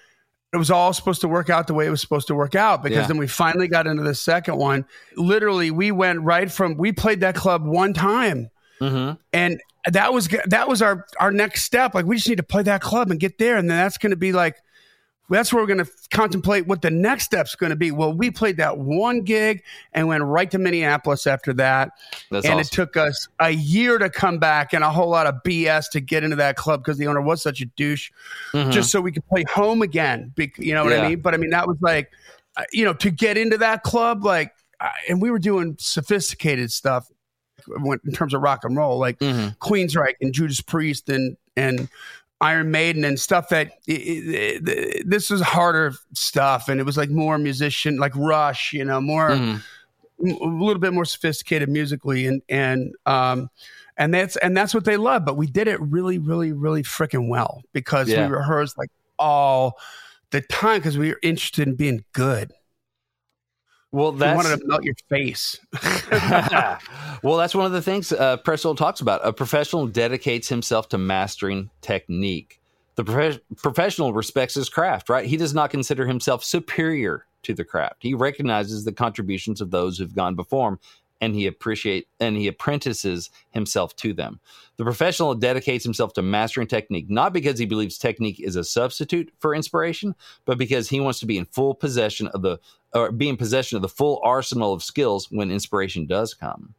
It 0.54 0.58
was 0.58 0.70
all 0.70 0.94
supposed 0.94 1.22
to 1.22 1.28
work 1.28 1.50
out 1.50 1.66
the 1.68 1.74
way 1.74 1.88
it 1.88 1.90
was 1.90 2.00
supposed 2.02 2.28
to 2.28 2.36
work 2.36 2.54
out 2.56 2.84
because 2.84 2.98
Yeah. 3.00 3.08
then 3.08 3.18
we 3.18 3.28
finally 3.28 3.68
got 3.68 3.88
into 3.88 4.04
the 4.04 4.14
second 4.16 4.58
one. 4.58 4.86
Literally, 5.18 5.72
we 5.72 5.92
went 5.92 6.22
right 6.22 6.52
from 6.52 6.78
we 6.78 6.92
played 6.92 7.22
that 7.22 7.36
club 7.36 7.66
one 7.66 7.94
time 7.94 8.50
Mm-hmm. 8.82 9.14
and 9.32 9.62
that 9.92 10.14
was 10.14 10.28
that 10.46 10.68
was 10.68 10.82
our 10.82 11.06
our 11.20 11.32
next 11.32 11.64
step 11.64 11.94
like 11.94 12.06
we 12.06 12.16
just 12.18 12.28
need 12.28 12.38
to 12.38 12.44
play 12.44 12.64
that 12.64 12.82
club 12.82 13.12
and 13.12 13.20
get 13.20 13.38
there 13.38 13.56
and 13.56 13.70
then 13.70 13.78
that's 13.78 13.98
going 13.98 14.10
to 14.10 14.18
be 14.18 14.34
like 14.34 14.58
that's 15.34 15.52
where 15.54 15.62
we're 15.64 15.68
going 15.74 15.84
to 15.86 15.92
contemplate 16.12 16.68
what 16.68 16.82
the 16.82 16.90
next 16.92 17.26
step's 17.26 17.56
going 17.56 17.70
to 17.72 17.76
be 17.76 17.92
well 17.92 18.14
we 18.14 18.30
played 18.32 18.58
that 18.58 18.78
one 18.78 19.22
gig 19.22 19.64
and 19.94 20.08
went 20.08 20.24
right 20.24 20.50
to 20.52 20.58
minneapolis 20.58 21.26
after 21.28 21.54
that 21.54 21.92
That's 22.32 22.46
and 22.46 22.60
it 22.60 22.68
took 22.68 22.96
us 22.98 23.28
a 23.40 23.50
year 23.52 23.98
to 23.98 24.10
come 24.10 24.38
back 24.40 24.74
and 24.74 24.84
a 24.84 24.90
whole 24.92 25.10
lot 25.10 25.28
of 25.28 25.36
bs 25.46 25.90
to 25.92 26.00
get 26.00 26.24
into 26.24 26.36
that 26.38 26.56
club 26.56 26.82
because 26.82 26.98
the 26.98 27.08
owner 27.08 27.22
was 27.22 27.42
such 27.42 27.62
a 27.62 27.66
douche 27.66 28.12
Mhm. 28.54 28.72
just 28.72 28.92
so 28.92 29.02
we 29.02 29.12
could 29.12 29.28
play 29.28 29.44
home 29.54 29.82
again 29.82 30.32
bec- 30.36 30.58
you 30.60 30.74
know 30.74 30.84
what 30.84 30.94
Yeah. 30.94 31.04
i 31.04 31.10
mean 31.10 31.20
but 31.22 31.34
i 31.34 31.38
mean 31.38 31.50
that 31.52 31.68
was 31.68 31.78
like 31.82 32.12
uh, 32.58 32.64
you 32.72 32.86
know 32.86 32.94
to 32.94 33.10
get 33.10 33.38
into 33.38 33.58
that 33.58 33.84
club 33.84 34.24
like 34.24 34.52
and 35.10 35.22
we 35.22 35.32
were 35.32 35.40
doing 35.40 35.76
sophisticated 35.80 36.72
stuff 36.72 37.08
in 37.78 38.12
terms 38.12 38.34
of 38.34 38.42
rock 38.42 38.66
and 38.66 38.76
roll 38.76 39.00
like 39.00 39.18
Mhm. 39.20 39.58
Queensryche 39.60 40.16
and 40.22 40.34
Judas 40.34 40.60
Priest 40.62 41.08
and 41.10 41.38
and 41.56 41.88
Iron 42.44 42.70
Maiden 42.72 43.04
and 43.06 43.20
stuff 43.20 43.50
that 43.50 43.68
i 43.90 43.92
i 43.92 44.60
i 44.68 45.02
this 45.06 45.30
was 45.30 45.42
harder 45.42 45.94
stuff 46.14 46.70
and 46.70 46.80
it 46.80 46.84
was 46.86 46.98
like 46.98 47.10
more 47.10 47.38
musician 47.38 47.98
like 47.98 48.16
Rush, 48.16 48.74
you 48.74 48.84
know, 48.86 49.00
more 49.02 49.30
Mhm. 49.32 49.62
m- 50.26 50.38
a 50.42 50.64
little 50.64 50.80
bit 50.80 50.94
more 50.94 51.06
sophisticated 51.06 51.70
musically 51.70 52.28
and 52.28 52.42
and 52.50 52.94
um 53.06 53.50
and 53.98 54.14
that's 54.14 54.36
and 54.38 54.56
that's 54.58 54.74
what 54.74 54.86
they 54.86 54.98
love. 54.98 55.24
But 55.26 55.38
we 55.38 55.48
did 55.48 55.68
it 55.68 55.80
really, 55.82 56.18
really, 56.18 56.52
really 56.52 56.84
freaking 56.84 57.28
well 57.30 57.62
because 57.74 58.10
Yeah. 58.10 58.28
we 58.28 58.36
rehearsed 58.36 58.78
like 58.78 58.90
all 59.20 59.78
the 60.32 60.42
time 60.42 60.80
because 60.80 60.98
we 60.98 61.10
were 61.10 61.20
interested 61.22 61.68
in 61.68 61.76
being 61.76 62.04
good. 62.14 62.52
Well, 63.94 64.12
We 64.12 64.18
that's 64.20 64.36
wanted 64.36 64.60
to 64.60 64.68
melt 64.68 64.84
your 64.84 64.96
face. 65.08 65.60
well, 67.24 67.38
that's 67.38 67.54
one 67.54 67.68
of 67.68 67.72
the 67.74 67.82
things 67.82 68.12
uh, 68.12 68.38
talks 68.38 69.02
about. 69.02 69.22
A 69.24 69.32
professional 69.32 69.86
dedicates 69.86 70.50
himself 70.50 70.90
to 70.90 70.98
mastering 70.98 71.70
technique. 71.82 72.60
The 72.96 73.04
prof- 73.04 73.40
professional 73.56 74.12
respects 74.12 74.56
his 74.56 74.68
craft, 74.68 75.10
right? 75.10 75.26
He 75.26 75.38
does 75.38 75.54
not 75.54 75.70
consider 75.70 76.08
himself 76.08 76.44
superior 76.44 77.28
to 77.44 77.54
the 77.54 77.64
craft. 77.64 77.98
He 78.00 78.16
recognizes 78.16 78.84
the 78.84 78.94
contributions 78.94 79.62
of 79.62 79.70
those 79.70 80.00
who've 80.00 80.16
gone 80.16 80.34
before 80.34 80.70
him, 80.70 80.80
and 81.24 81.36
he 81.36 81.48
appreciate 81.48 82.10
and 82.20 82.36
he 82.36 82.48
apprentices 82.48 83.30
himself 83.52 83.96
to 83.96 84.14
them. 84.14 84.42
The 84.76 84.84
professional 84.84 85.34
dedicates 85.36 85.86
himself 85.86 86.12
to 86.14 86.22
mastering 86.22 86.68
technique, 86.68 87.10
not 87.10 87.32
because 87.32 87.58
he 87.58 87.66
believes 87.66 87.98
technique 87.98 88.42
is 88.42 88.58
a 88.58 88.64
substitute 88.66 89.32
for 89.40 89.56
inspiration, 89.56 90.16
but 90.44 90.58
because 90.58 90.90
he 90.90 91.00
wants 91.00 91.20
to 91.20 91.26
be 91.26 91.38
in 91.38 91.46
full 91.46 91.76
possession 91.76 92.28
of 92.28 92.42
the 92.42 92.60
or 92.94 93.12
be 93.12 93.30
in 93.30 93.38
possession 93.38 93.78
of 93.78 93.82
the 93.82 93.88
full 93.88 94.20
arsenal 94.22 94.74
of 94.74 94.84
skills 94.84 95.32
when 95.32 95.50
inspiration 95.50 96.06
does 96.06 96.34
come. 96.34 96.74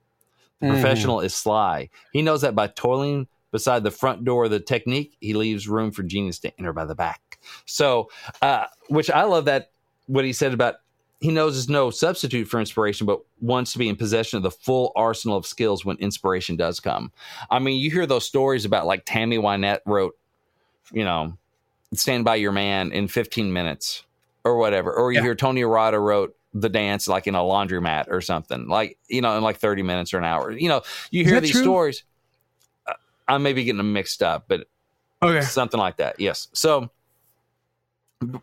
The 0.61 0.67
Mhm. 0.67 0.71
professional 0.75 1.21
is 1.21 1.35
sly. 1.35 1.89
He 2.13 2.21
knows 2.21 2.43
that 2.43 2.55
by 2.55 2.67
toiling 2.67 3.27
beside 3.51 3.83
the 3.83 3.91
front 3.91 4.25
door 4.25 4.45
of 4.45 4.51
the 4.51 4.61
technique, 4.61 5.17
he 5.21 5.33
leaves 5.33 5.69
room 5.69 5.91
for 5.91 6.03
genius 6.03 6.39
to 6.41 6.53
enter 6.59 6.75
by 6.75 6.85
the 6.85 6.95
back. 6.95 7.41
So, 7.65 8.11
uh, 8.43 8.67
which 8.89 9.11
I 9.11 9.23
love 9.23 9.47
that 9.47 9.71
what 10.07 10.27
he 10.27 10.35
said 10.35 10.53
about 10.53 10.77
he 11.25 11.31
knows 11.31 11.57
is 11.57 11.71
no 11.71 11.89
substitute 11.89 12.47
for 12.47 12.61
inspiration, 12.61 13.07
but 13.07 13.19
wants 13.41 13.73
to 13.73 13.79
be 13.79 13.89
in 13.89 13.97
possession 13.97 14.37
of 14.37 14.43
the 14.43 14.51
full 14.51 14.93
arsenal 14.95 15.39
of 15.39 15.47
skills 15.47 15.83
when 15.83 15.97
inspiration 15.97 16.55
does 16.55 16.81
come. 16.81 17.11
I 17.51 17.61
mean, 17.61 17.81
you 17.81 17.91
hear 17.91 18.05
those 18.05 18.27
stories 18.27 18.67
about 18.67 18.85
like 18.85 19.05
Tammy 19.07 19.39
Wynette 19.39 19.79
wrote, 19.87 20.19
you 20.93 21.03
know, 21.03 21.39
Stand 21.95 22.27
By 22.27 22.35
Your 22.37 22.53
Man 22.53 22.93
in 22.93 23.09
15 23.09 23.51
minutes 23.55 24.05
or 24.45 24.59
whatever. 24.59 24.93
Or 24.93 25.13
you 25.13 25.17
Yeah. 25.21 25.23
hear 25.23 25.35
Tony 25.35 25.63
Arata 25.63 25.99
wrote 25.99 26.37
the 26.53 26.69
dance 26.69 27.09
like 27.09 27.27
in 27.27 27.35
a 27.35 27.39
laundromat 27.39 28.09
or 28.09 28.21
something, 28.21 28.69
like, 28.69 28.99
you 29.09 29.23
know, 29.23 29.35
in 29.39 29.43
like 29.43 29.57
30 29.57 29.83
minutes 29.83 30.13
or 30.13 30.19
an 30.19 30.25
hour. 30.25 30.51
You 30.51 30.69
know, 30.69 30.83
you 31.11 31.25
hear 31.25 31.41
these 31.41 31.53
true? 31.53 31.63
stories. 31.63 32.05
Uh, 32.87 32.93
I 33.27 33.39
may 33.39 33.55
be 33.55 33.65
getting 33.65 33.79
them 33.79 33.95
mixed 33.95 34.23
up, 34.23 34.45
but 34.47 34.67
Okay. 35.23 35.41
something 35.41 35.81
like 35.81 35.97
that. 35.97 36.21
Yes. 36.21 36.49
So, 36.53 36.91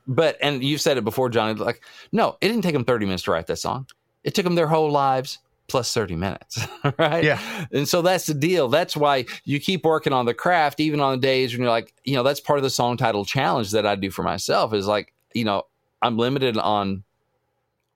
but 0.07 0.37
and 0.41 0.63
you've 0.63 0.81
said 0.81 0.97
it 0.97 1.03
before, 1.03 1.29
Johnny. 1.29 1.53
Like, 1.53 1.83
no, 2.11 2.37
it 2.41 2.47
didn't 2.47 2.63
take 2.63 2.73
them 2.73 2.85
thirty 2.85 3.05
minutes 3.05 3.23
to 3.23 3.31
write 3.31 3.47
that 3.47 3.57
song. 3.57 3.87
It 4.23 4.35
took 4.35 4.43
them 4.43 4.55
their 4.55 4.67
whole 4.67 4.91
lives 4.91 5.39
plus 5.67 5.93
thirty 5.93 6.15
minutes, 6.15 6.59
right? 6.99 7.23
Yeah. 7.23 7.39
And 7.71 7.87
so 7.87 8.01
that's 8.01 8.25
the 8.25 8.33
deal. 8.33 8.67
That's 8.67 8.95
why 8.95 9.25
you 9.45 9.59
keep 9.59 9.85
working 9.85 10.13
on 10.13 10.25
the 10.25 10.33
craft, 10.33 10.79
even 10.79 10.99
on 10.99 11.13
the 11.13 11.21
days 11.21 11.53
when 11.53 11.61
you're 11.61 11.71
like, 11.71 11.93
you 12.03 12.15
know, 12.15 12.23
that's 12.23 12.39
part 12.39 12.59
of 12.59 12.63
the 12.63 12.69
song 12.69 12.97
title 12.97 13.25
challenge 13.25 13.71
that 13.71 13.85
I 13.85 13.95
do 13.95 14.11
for 14.11 14.23
myself. 14.23 14.73
Is 14.73 14.87
like, 14.87 15.13
you 15.33 15.45
know, 15.45 15.63
I'm 16.01 16.17
limited 16.17 16.57
on 16.57 17.03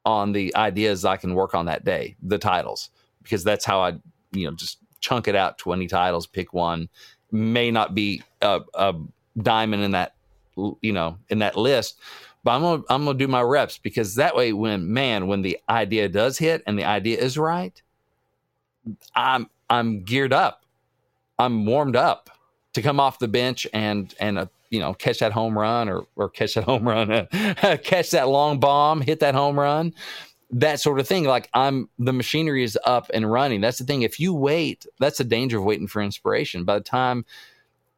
on 0.05 0.31
the 0.31 0.55
ideas 0.55 1.03
I 1.03 1.17
can 1.17 1.33
work 1.33 1.55
on 1.55 1.65
that 1.65 1.83
day, 1.83 2.15
the 2.21 2.37
titles, 2.37 2.91
because 3.23 3.43
that's 3.43 3.65
how 3.65 3.81
I, 3.81 3.93
you 4.31 4.45
know, 4.45 4.55
just 4.55 4.77
chunk 4.99 5.27
it 5.27 5.35
out 5.35 5.57
20 5.57 5.87
titles, 5.87 6.27
pick 6.27 6.53
one. 6.53 6.89
May 7.31 7.71
not 7.71 7.95
be 7.95 8.23
a, 8.41 8.61
a 8.75 8.93
diamond 9.41 9.83
in 9.83 9.91
that, 9.91 10.14
you 10.81 10.93
know, 10.93 11.17
in 11.29 11.39
that 11.39 11.57
list, 11.57 11.99
but 12.45 12.51
I'm 12.51 12.61
gonna 12.61 12.83
I'm 12.89 13.05
gonna 13.05 13.17
do 13.17 13.27
my 13.27 13.41
reps 13.41 13.79
because 13.79 14.15
that 14.15 14.35
way, 14.35 14.53
when 14.53 14.93
man, 14.93 15.27
when 15.27 15.41
the 15.41 15.57
idea 15.67 16.07
does 16.07 16.37
hit 16.37 16.61
and 16.67 16.77
the 16.77 16.85
idea 16.85 17.17
is 17.17 17.37
right, 17.37 17.81
I'm 19.15 19.49
I'm 19.69 20.03
geared 20.03 20.31
up, 20.31 20.63
I'm 21.39 21.65
warmed 21.65 21.95
up 21.95 22.29
to 22.73 22.81
come 22.81 22.99
off 22.99 23.17
the 23.17 23.27
bench 23.27 23.65
and 23.73 24.13
and 24.19 24.37
uh, 24.37 24.45
you 24.69 24.79
know 24.79 24.93
catch 24.93 25.19
that 25.19 25.31
home 25.31 25.57
run 25.57 25.89
or 25.89 26.05
or 26.15 26.29
catch 26.29 26.53
that 26.53 26.63
home 26.65 26.87
run, 26.87 27.27
catch 27.83 28.11
that 28.11 28.27
long 28.27 28.59
bomb, 28.59 29.01
hit 29.01 29.21
that 29.21 29.33
home 29.33 29.59
run, 29.59 29.91
that 30.51 30.79
sort 30.79 30.99
of 30.99 31.07
thing. 31.07 31.23
Like 31.23 31.49
I'm 31.55 31.89
the 31.97 32.13
machinery 32.13 32.63
is 32.63 32.77
up 32.85 33.09
and 33.13 33.31
running. 33.31 33.59
That's 33.59 33.79
the 33.79 33.85
thing. 33.85 34.03
If 34.03 34.19
you 34.19 34.35
wait, 34.35 34.85
that's 34.99 35.17
the 35.17 35.23
danger 35.23 35.57
of 35.57 35.63
waiting 35.63 35.87
for 35.87 36.01
inspiration. 36.01 36.63
By 36.63 36.77
the 36.77 36.83
time 36.83 37.25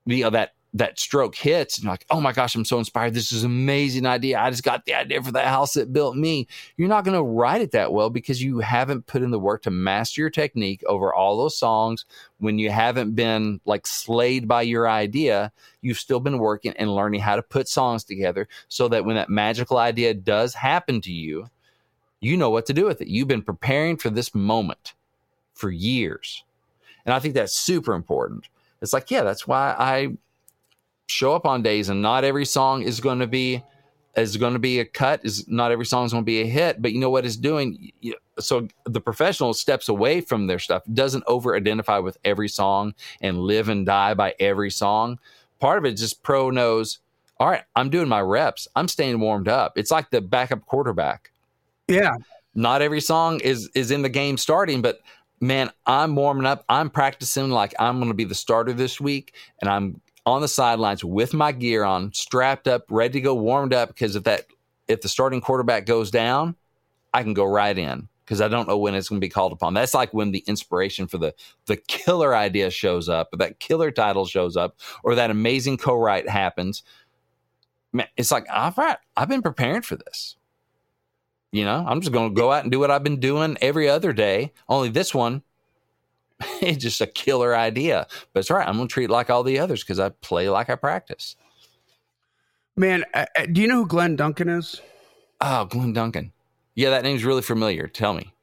you 0.06 0.24
know 0.24 0.30
that 0.30 0.54
that 0.78 1.00
stroke 1.00 1.36
hits 1.36 1.78
and 1.78 1.86
you're 1.86 1.94
like, 1.94 2.06
oh 2.10 2.22
my 2.22 2.32
gosh, 2.32 2.56
I'm 2.56 2.66
so 2.66 2.80
inspired. 2.80 3.14
This 3.14 3.32
is 3.32 3.44
an 3.44 3.52
amazing 3.52 4.06
idea. 4.06 4.40
I 4.40 4.50
just 4.50 4.64
got 4.64 4.86
the 4.86 4.94
idea 4.94 5.22
for 5.22 5.32
the 5.32 5.42
house 5.42 5.74
that 5.74 5.94
built 5.94 6.16
me. 6.16 6.48
You're 6.76 6.90
not 6.90 7.04
going 7.04 7.18
to 7.18 7.24
write 7.24 7.62
it 7.62 7.72
that 7.72 7.94
well 7.94 8.10
because 8.10 8.42
you 8.42 8.60
haven't 8.60 9.08
put 9.08 9.22
in 9.22 9.32
the 9.32 9.40
work 9.40 9.64
to 9.64 9.72
master 9.72 10.22
your 10.22 10.30
technique 10.30 10.84
over 10.88 11.14
all 11.14 11.38
those 11.38 11.58
songs. 11.58 12.06
When 12.40 12.60
you 12.60 12.70
haven't 12.70 13.16
been 13.16 13.60
like 13.66 13.88
slayed 13.88 14.48
by 14.48 14.64
your 14.64 14.88
idea, 14.90 15.52
you've 15.82 16.00
still 16.00 16.20
been 16.20 16.38
working 16.38 16.74
and 16.78 16.94
learning 16.94 17.22
how 17.22 17.36
to 17.36 17.42
put 17.42 17.68
songs 17.68 18.04
together 18.04 18.48
so 18.68 18.88
that 18.90 19.06
when 19.06 19.16
that 19.16 19.30
magical 19.30 19.78
idea 19.78 20.14
does 20.14 20.54
happen 20.54 21.02
to 21.02 21.12
you, 21.12 21.50
you 22.20 22.38
know 22.38 22.50
what 22.50 22.66
to 22.68 22.74
do 22.74 22.86
with 22.86 23.02
it. 23.02 23.08
You've 23.08 23.28
been 23.28 23.42
preparing 23.42 23.98
for 23.98 24.10
this 24.10 24.36
moment 24.36 24.94
for 25.54 25.72
years. 25.72 26.44
And 27.06 27.14
I 27.14 27.20
think 27.20 27.34
that's 27.34 27.58
super 27.58 27.94
important. 27.94 28.48
It's 28.82 28.94
like, 28.94 29.10
yeah, 29.10 29.24
that's 29.24 29.48
why 29.48 29.76
I 29.78 30.18
show 31.08 31.34
up 31.34 31.46
on 31.46 31.62
days 31.62 31.90
and 31.90 32.02
not 32.02 32.24
every 32.24 32.46
song 32.46 32.84
is 32.84 33.00
going 33.00 33.20
to 33.20 33.28
be 33.28 33.64
is 34.16 34.36
going 34.36 34.54
to 34.54 34.60
be 34.60 34.80
a 34.80 34.86
cut 34.86 35.24
is 35.24 35.48
not 35.48 35.72
every 35.72 35.86
song 35.86 36.06
is 36.06 36.12
going 36.12 36.24
to 36.24 36.26
be 36.26 36.42
a 36.42 36.46
hit 36.46 36.82
but 36.82 36.92
you 36.92 37.00
know 37.00 37.10
what 37.10 37.26
it's 37.26 37.38
doing? 37.38 37.92
So 38.40 38.68
the 38.86 39.00
professional 39.00 39.54
steps 39.54 39.90
away 39.90 40.22
from 40.22 40.48
their 40.48 40.60
stuff 40.60 40.84
doesn't 40.94 41.24
over 41.28 41.56
identify 41.56 42.00
with 42.00 42.18
every 42.26 42.50
song 42.50 42.94
and 43.22 43.40
live 43.40 43.70
and 43.70 43.86
die 43.86 44.14
by 44.14 44.36
every 44.40 44.70
song. 44.70 45.20
Part 45.60 45.78
of 45.78 45.86
it 45.86 45.94
is 45.94 46.00
just 46.02 46.24
pro 46.24 46.50
knows 46.50 47.00
all 47.40 47.50
right 47.50 47.64
i'm 47.76 47.90
doing 47.90 48.10
my 48.10 48.22
reps. 48.22 48.68
I'm 48.76 48.88
staying 48.88 49.20
warmed 49.20 49.48
up. 49.48 49.78
It's 49.78 49.92
like 49.92 50.10
the 50.10 50.22
backup 50.22 50.66
quarterback. 50.66 51.32
Yeah. 51.88 52.18
not 52.54 52.82
every 52.82 53.02
song 53.02 53.40
is 53.40 53.70
is 53.76 53.92
in 53.92 54.02
the 54.02 54.10
game 54.10 54.38
starting 54.38 54.82
but 54.82 55.00
man 55.40 55.72
i'm 55.86 56.16
warming 56.16 56.46
up. 56.46 56.66
I'm 56.68 56.90
practicing 56.90 57.50
like 57.50 57.74
i'm 57.80 57.98
going 57.98 58.10
to 58.10 58.16
be 58.16 58.26
the 58.26 58.36
starter 58.36 58.74
this 58.74 59.00
week 59.00 59.36
and 59.62 59.70
i'm 59.70 60.02
on 60.28 60.42
the 60.42 60.48
sidelines 60.48 61.04
with 61.04 61.34
my 61.34 61.52
gear 61.52 61.84
on 61.84 62.14
strapped 62.14 62.68
up 62.68 62.84
ready 62.90 63.14
to 63.14 63.22
go 63.22 63.34
warmed 63.34 63.74
up 63.74 63.90
because 63.90 64.16
if 64.16 64.24
that 64.26 64.46
if 64.88 65.02
the 65.02 65.10
starting 65.10 65.42
quarterback 65.42 65.86
goes 65.86 66.12
down 66.12 66.56
i 67.14 67.24
can 67.24 67.34
go 67.34 67.46
right 67.46 67.78
in 67.78 68.08
because 68.28 68.42
I 68.42 68.50
don't 68.50 68.68
know 68.68 68.78
when 68.78 68.94
it's 68.94 69.08
going 69.08 69.22
to 69.22 69.26
be 69.26 69.30
called 69.30 69.54
upon. 69.54 69.74
That's 69.74 69.94
like 69.94 70.14
when 70.14 70.32
the 70.32 70.44
inspiration 70.48 71.08
for 71.08 71.18
the 71.18 71.34
the 71.66 71.78
killer 71.78 72.36
idea 72.36 72.70
shows 72.70 73.08
up, 73.08 73.30
or 73.34 73.38
that 73.38 73.60
killer 73.60 73.90
title 73.90 74.26
shows 74.26 74.58
up, 74.58 74.78
or 75.04 75.16
that 75.16 75.32
amazing 75.32 75.78
co-write 75.78 76.28
happens. 76.28 76.84
Man, 77.94 78.08
it's 78.18 78.32
like, 78.32 78.46
all 78.54 78.74
right, 78.78 78.98
I've 79.16 79.30
been 79.30 79.42
preparing 79.42 79.82
for 79.82 79.96
this. 79.96 80.36
You 81.54 81.64
know, 81.64 81.86
I'm 81.88 82.02
just 82.02 82.12
going 82.12 82.36
to 82.36 82.40
go 82.40 82.52
out 82.52 82.64
and 82.64 82.72
do 82.72 82.80
what 82.80 82.92
I've 82.92 83.04
been 83.04 83.22
doing 83.22 83.58
every 83.62 83.88
other 83.88 84.12
day. 84.12 84.52
Only 84.68 84.90
this 84.90 85.16
one, 85.16 85.42
it's 86.62 86.84
just 86.84 87.02
a 87.02 87.08
killer 87.08 87.56
idea. 87.56 88.08
But 88.34 88.42
it's 88.42 88.52
all 88.52 88.58
right. 88.58 88.68
I'm 88.68 88.76
going 88.76 88.88
to 88.88 88.94
treat 88.94 89.06
it 89.06 89.12
like 89.12 89.30
all 89.30 89.44
the 89.44 89.60
others 89.60 89.84
because 89.84 90.00
I 90.00 90.10
play 90.10 90.50
like 90.50 90.70
I 90.70 90.76
practice. 90.76 91.36
Man, 92.76 93.04
uh, 93.14 93.26
uh, 93.36 93.48
do 93.52 93.62
you 93.62 93.68
know 93.68 93.78
who 93.78 93.88
Glenn 93.88 94.16
Duncan 94.16 94.50
is? 94.50 94.80
Oh, 95.42 95.66
Glenn 95.66 95.94
Duncan. 95.94 96.32
Yeah, 96.76 96.92
that 96.92 97.04
name's 97.04 97.26
really 97.26 97.42
familiar. 97.42 97.88
Tell 97.88 98.14
me. 98.14 98.34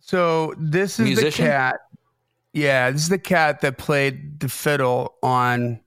So 0.00 0.54
this 0.58 0.98
is 0.98 1.06
Musician? 1.06 1.44
the 1.44 1.50
cat. 1.50 1.76
Yeah, 2.54 2.90
this 2.90 3.02
is 3.02 3.08
the 3.08 3.18
cat 3.18 3.60
that 3.60 3.78
played 3.78 4.40
the 4.40 4.48
fiddle 4.48 5.14
on 5.22 5.80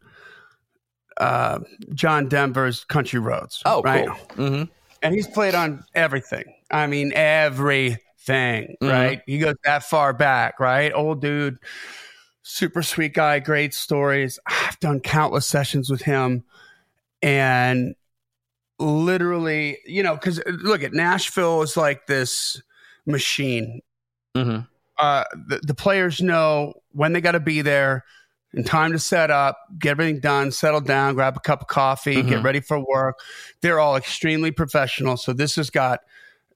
uh, 1.18 1.60
John 1.94 2.30
Denver's 2.30 2.84
Country 2.86 3.20
Roads. 3.20 3.62
Oh, 3.66 3.82
right? 3.82 4.08
cool. 4.08 4.50
hmm 4.50 4.64
And 5.02 5.14
he's 5.14 5.28
played 5.28 5.56
on 5.56 5.84
everything. 5.96 6.46
I 6.72 6.88
mean, 6.88 7.14
everything. 7.14 8.00
Mhm. 8.28 8.90
Right? 8.90 9.22
He 9.26 9.38
goes 9.38 9.56
that 9.64 9.84
far 9.84 10.14
back. 10.14 10.60
Right? 10.60 10.92
Old 10.94 11.22
dude, 11.22 11.58
super 12.44 12.84
sweet 12.84 13.14
guy, 13.14 13.40
great 13.40 13.74
stories. 13.74 14.40
I've 14.46 14.80
done 14.80 15.00
countless 15.00 15.48
sessions 15.48 15.90
with 15.90 16.02
him, 16.02 16.44
and 17.22 17.96
literally, 18.80 19.78
you 19.86 20.04
know, 20.04 20.16
because 20.16 20.42
look 20.46 20.84
at 20.84 20.94
Nashville 20.94 21.62
is 21.62 21.78
like 21.78 22.08
this 22.08 22.62
machine 23.06 23.82
hmm 24.36 24.58
uh, 24.98 25.24
the, 25.48 25.60
the 25.64 25.76
players 25.76 26.22
know 26.22 26.74
when 26.92 27.12
they 27.14 27.20
got 27.20 27.34
to 27.34 27.40
be 27.40 27.62
there 27.62 28.04
and 28.54 28.66
time 28.66 28.94
to 28.94 29.00
set 29.00 29.30
up, 29.30 29.58
get 29.78 29.92
everything 29.92 30.22
done, 30.22 30.52
settle 30.52 30.80
down, 30.80 31.14
grab 31.16 31.36
a 31.36 31.40
cup 31.42 31.62
of 31.62 31.68
coffee, 31.68 32.24
get 32.24 32.40
Mhm. 32.40 32.44
ready 32.46 32.60
for 32.62 32.80
work. 32.80 33.20
They're 33.60 33.80
all 33.82 33.98
extremely 33.98 34.52
professional. 34.52 35.18
So 35.18 35.34
this 35.34 35.56
has 35.58 35.70
got 35.70 36.00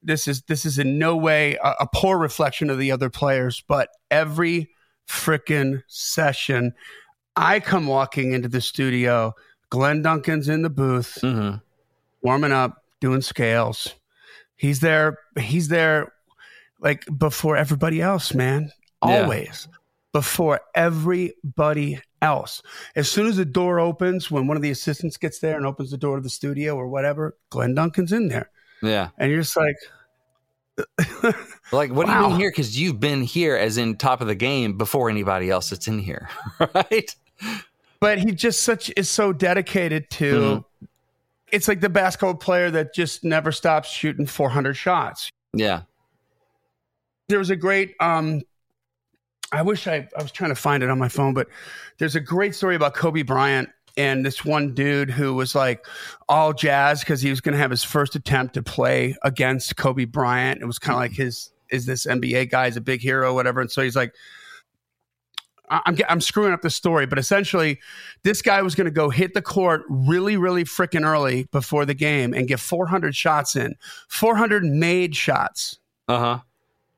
this 0.01 0.27
is 0.27 0.41
this 0.43 0.65
is 0.65 0.79
in 0.79 0.97
no 0.97 1.15
way 1.15 1.57
a, 1.63 1.75
a 1.81 1.87
poor 1.93 2.17
reflection 2.17 2.69
of 2.69 2.77
the 2.77 2.91
other 2.91 3.09
players, 3.09 3.63
but 3.67 3.89
every 4.09 4.69
freaking 5.07 5.83
session, 5.87 6.73
I 7.35 7.59
come 7.59 7.87
walking 7.87 8.33
into 8.33 8.49
the 8.49 8.61
studio. 8.61 9.33
Glenn 9.69 10.01
Duncan's 10.01 10.49
in 10.49 10.61
the 10.61 10.69
booth 10.69 11.19
hmm 11.21 11.55
warming 12.21 12.51
up, 12.51 12.83
doing 12.99 13.21
scales. 13.21 13.95
He's 14.57 14.81
there. 14.81 15.19
He's 15.39 15.69
there 15.69 16.11
like 16.81 17.05
before 17.17 17.55
everybody 17.55 18.01
else, 18.01 18.33
man. 18.33 18.71
Yeah. 19.05 19.21
Always 19.23 19.67
before 20.11 20.61
everybody 20.75 22.01
else. 22.21 22.61
As 22.95 23.09
soon 23.09 23.27
as 23.27 23.37
the 23.37 23.45
door 23.45 23.79
opens, 23.79 24.29
when 24.31 24.47
one 24.47 24.57
of 24.57 24.63
the 24.63 24.71
assistants 24.71 25.17
gets 25.17 25.39
there 25.39 25.55
and 25.55 25.65
opens 25.65 25.91
the 25.91 25.97
door 25.97 26.15
to 26.15 26.21
the 26.21 26.29
studio 26.29 26.75
or 26.75 26.87
whatever, 26.87 27.37
Glenn 27.49 27.75
Duncan's 27.75 28.11
in 28.11 28.27
there. 28.27 28.49
Yeah. 28.81 29.09
And 29.17 29.29
you're 29.31 29.41
just 29.41 29.57
like, 29.57 29.75
Like, 31.71 31.91
what 31.91 32.07
do 32.07 32.11
you 32.13 32.19
mean 32.21 32.39
here? 32.39 32.49
Because 32.49 32.79
you've 32.79 32.99
been 32.99 33.21
here 33.21 33.55
as 33.55 33.77
in 33.77 33.95
top 33.97 34.21
of 34.21 34.27
the 34.27 34.35
game 34.35 34.77
before 34.77 35.09
anybody 35.09 35.49
else 35.49 35.69
that's 35.69 35.87
in 35.87 35.99
here, 35.99 36.29
right? 36.73 37.15
but 37.99 38.17
he 38.17 38.31
just 38.31 38.63
such 38.63 38.91
is 38.97 39.09
so 39.09 39.31
dedicated 39.33 40.09
to 40.09 40.33
Mhm. 40.33 40.87
it's 41.51 41.67
like 41.67 41.79
the 41.81 41.89
basketball 41.89 42.33
player 42.35 42.71
that 42.71 42.93
just 42.93 43.23
never 43.23 43.51
stops 43.51 43.89
shooting 43.89 44.25
400 44.25 44.73
shots. 44.73 45.29
Yeah. 45.53 45.81
there 47.27 47.39
was 47.39 47.49
a 47.49 47.55
great 47.55 47.93
um 47.99 48.41
I 49.51 49.61
wish 49.63 49.85
I 49.87 50.07
I 50.17 50.21
was 50.23 50.31
trying 50.31 50.51
to 50.51 50.55
find 50.55 50.81
it 50.83 50.89
on 50.89 50.97
my 50.99 51.09
phone, 51.09 51.33
but 51.33 51.47
there's 51.97 52.15
a 52.15 52.19
great 52.19 52.55
story 52.55 52.75
about 52.75 52.93
Kobe 52.93 53.21
Bryant 53.23 53.69
and 53.99 54.25
this 54.25 54.43
one 54.45 54.73
dude 54.73 55.11
who 55.11 55.33
was 55.35 55.53
like 55.53 55.85
all 56.29 56.53
jazz 56.53 57.01
because 57.01 57.21
he 57.21 57.29
was 57.29 57.41
going 57.41 57.53
to 57.53 57.59
have 57.59 57.69
his 57.69 57.83
first 57.83 58.15
attempt 58.15 58.53
to 58.55 58.63
play 58.63 59.15
against 59.23 59.75
Kobe 59.75 60.05
Bryant. 60.05 60.61
It 60.61 60.65
was 60.65 60.79
kind 60.79 60.95
of 60.95 61.01
like 61.01 61.11
his 61.11 61.51
is 61.69 61.85
this 61.85 62.05
NBA 62.07 62.49
guy 62.49 62.67
is 62.67 62.77
a 62.77 62.81
big 62.81 63.01
hero, 63.01 63.33
whatever. 63.35 63.61
And 63.61 63.69
so 63.69 63.81
he's 63.83 63.95
like, 63.95 64.15
I'm 65.69 65.95
I'm 66.07 66.21
screwing 66.21 66.51
up 66.53 66.61
the 66.63 66.69
story, 66.71 67.05
but 67.05 67.19
essentially, 67.19 67.79
this 68.23 68.41
guy 68.41 68.61
was 68.63 68.73
going 68.73 68.85
to 68.85 68.91
go 68.91 69.09
hit 69.11 69.35
the 69.35 69.41
court 69.41 69.83
really, 69.87 70.35
really 70.35 70.63
freaking 70.63 71.05
early 71.05 71.43
before 71.51 71.85
the 71.85 71.93
game 71.93 72.33
and 72.33 72.47
get 72.47 72.59
400 72.59 73.15
shots 73.15 73.55
in, 73.55 73.75
400 74.07 74.63
made 74.63 75.15
shots 75.15 75.77
Uh 76.07 76.17
huh. 76.19 76.39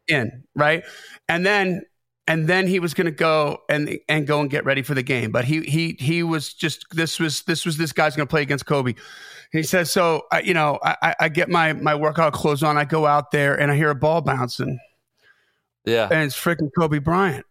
in, 0.08 0.43
right? 0.56 0.84
And 1.28 1.45
then 1.45 1.82
and 2.28 2.47
then 2.47 2.67
he 2.67 2.80
was 2.80 2.93
going 2.93 3.05
to 3.05 3.11
go 3.11 3.59
and 3.69 3.97
and 4.07 4.28
go 4.28 4.41
and 4.41 4.49
get 4.49 4.63
ready 4.65 4.82
for 4.82 4.93
the 4.93 5.03
game. 5.03 5.32
But 5.32 5.45
he 5.45 5.61
he 5.61 5.97
he 5.99 6.24
was 6.24 6.53
just 6.53 6.86
this 6.91 7.19
was 7.19 7.43
this 7.43 7.65
was 7.65 7.78
this 7.78 7.91
guy's 7.91 8.15
going 8.15 8.28
to 8.28 8.30
play 8.30 8.41
against 8.41 8.65
Kobe. 8.65 8.93
He 9.51 9.63
says, 9.63 9.91
so 9.91 10.24
I, 10.32 10.41
you 10.41 10.53
know, 10.53 10.80
I, 10.82 11.13
I- 11.19 11.30
get 11.30 11.49
my 11.49 11.74
my 11.74 11.95
workout 11.95 12.32
clothes 12.34 12.63
on. 12.63 12.78
I 12.78 12.86
go 12.86 13.05
out 13.05 13.32
there 13.32 13.59
and 13.59 13.72
I 13.72 13.76
hear 13.76 13.89
a 13.89 13.95
ball 13.95 14.22
bouncing, 14.22 14.80
Yeah. 15.86 16.07
and 16.09 16.24
it's 16.24 16.36
freaking 16.39 16.69
Kobe 16.78 16.99
Bryant. 16.99 17.45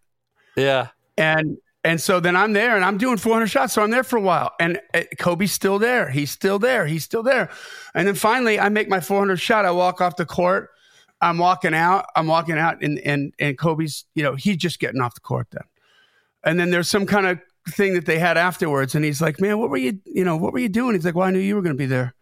Yeah. 0.56 0.88
And 1.18 1.58
and 1.84 2.00
so 2.00 2.20
then 2.20 2.36
I'm 2.36 2.52
there 2.52 2.76
and 2.76 2.84
I'm 2.84 2.98
doing 2.98 3.16
400 3.16 3.46
shots. 3.48 3.72
So 3.74 3.82
I'm 3.82 3.90
there 3.90 4.04
for 4.04 4.16
a 4.16 4.20
while. 4.22 4.52
And 4.60 4.80
uh, 4.94 5.02
Kobe's 5.18 5.52
still 5.52 5.78
there. 5.78 6.10
He's 6.10 6.30
still 6.30 6.58
there. 6.58 6.86
He's 6.86 7.04
still 7.04 7.22
there. 7.22 7.50
And 7.94 8.06
then 8.06 8.14
finally 8.14 8.58
I 8.60 8.68
make 8.68 8.88
my 8.88 9.00
400 9.00 9.36
shot. 9.38 9.64
I 9.64 9.70
walk 9.70 10.00
off 10.02 10.16
the 10.16 10.26
court. 10.26 10.70
I'm 11.20 11.38
walking 11.38 11.74
out. 11.74 12.06
I'm 12.16 12.26
walking 12.26 12.58
out 12.58 12.82
and, 12.82 12.98
and, 13.00 13.34
and 13.38 13.58
Kobe's, 13.58 14.04
you 14.14 14.22
know, 14.22 14.34
he's 14.34 14.56
just 14.56 14.78
getting 14.80 15.00
off 15.00 15.14
the 15.14 15.20
court 15.20 15.48
then. 15.50 15.64
And 16.44 16.58
then 16.58 16.70
there's 16.70 16.88
some 16.88 17.04
kind 17.06 17.26
of 17.26 17.38
thing 17.68 17.94
that 17.94 18.06
they 18.06 18.18
had 18.18 18.38
afterwards. 18.38 18.94
And 18.94 19.04
he's 19.04 19.20
like, 19.20 19.40
man, 19.40 19.58
what 19.58 19.68
were 19.70 19.76
you, 19.76 19.98
you 20.06 20.24
know, 20.24 20.36
what 20.36 20.52
were 20.52 20.58
you 20.58 20.68
doing? 20.70 20.94
He's 20.94 21.04
like, 21.04 21.14
well, 21.14 21.26
I 21.26 21.30
knew 21.30 21.38
you 21.38 21.54
were 21.54 21.62
going 21.62 21.74
to 21.76 21.78
be 21.78 21.86
there. 21.86 22.14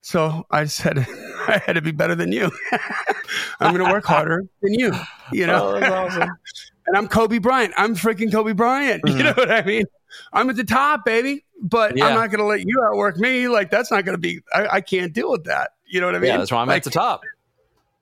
So 0.00 0.46
I 0.50 0.64
said, 0.64 0.98
I 1.46 1.62
had 1.64 1.74
to 1.74 1.82
be 1.82 1.92
better 1.92 2.14
than 2.14 2.32
you. 2.32 2.50
I'm 3.60 3.72
going 3.74 3.84
to 3.86 3.92
work 3.92 4.04
harder 4.04 4.44
than 4.62 4.74
you, 4.74 4.92
you 5.32 5.46
know? 5.46 5.68
Oh, 5.76 5.80
that's 5.80 5.92
awesome. 5.92 6.30
and 6.86 6.96
I'm 6.96 7.06
Kobe 7.06 7.38
Bryant. 7.38 7.74
I'm 7.76 7.94
freaking 7.94 8.32
Kobe 8.32 8.52
Bryant. 8.52 9.02
You 9.06 9.14
Mhm. 9.14 9.24
know 9.24 9.32
what 9.36 9.50
I 9.52 9.62
mean? 9.62 9.84
I'm 10.32 10.50
at 10.50 10.56
the 10.56 10.64
top, 10.64 11.04
baby. 11.04 11.44
But 11.62 11.96
Yeah. 11.96 12.06
I'm 12.06 12.14
not 12.14 12.30
going 12.30 12.38
to 12.40 12.46
let 12.46 12.66
you 12.66 12.82
outwork 12.82 13.18
me. 13.18 13.46
Like 13.46 13.70
that's 13.70 13.90
not 13.90 14.04
going 14.04 14.14
to 14.16 14.20
be. 14.20 14.40
I, 14.52 14.66
I 14.76 14.80
can't 14.80 15.12
deal 15.12 15.30
with 15.30 15.44
that. 15.44 15.70
You 15.86 16.00
know 16.00 16.06
what 16.06 16.14
I 16.16 16.18
mean? 16.18 16.28
Yeah. 16.30 16.38
That's 16.38 16.50
why 16.50 16.62
I'm 16.62 16.68
Like, 16.68 16.78
at 16.78 16.84
the 16.84 16.90
top. 16.90 17.20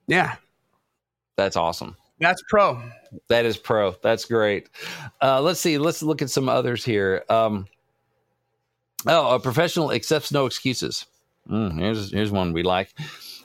Yeah, 0.09 0.35
That's 1.37 1.55
awesome. 1.55 1.95
that's 2.19 2.41
pro. 2.49 2.81
That 3.29 3.45
is 3.45 3.57
pro. 3.57 3.95
That's 4.01 4.25
great. 4.25 4.69
Uh, 5.21 5.39
let's 5.41 5.59
see. 5.59 5.77
Let's 5.77 6.03
look 6.03 6.21
at 6.21 6.29
some 6.29 6.49
others 6.49 6.83
here. 6.83 7.23
Um, 7.29 7.67
oh, 9.07 9.35
a 9.35 9.39
professional 9.39 9.91
accepts 9.91 10.31
no 10.31 10.45
excuses. 10.45 11.05
Mm, 11.49 11.79
here's 11.79 12.11
here's 12.11 12.31
one 12.31 12.53
we 12.53 12.63
like. 12.63 12.93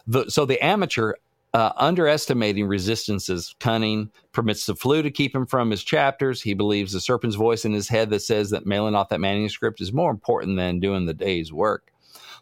The, 0.07 0.29
so 0.31 0.45
the 0.45 0.63
amateur 0.65 1.15
uh, 1.55 1.73
underestimating 1.77 2.67
resistance's 2.67 3.55
cunning 3.61 4.11
permits 4.33 4.67
the 4.67 4.75
flu 4.75 5.03
to 5.03 5.11
keep 5.11 5.35
him 5.35 5.47
from 5.47 5.71
his 5.71 5.85
chapters. 5.85 6.43
He 6.43 6.53
believes 6.55 6.93
the 6.93 7.01
serpent's 7.01 7.37
voice 7.37 7.65
in 7.65 7.73
his 7.73 7.89
head 7.89 8.11
that 8.11 8.21
says 8.23 8.51
that 8.51 8.67
mailing 8.67 8.95
off 8.97 9.09
that 9.11 9.21
manuscript 9.21 9.81
is 9.81 9.93
more 9.93 10.11
important 10.11 10.57
than 10.57 10.81
doing 10.81 11.07
the 11.07 11.15
day's 11.15 11.53
work. 11.53 11.93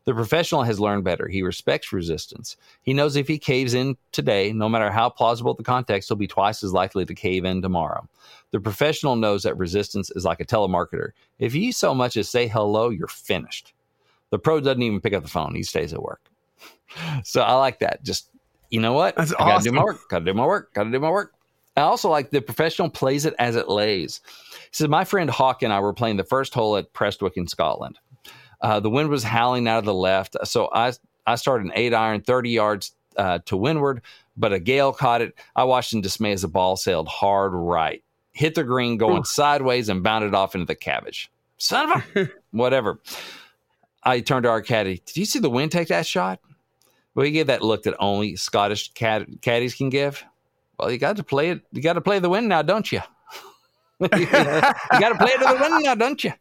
The 0.05 0.15
professional 0.15 0.63
has 0.65 0.81
learned 0.81 1.05
better. 1.05 1.29
He 1.29 1.43
respects 1.43 1.93
resistance. 1.93 2.57
He 2.83 2.93
knows 2.93 3.15
if 3.15 3.29
he 3.29 3.39
caves 3.39 3.75
in 3.75 3.97
today, 4.11 4.53
no 4.53 4.69
matter 4.69 4.91
how 4.91 5.09
plausible 5.09 5.55
the 5.55 5.63
context, 5.63 6.09
he'll 6.09 6.17
be 6.17 6.27
twice 6.27 6.65
as 6.65 6.73
likely 6.73 7.05
to 7.05 7.15
cave 7.15 7.45
in 7.45 7.63
tomorrow. 7.63 8.09
The 8.51 8.61
professional 8.61 9.17
knows 9.17 9.45
that 9.45 9.57
resistance 9.57 10.11
is 10.11 10.25
like 10.25 10.41
a 10.41 10.45
telemarketer. 10.45 11.11
If 11.39 11.55
you 11.55 11.73
so 11.73 11.95
much 11.95 12.17
as 12.17 12.29
say 12.29 12.49
hello, 12.49 12.91
you're 12.91 13.07
finished. 13.07 13.73
The 14.31 14.39
pro 14.39 14.61
doesn't 14.61 14.83
even 14.83 15.01
pick 15.01 15.13
up 15.13 15.23
the 15.23 15.29
phone, 15.29 15.55
he 15.55 15.63
stays 15.63 15.93
at 15.93 16.03
work. 16.03 16.21
So 17.25 17.41
I 17.41 17.55
like 17.55 17.79
that. 17.79 18.03
Just, 18.03 18.29
you 18.69 18.79
know 18.79 18.93
what? 18.93 19.17
That's 19.17 19.33
I 19.33 19.47
gotta 19.47 19.65
do 19.65 19.73
my 19.73 19.83
work, 19.83 20.11
gotta 20.11 20.27
do 20.27 20.35
my 20.35 20.45
work, 20.45 20.75
gotta 20.75 20.91
do 20.91 21.01
my 21.01 21.09
work. 21.09 21.33
I 21.77 21.83
also 21.83 22.11
like 22.11 22.31
the 22.31 22.43
professional 22.43 22.91
plays 22.91 23.25
it 23.25 23.35
as 23.39 23.57
it 23.57 23.69
lays. 23.69 24.21
He 24.53 24.69
says, 24.73 24.89
My 24.89 25.05
friend 25.05 25.31
Hawk 25.31 25.63
and 25.63 25.73
I 25.73 25.81
were 25.81 25.95
playing 25.95 26.19
the 26.19 26.25
first 26.25 26.53
hole 26.53 26.77
at 26.77 26.93
Prestwick 26.93 27.37
in 27.37 27.47
Scotland. 27.49 27.99
Uh, 28.63 28.81
the 28.81 28.89
wind 28.89 29.09
was 29.09 29.25
howling 29.25 29.67
out 29.67 29.79
of 29.79 29.85
the 29.85 29.95
left, 29.95 30.37
so 30.45 30.71
I 30.73 30.93
I 31.27 31.35
started 31.35 31.67
an 31.67 31.73
eight 31.75 31.93
iron, 31.93 32.23
thirty 32.23 32.51
yards 32.51 32.95
uh, 33.17 33.41
to 33.47 33.57
windward, 33.57 34.03
but 34.37 34.53
a 34.53 34.61
gale 34.61 34.93
caught 34.93 35.21
it. 35.21 35.35
I 35.55 35.65
watched 35.65 35.93
in 35.93 36.01
dismay 36.01 36.33
as 36.33 36.43
the 36.43 36.49
ball 36.49 36.77
sailed 36.77 37.09
hard 37.09 37.53
right, 37.53 38.03
hit 38.33 38.55
the 38.55 38.65
green, 38.65 38.97
going 38.97 39.25
sideways, 39.25 39.89
and 39.89 40.03
bounded 40.03 40.35
off 40.35 40.55
into 40.55 40.67
the 40.67 40.77
cabbage. 40.77 41.31
Son 41.59 41.93
of 41.93 42.05
a 42.17 42.31
whatever. 42.53 43.01
I 44.05 44.21
turned 44.21 44.45
to 44.45 44.49
our 44.49 44.63
caddy. 44.63 45.03
Did 45.07 45.17
you 45.17 45.25
see 45.25 45.39
the 45.39 45.51
wind 45.51 45.71
take 45.71 45.89
that 45.89 46.07
shot? 46.07 46.41
Well, 47.15 47.27
he 47.27 47.33
gave 47.33 47.49
that 47.49 47.63
look 47.63 47.83
that 47.85 47.95
only 47.99 48.37
Scottish 48.37 48.93
cad- 48.95 49.41
caddies 49.43 49.75
can 49.75 49.91
give. 49.91 50.25
Well, 50.79 50.91
you 50.91 50.99
got 50.99 51.17
to 51.17 51.23
play 51.23 51.51
it. 51.51 51.61
You 51.73 51.83
got 51.83 51.93
to 51.93 52.01
play 52.01 52.19
the 52.19 52.29
wind 52.29 52.49
now, 52.49 52.63
don't 52.63 52.91
you? 52.91 53.01
you 54.01 54.09
got 54.09 54.75
to 54.91 55.15
play 55.17 55.31
it 55.31 55.39
to 55.39 55.55
the 55.55 55.59
wind 55.61 55.85
now, 55.85 55.95
don't 55.95 56.25
you? 56.25 56.33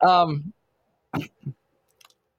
Um, 0.00 0.52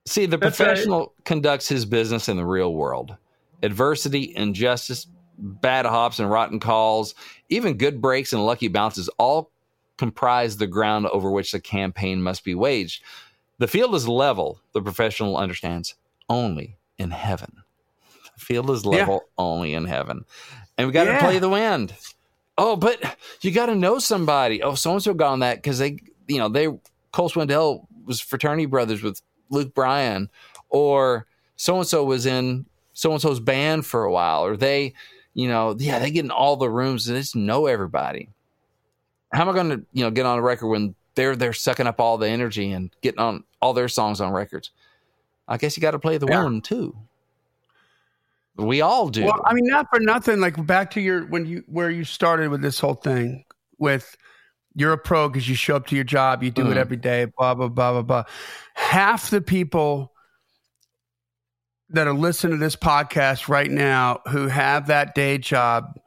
see, 0.06 0.26
the 0.26 0.36
That's 0.36 0.58
right. 0.58 0.66
professional 0.66 1.14
conducts 1.24 1.68
his 1.68 1.84
business 1.84 2.28
in 2.28 2.36
the 2.36 2.46
real 2.46 2.74
world. 2.74 3.16
Adversity, 3.62 4.34
injustice, 4.36 5.06
bad 5.38 5.86
hops 5.86 6.18
and 6.18 6.30
rotten 6.30 6.60
calls, 6.60 7.14
even 7.48 7.76
good 7.76 8.00
breaks 8.00 8.32
and 8.32 8.44
lucky 8.44 8.68
bounces 8.68 9.08
all 9.18 9.50
comprise 9.96 10.56
the 10.56 10.66
ground 10.66 11.06
over 11.06 11.30
which 11.30 11.52
the 11.52 11.60
campaign 11.60 12.22
must 12.22 12.44
be 12.44 12.54
waged. 12.54 13.02
The 13.58 13.68
field 13.68 13.94
is 13.94 14.08
level, 14.08 14.60
the 14.72 14.82
professional 14.82 15.36
understands, 15.36 15.94
only 16.28 16.76
in 16.98 17.10
heaven. 17.10 17.62
The 18.36 18.44
field 18.44 18.70
is 18.70 18.84
level 18.84 19.22
yeah. 19.22 19.30
only 19.38 19.74
in 19.74 19.84
heaven. 19.84 20.24
And 20.76 20.88
we 20.88 20.92
got 20.92 21.04
to 21.04 21.12
yeah. 21.12 21.20
play 21.20 21.38
the 21.38 21.48
wind. 21.48 21.94
Oh, 22.58 22.76
but 22.76 23.16
you 23.40 23.50
got 23.50 23.66
to 23.66 23.74
know 23.74 23.98
somebody. 23.98 24.62
Oh, 24.62 24.74
so 24.74 24.92
and 24.92 25.02
so 25.02 25.14
got 25.14 25.32
on 25.32 25.40
that 25.40 25.56
because 25.56 25.78
they, 25.78 25.98
you 26.26 26.38
know, 26.38 26.48
they, 26.48 26.66
Cole 27.12 27.30
Swindell 27.30 27.86
was 28.04 28.20
fraternity 28.20 28.66
brothers 28.66 29.02
with 29.02 29.20
Luke 29.50 29.74
Bryan, 29.74 30.30
or 30.68 31.26
so 31.56 31.78
and 31.78 31.86
so 31.86 32.04
was 32.04 32.26
in 32.26 32.66
so 32.92 33.12
and 33.12 33.20
so's 33.20 33.40
band 33.40 33.84
for 33.86 34.04
a 34.04 34.12
while, 34.12 34.44
or 34.44 34.56
they, 34.56 34.94
you 35.34 35.48
know, 35.48 35.76
yeah, 35.78 35.98
they 35.98 36.10
get 36.10 36.24
in 36.24 36.30
all 36.30 36.56
the 36.56 36.70
rooms 36.70 37.06
and 37.06 37.16
they 37.16 37.20
just 37.20 37.36
know 37.36 37.66
everybody. 37.66 38.28
How 39.32 39.42
am 39.42 39.48
I 39.48 39.52
going 39.52 39.70
to, 39.70 39.84
you 39.92 40.04
know, 40.04 40.10
get 40.10 40.26
on 40.26 40.38
a 40.38 40.42
record 40.42 40.68
when 40.68 40.94
they're 41.16 41.36
they're 41.36 41.52
sucking 41.52 41.86
up 41.86 42.00
all 42.00 42.18
the 42.18 42.28
energy 42.28 42.72
and 42.72 42.90
getting 43.02 43.20
on 43.20 43.44
all 43.60 43.72
their 43.72 43.88
songs 43.88 44.20
on 44.20 44.32
records? 44.32 44.70
I 45.46 45.56
guess 45.56 45.76
you 45.76 45.80
got 45.80 45.90
to 45.90 45.98
play 45.98 46.18
the 46.18 46.26
yeah. 46.28 46.42
one 46.42 46.60
too. 46.60 46.96
We 48.56 48.80
all 48.80 49.08
do. 49.08 49.24
Well, 49.24 49.42
I 49.44 49.52
mean, 49.52 49.66
not 49.66 49.88
for 49.90 49.98
nothing. 49.98 50.40
Like 50.40 50.64
back 50.64 50.92
to 50.92 51.00
your 51.00 51.26
when 51.26 51.44
you 51.44 51.64
where 51.66 51.90
you 51.90 52.04
started 52.04 52.50
with 52.50 52.62
this 52.62 52.78
whole 52.78 52.94
thing 52.94 53.44
with 53.78 54.16
you're 54.74 54.92
a 54.92 54.98
pro 54.98 55.28
because 55.28 55.48
you 55.48 55.54
show 55.54 55.76
up 55.76 55.86
to 55.86 55.94
your 55.94 56.04
job, 56.04 56.42
you 56.42 56.50
do 56.50 56.64
mm. 56.64 56.72
it 56.72 56.76
every 56.76 56.96
day, 56.96 57.26
blah 57.26 57.54
blah 57.54 57.68
blah 57.68 57.92
blah 57.92 58.02
blah. 58.02 58.24
Half 58.74 59.30
the 59.30 59.40
people 59.40 60.12
that 61.90 62.06
are 62.06 62.14
listening 62.14 62.52
to 62.52 62.58
this 62.58 62.76
podcast 62.76 63.48
right 63.48 63.70
now 63.70 64.20
who 64.28 64.48
have 64.48 64.88
that 64.88 65.14
day 65.14 65.38
job 65.38 65.98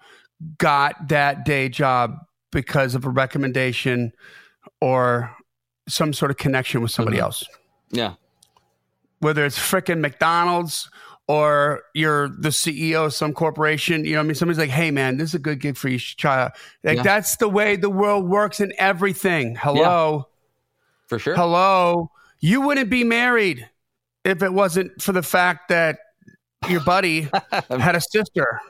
got 0.58 1.08
that 1.08 1.46
day 1.46 1.70
job 1.70 2.18
because 2.52 2.96
of 2.96 3.06
a 3.06 3.10
recommendation 3.10 4.12
or 4.82 5.34
some 5.88 6.14
sort 6.14 6.32
of 6.32 6.38
connection 6.38 6.82
with 6.82 6.92
somebody 6.92 7.18
mm-hmm. 7.18 7.26
else. 7.26 7.44
Yeah. 7.92 8.14
Whether 9.20 9.46
it's 9.46 9.58
freaking 9.58 10.00
McDonald's 10.00 10.90
or 11.28 11.84
you're 11.94 12.30
the 12.30 12.50
CEO 12.50 13.06
of 13.06 13.14
some 13.14 13.34
corporation, 13.34 14.06
you 14.06 14.14
know, 14.14 14.22
I 14.22 14.24
mean, 14.24 14.36
somebody's 14.36 14.60
like, 14.60 14.70
"Hey, 14.70 14.92
man, 14.92 15.18
this 15.18 15.30
is 15.30 15.36
a 15.36 15.40
good 15.40 15.60
gig 15.60 15.76
for 15.76 15.90
you. 15.90 15.98
It." 15.98 16.24
Like 16.24 16.52
yeah. 16.84 17.04
that's 17.04 17.36
the 17.38 17.50
way 17.50 17.76
the 17.76 17.90
world 17.90 18.28
works 18.28 18.60
in 18.60 18.74
everything. 18.78 19.56
Hello, 19.56 20.18
yeah. 20.18 20.24
for 21.08 21.20
sure. 21.20 21.36
Hello, 21.36 22.12
you 22.40 22.62
wouldn't 22.62 22.90
be 22.90 23.04
married 23.04 23.68
if 24.24 24.42
it 24.42 24.54
wasn't 24.54 25.02
for 25.02 25.12
the 25.12 25.24
fact 25.24 25.70
that 25.70 26.00
your 26.70 26.82
buddy 26.82 27.22
had 27.70 27.96
a 27.96 28.02
sister. 28.02 28.62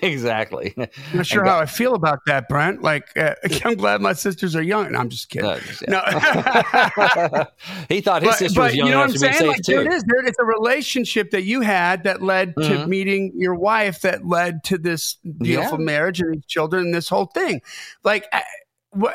exactly. 0.02 0.74
I'm 0.76 0.88
not 1.14 1.26
sure 1.26 1.44
how 1.44 1.58
I 1.58 1.66
feel 1.66 1.94
about 1.94 2.20
that, 2.26 2.48
Brent. 2.48 2.82
Like, 2.82 3.16
uh, 3.16 3.34
I'm 3.64 3.74
glad 3.74 4.00
my 4.00 4.12
sisters 4.12 4.56
are 4.56 4.62
young. 4.62 4.92
No, 4.92 4.98
I'm 4.98 5.08
just 5.08 5.28
kidding. 5.28 5.48
No, 5.88 6.02
no. 6.02 7.46
he 7.88 8.00
thought 8.00 8.22
his 8.22 8.30
but, 8.30 8.38
sister 8.38 8.60
but 8.60 8.64
was 8.64 8.74
young 8.74 8.86
you 8.86 8.92
know 8.92 9.00
what 9.00 9.10
I'm 9.10 9.16
saying? 9.16 9.46
Like, 9.46 9.62
too. 9.62 9.72
There 9.72 9.82
it 9.82 9.92
is. 9.92 10.02
There, 10.04 10.24
it's 10.24 10.38
a 10.38 10.44
relationship 10.44 11.30
that 11.32 11.42
you 11.42 11.60
had 11.60 12.04
that 12.04 12.22
led 12.22 12.54
mm-hmm. 12.54 12.82
to 12.82 12.86
meeting 12.86 13.32
your 13.36 13.54
wife, 13.54 14.00
that 14.02 14.26
led 14.26 14.64
to 14.64 14.78
this 14.78 15.14
beautiful 15.38 15.78
yeah. 15.78 15.84
marriage 15.84 16.20
and 16.20 16.34
these 16.34 16.46
children 16.46 16.86
and 16.86 16.94
this 16.94 17.08
whole 17.08 17.26
thing. 17.26 17.60
Like, 18.04 18.26
I, 18.32 18.42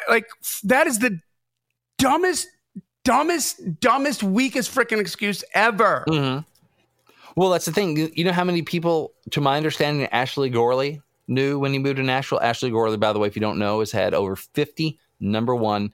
like 0.09 0.27
that 0.63 0.87
is 0.87 0.99
the 0.99 1.19
dumbest, 1.97 2.47
dumbest, 3.03 3.79
dumbest, 3.79 4.23
weakest 4.23 4.73
freaking 4.73 4.99
excuse 4.99 5.43
ever. 5.53 6.05
Mm-hmm. 6.07 6.39
Well, 7.35 7.49
that's 7.49 7.65
the 7.65 7.71
thing. 7.71 7.97
You 8.15 8.23
know 8.23 8.31
how 8.31 8.43
many 8.43 8.61
people, 8.61 9.13
to 9.31 9.41
my 9.41 9.57
understanding, 9.57 10.07
Ashley 10.07 10.49
Gorley 10.49 11.01
knew 11.27 11.59
when 11.59 11.73
he 11.73 11.79
moved 11.79 11.97
to 11.97 12.03
Nashville? 12.03 12.39
Ashley 12.41 12.69
Gorley, 12.69 12.97
by 12.97 13.11
the 13.11 13.19
way, 13.19 13.27
if 13.27 13.35
you 13.35 13.41
don't 13.41 13.59
know, 13.59 13.79
has 13.79 13.91
had 13.91 14.13
over 14.13 14.35
50 14.35 14.97
number 15.19 15.55
one 15.55 15.91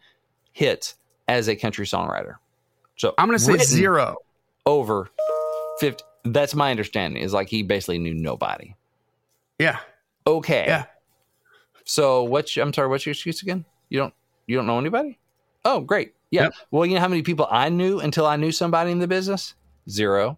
hits 0.52 0.96
as 1.28 1.50
a 1.50 1.56
country 1.56 1.86
songwriter. 1.86 2.36
So 2.98 3.14
I'm 3.18 3.28
going 3.28 3.40
to 3.40 3.44
say 3.44 3.58
zero. 3.58 4.18
Over 4.66 5.10
50. 5.80 6.04
That's 6.26 6.54
my 6.54 6.70
understanding, 6.70 7.24
is 7.24 7.34
like 7.34 7.50
he 7.50 7.64
basically 7.64 7.98
knew 7.98 8.14
nobody. 8.14 8.76
Yeah. 9.58 9.80
Okay. 10.28 10.66
Yeah. 10.68 10.86
So 11.84 12.22
what's 12.24 12.56
I'm 12.58 12.72
sorry, 12.72 12.90
what's 12.90 13.06
your 13.08 13.14
excuse 13.14 13.42
again? 13.42 13.66
You 13.90 13.98
don't 13.98 14.14
you 14.46 14.56
don't 14.56 14.68
know 14.68 14.78
anybody? 14.78 15.18
Oh, 15.66 15.80
great. 15.80 16.14
Yeah. 16.30 16.44
Yep. 16.44 16.54
Well, 16.70 16.86
you 16.86 16.94
know 16.96 17.02
how 17.02 17.08
many 17.08 17.24
people 17.24 17.48
I 17.50 17.70
knew 17.70 18.00
until 18.00 18.28
I 18.28 18.36
knew 18.36 18.52
somebody 18.52 18.92
in 18.92 19.00
the 19.00 19.08
business? 19.08 19.56
Zero. 19.90 20.38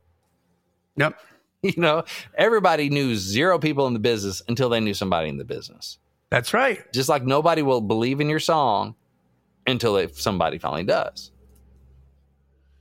Yep. 0.98 1.20
You 1.66 1.72
know, 1.78 2.04
everybody 2.38 2.90
knew 2.90 3.16
zero 3.16 3.58
people 3.58 3.88
in 3.88 3.94
the 3.94 4.00
business 4.00 4.42
until 4.50 4.68
they 4.68 4.82
knew 4.82 4.94
somebody 4.94 5.30
in 5.30 5.38
the 5.38 5.46
business. 5.46 5.98
That's 6.30 6.54
right. 6.54 6.82
Just 6.92 7.08
like 7.08 7.24
nobody 7.24 7.62
will 7.62 7.80
believe 7.80 8.20
in 8.20 8.28
your 8.28 8.42
song 8.42 8.96
until 9.66 9.96
if 9.96 10.20
somebody 10.20 10.58
finally 10.58 10.84
does. 10.84 11.32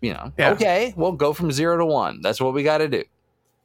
You 0.01 0.15
know, 0.15 0.33
yeah. 0.37 0.51
okay, 0.51 0.95
well, 0.97 1.13
go 1.13 1.33
from 1.33 1.53
zero 1.53 1.79
to 1.79 1.87
one. 1.87 2.23
That's 2.23 2.41
what 2.41 2.55
we 2.55 2.65
got 2.65 2.79
to 2.79 2.89
do. 2.89 3.05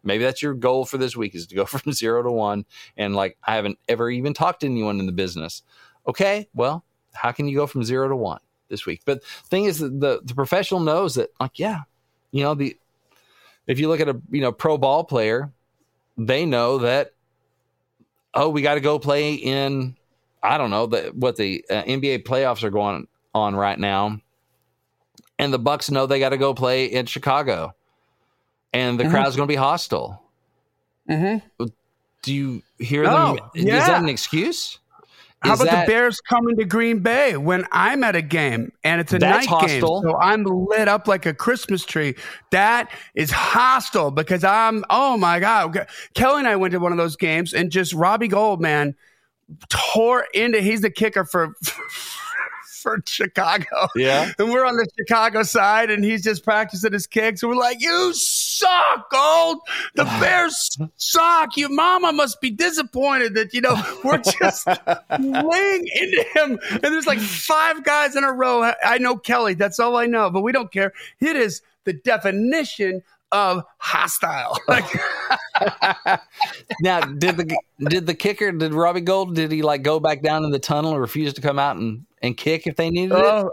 Maybe 0.03 0.23
that's 0.23 0.43
your 0.43 0.53
goal 0.53 0.85
for 0.85 0.99
this 0.99 1.17
week 1.17 1.33
is 1.33 1.47
to 1.47 1.55
go 1.55 1.65
from 1.65 1.91
zero 1.93 2.21
to 2.21 2.31
one. 2.31 2.65
And 2.95 3.15
like, 3.15 3.37
I 3.43 3.55
haven't 3.55 3.79
ever 3.89 4.11
even 4.11 4.35
talked 4.35 4.61
to 4.61 4.67
anyone 4.67 4.99
in 4.99 5.07
the 5.07 5.11
business. 5.11 5.63
Okay, 6.07 6.47
well, 6.53 6.85
how 7.13 7.31
can 7.31 7.47
you 7.47 7.57
go 7.57 7.65
from 7.65 7.83
zero 7.83 8.07
to 8.07 8.15
one 8.15 8.39
this 8.69 8.85
week? 8.85 9.01
But 9.03 9.23
thing 9.23 9.65
is, 9.65 9.79
the 9.79 10.21
the 10.23 10.35
professional 10.35 10.79
knows 10.79 11.15
that, 11.15 11.31
like, 11.39 11.57
yeah, 11.57 11.81
you 12.31 12.43
know, 12.43 12.53
the 12.53 12.77
if 13.67 13.79
you 13.79 13.89
look 13.89 13.99
at 13.99 14.09
a 14.09 14.19
you 14.31 14.41
know 14.41 14.51
pro 14.51 14.77
ball 14.77 15.03
player, 15.03 15.51
they 16.17 16.45
know 16.45 16.79
that 16.79 17.13
oh, 18.33 18.49
we 18.49 18.61
got 18.61 18.75
to 18.75 18.81
go 18.81 18.99
play 18.99 19.33
in 19.33 19.95
I 20.41 20.57
don't 20.57 20.69
know 20.69 20.85
the, 20.85 21.11
what 21.13 21.35
the 21.35 21.65
uh, 21.69 21.83
NBA 21.83 22.23
playoffs 22.23 22.63
are 22.63 22.69
going 22.69 23.07
on 23.33 23.55
right 23.55 23.77
now, 23.77 24.21
and 25.37 25.53
the 25.53 25.59
Bucks 25.59 25.91
know 25.91 26.05
they 26.05 26.19
got 26.19 26.29
to 26.29 26.37
go 26.37 26.53
play 26.53 26.85
in 26.85 27.05
Chicago, 27.05 27.73
and 28.73 28.99
the 28.99 29.03
mm-hmm. 29.03 29.11
crowd's 29.11 29.35
going 29.35 29.47
to 29.47 29.51
be 29.51 29.57
hostile. 29.57 30.23
Mm-hmm. 31.09 31.65
Do 32.23 32.33
you 32.33 32.61
hear 32.79 33.03
them? 33.03 33.13
Oh, 33.13 33.49
yeah. 33.55 33.79
Is 33.79 33.87
that 33.87 34.01
an 34.01 34.09
excuse? 34.09 34.79
How 35.41 35.53
about 35.53 35.65
that, 35.67 35.85
the 35.85 35.91
Bears 35.91 36.19
coming 36.19 36.57
to 36.57 36.65
Green 36.65 36.99
Bay 36.99 37.37
when 37.37 37.65
I'm 37.71 38.03
at 38.03 38.15
a 38.15 38.21
game 38.21 38.71
and 38.83 38.99
it's 38.99 39.13
a 39.13 39.19
night 39.19 39.45
hostile. 39.45 40.01
game? 40.01 40.11
So 40.11 40.17
I'm 40.17 40.43
lit 40.43 40.87
up 40.87 41.07
like 41.07 41.25
a 41.25 41.33
Christmas 41.33 41.85
tree. 41.85 42.15
That 42.51 42.89
is 43.13 43.29
hostile 43.29 44.09
because 44.11 44.43
I'm, 44.43 44.83
oh 44.89 45.15
my 45.17 45.39
God. 45.39 45.87
Kelly 46.15 46.39
and 46.39 46.47
I 46.47 46.55
went 46.55 46.71
to 46.71 46.79
one 46.79 46.91
of 46.91 46.97
those 46.97 47.15
games 47.15 47.53
and 47.53 47.71
just 47.71 47.93
Robbie 47.93 48.27
Gould, 48.27 48.61
man, 48.61 48.95
tore 49.69 50.25
into, 50.33 50.59
he's 50.59 50.81
the 50.81 50.89
kicker 50.89 51.23
for, 51.23 51.53
for 52.77 53.01
Chicago. 53.05 53.87
Yeah. 53.95 54.31
And 54.39 54.51
we're 54.51 54.65
on 54.65 54.77
the 54.77 54.87
Chicago 54.97 55.43
side 55.43 55.89
and 55.89 56.03
he's 56.03 56.23
just 56.23 56.43
practicing 56.43 56.93
his 56.93 57.07
kicks. 57.07 57.41
And 57.41 57.49
we're 57.49 57.57
like, 57.57 57.81
you 57.81 58.13
suck, 58.13 59.09
Gould. 59.09 59.59
The 59.95 60.03
Bears 60.21 60.77
suck. 60.97 61.57
Your 61.57 61.69
mama 61.69 62.11
must 62.13 62.39
be 62.39 62.51
disappointed 62.51 63.33
that, 63.35 63.53
you 63.53 63.61
know, 63.61 63.75
we're 64.03 64.19
just 64.19 64.67
laying 65.19 65.87
into 65.95 66.25
him. 66.35 66.59
And 66.71 66.83
there's 66.83 67.07
like 67.07 67.19
five 67.19 67.83
guys 67.83 68.15
in 68.15 68.23
a 68.23 68.31
row. 68.31 68.71
I 68.83 68.99
know 68.99 69.17
Kelly. 69.17 69.55
That's 69.55 69.79
all 69.79 69.95
I 69.95 70.05
know, 70.05 70.29
but 70.29 70.41
we 70.41 70.51
don't 70.51 70.71
care. 70.71 70.93
It 71.19 71.35
is 71.35 71.61
the 71.85 71.93
definition 71.93 73.01
of 73.31 73.63
hostile. 73.77 74.57
Like, 74.67 74.85
now, 76.81 76.99
did 77.01 77.37
the 77.37 77.57
did 77.89 78.05
the 78.05 78.13
kicker 78.13 78.51
did 78.51 78.73
Robbie 78.73 79.01
Gould 79.01 79.33
did 79.33 79.51
he 79.51 79.63
like 79.63 79.81
go 79.81 79.99
back 79.99 80.21
down 80.21 80.43
in 80.43 80.51
the 80.51 80.59
tunnel 80.59 80.91
and 80.91 81.01
refuse 81.01 81.33
to 81.33 81.41
come 81.41 81.57
out 81.57 81.77
and, 81.77 82.05
and 82.21 82.35
kick 82.35 82.67
if 82.67 82.75
they 82.75 82.89
needed 82.89 83.17
it? 83.17 83.45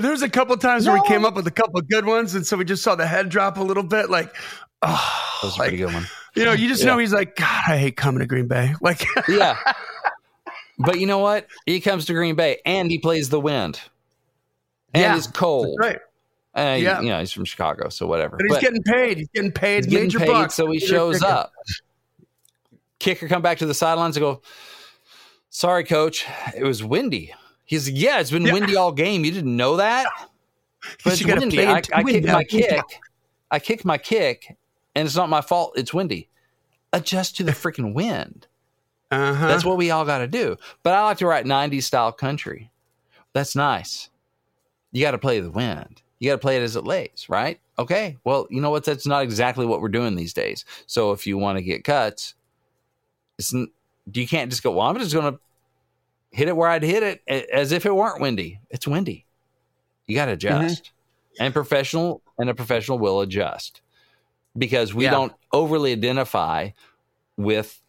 There 0.00 0.10
was 0.10 0.22
a 0.22 0.28
couple 0.28 0.56
times 0.56 0.86
no. 0.86 0.92
where 0.92 1.02
we 1.02 1.08
came 1.08 1.24
up 1.24 1.34
with 1.34 1.46
a 1.46 1.52
couple 1.52 1.78
of 1.78 1.88
good 1.88 2.04
ones, 2.04 2.34
and 2.34 2.46
so 2.46 2.56
we 2.56 2.64
just 2.64 2.82
saw 2.82 2.94
the 2.94 3.06
head 3.06 3.28
drop 3.28 3.58
a 3.58 3.62
little 3.62 3.82
bit. 3.82 4.10
Like, 4.10 4.34
oh, 4.82 5.38
that 5.42 5.46
was 5.46 5.56
a 5.56 5.58
like, 5.58 5.68
pretty 5.68 5.84
good 5.84 5.92
one. 5.94 6.06
You 6.34 6.44
know, 6.44 6.52
you 6.52 6.68
just 6.68 6.82
yeah. 6.82 6.88
know 6.88 6.98
he's 6.98 7.12
like, 7.12 7.36
God, 7.36 7.62
I 7.68 7.78
hate 7.78 7.96
coming 7.96 8.20
to 8.20 8.26
Green 8.26 8.48
Bay. 8.48 8.74
Like, 8.80 9.04
yeah. 9.28 9.56
But 10.78 10.98
you 10.98 11.06
know 11.06 11.18
what? 11.18 11.46
He 11.66 11.80
comes 11.80 12.06
to 12.06 12.12
Green 12.12 12.34
Bay 12.34 12.58
and 12.66 12.90
he 12.90 12.98
plays 12.98 13.28
the 13.28 13.40
wind. 13.40 13.80
And 14.92 15.02
yeah, 15.02 15.16
it's 15.16 15.28
cold. 15.28 15.76
right. 15.78 15.98
Uh, 16.56 16.76
yeah. 16.80 17.00
You 17.00 17.08
know, 17.08 17.20
he's 17.20 17.32
from 17.32 17.44
Chicago, 17.44 17.88
so 17.88 18.06
whatever. 18.06 18.36
But 18.36 18.46
he's 18.46 18.54
but 18.54 18.62
getting 18.62 18.82
paid. 18.82 19.18
He's 19.18 19.28
getting 19.28 19.52
paid. 19.52 19.84
He's 19.84 19.92
getting 19.92 20.10
paid, 20.10 20.26
bucks. 20.26 20.54
so 20.54 20.70
he 20.70 20.78
shows 20.80 21.22
up. 21.22 21.52
Kicker 22.98 23.28
come 23.28 23.42
back 23.42 23.58
to 23.58 23.66
the 23.66 23.74
sidelines 23.74 24.16
and 24.16 24.22
go, 24.22 24.42
"Sorry, 25.50 25.84
coach, 25.84 26.24
it 26.56 26.62
was 26.62 26.82
windy." 26.82 27.34
He's 27.64 27.90
yeah, 27.90 28.20
it's 28.20 28.30
been 28.30 28.44
yeah. 28.44 28.52
windy 28.52 28.76
all 28.76 28.92
game. 28.92 29.24
You 29.24 29.30
didn't 29.30 29.56
know 29.56 29.76
that, 29.76 30.06
but 31.04 31.14
it's 31.14 31.24
windy. 31.24 31.66
I, 31.66 31.82
I 31.92 32.02
kicked 32.02 32.26
my 32.26 32.44
kick. 32.44 33.00
I 33.50 33.58
kicked 33.58 33.84
my 33.84 33.98
kick, 33.98 34.56
and 34.94 35.06
it's 35.06 35.16
not 35.16 35.28
my 35.28 35.40
fault. 35.40 35.72
It's 35.76 35.94
windy. 35.94 36.28
Adjust 36.92 37.36
to 37.36 37.44
the 37.44 37.52
freaking 37.52 37.94
wind. 37.94 38.46
Uh-huh. 39.10 39.46
That's 39.46 39.64
what 39.64 39.76
we 39.76 39.90
all 39.90 40.04
got 40.04 40.18
to 40.18 40.26
do. 40.26 40.56
But 40.82 40.94
I 40.94 41.04
like 41.04 41.18
to 41.18 41.26
write 41.26 41.44
'90s 41.44 41.84
style 41.84 42.12
country. 42.12 42.70
That's 43.32 43.56
nice. 43.56 44.10
You 44.92 45.02
got 45.02 45.12
to 45.12 45.18
play 45.18 45.40
the 45.40 45.50
wind 45.50 46.02
you 46.24 46.30
got 46.30 46.36
to 46.36 46.40
play 46.40 46.56
it 46.56 46.62
as 46.62 46.74
it 46.74 46.84
lays, 46.84 47.26
right? 47.28 47.60
Okay. 47.78 48.16
Well, 48.24 48.46
you 48.50 48.62
know 48.62 48.70
what? 48.70 48.84
That's 48.84 49.06
not 49.06 49.22
exactly 49.22 49.66
what 49.66 49.82
we're 49.82 49.88
doing 49.88 50.14
these 50.14 50.32
days. 50.32 50.64
So 50.86 51.12
if 51.12 51.26
you 51.26 51.36
want 51.36 51.58
to 51.58 51.64
get 51.64 51.84
cuts, 51.84 52.34
It's 53.38 53.52
you 53.52 54.26
can't 54.26 54.50
just 54.50 54.62
go. 54.62 54.70
Well, 54.70 54.86
I'm 54.86 54.98
just 54.98 55.12
going 55.12 55.34
to 55.34 55.40
hit 56.34 56.48
it 56.48 56.56
where 56.56 56.68
I'd 56.68 56.82
hit 56.82 57.20
it 57.28 57.48
as 57.52 57.70
if 57.70 57.86
it 57.86 57.94
weren't 57.94 58.20
windy. 58.20 58.58
It's 58.68 58.88
windy. 58.88 59.24
You 60.06 60.16
got 60.16 60.26
to 60.26 60.32
mm-hmm. 60.32 60.62
adjust, 60.62 60.84
mm-hmm. 60.84 61.44
and 61.44 61.54
professional 61.54 62.22
and 62.38 62.50
a 62.50 62.54
professional 62.54 62.98
will 62.98 63.20
adjust 63.20 63.80
because 64.58 64.92
we 64.92 65.04
yeah. 65.04 65.12
don't 65.12 65.32
overly 65.52 65.92
identify 65.92 66.70
with 67.36 67.80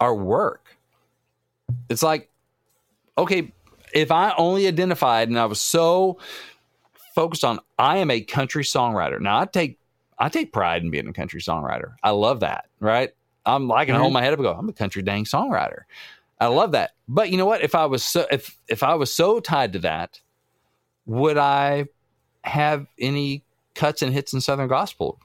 our 0.00 0.14
work. 0.14 0.76
It's 1.88 2.02
like, 2.02 2.30
okay, 3.16 3.52
if 3.94 4.12
I 4.12 4.34
only 4.36 4.66
identified 4.66 5.28
and 5.28 5.38
I 5.38 5.46
was 5.46 5.62
so 5.62 6.18
focused 7.14 7.42
on 7.42 7.58
I 7.78 7.98
am 7.98 8.10
a 8.10 8.20
country 8.20 8.64
songwriter. 8.64 9.18
Now 9.18 9.40
I 9.40 9.46
take 9.46 9.78
I 10.18 10.28
take 10.28 10.52
pride 10.52 10.82
in 10.82 10.90
being 10.90 11.08
a 11.08 11.12
country 11.14 11.40
songwriter. 11.40 11.94
I 12.02 12.10
love 12.10 12.40
that, 12.40 12.66
right? 12.80 13.14
I'm 13.46 13.66
like 13.66 13.84
I 13.84 13.84
can 13.86 13.94
mm-hmm. 13.94 14.02
hold 14.02 14.12
my 14.12 14.22
head 14.22 14.34
up 14.34 14.40
and 14.40 14.44
go, 14.44 14.52
I'm 14.52 14.68
a 14.68 14.74
country 14.74 15.00
dang 15.00 15.24
songwriter. 15.24 15.82
I 16.44 16.48
love 16.48 16.72
that. 16.72 16.92
But 17.08 17.30
you 17.30 17.38
know 17.38 17.46
what? 17.46 17.62
If 17.62 17.74
I 17.74 17.86
was 17.86 18.04
so 18.04 18.26
if 18.30 18.58
if 18.68 18.82
I 18.82 18.94
was 18.94 19.12
so 19.12 19.40
tied 19.40 19.72
to 19.72 19.78
that, 19.80 20.20
would 21.06 21.38
I 21.38 21.86
have 22.42 22.86
any 22.98 23.44
cuts 23.74 24.02
and 24.02 24.12
hits 24.12 24.34
in 24.34 24.42
Southern 24.42 24.68
gospel 24.68 25.18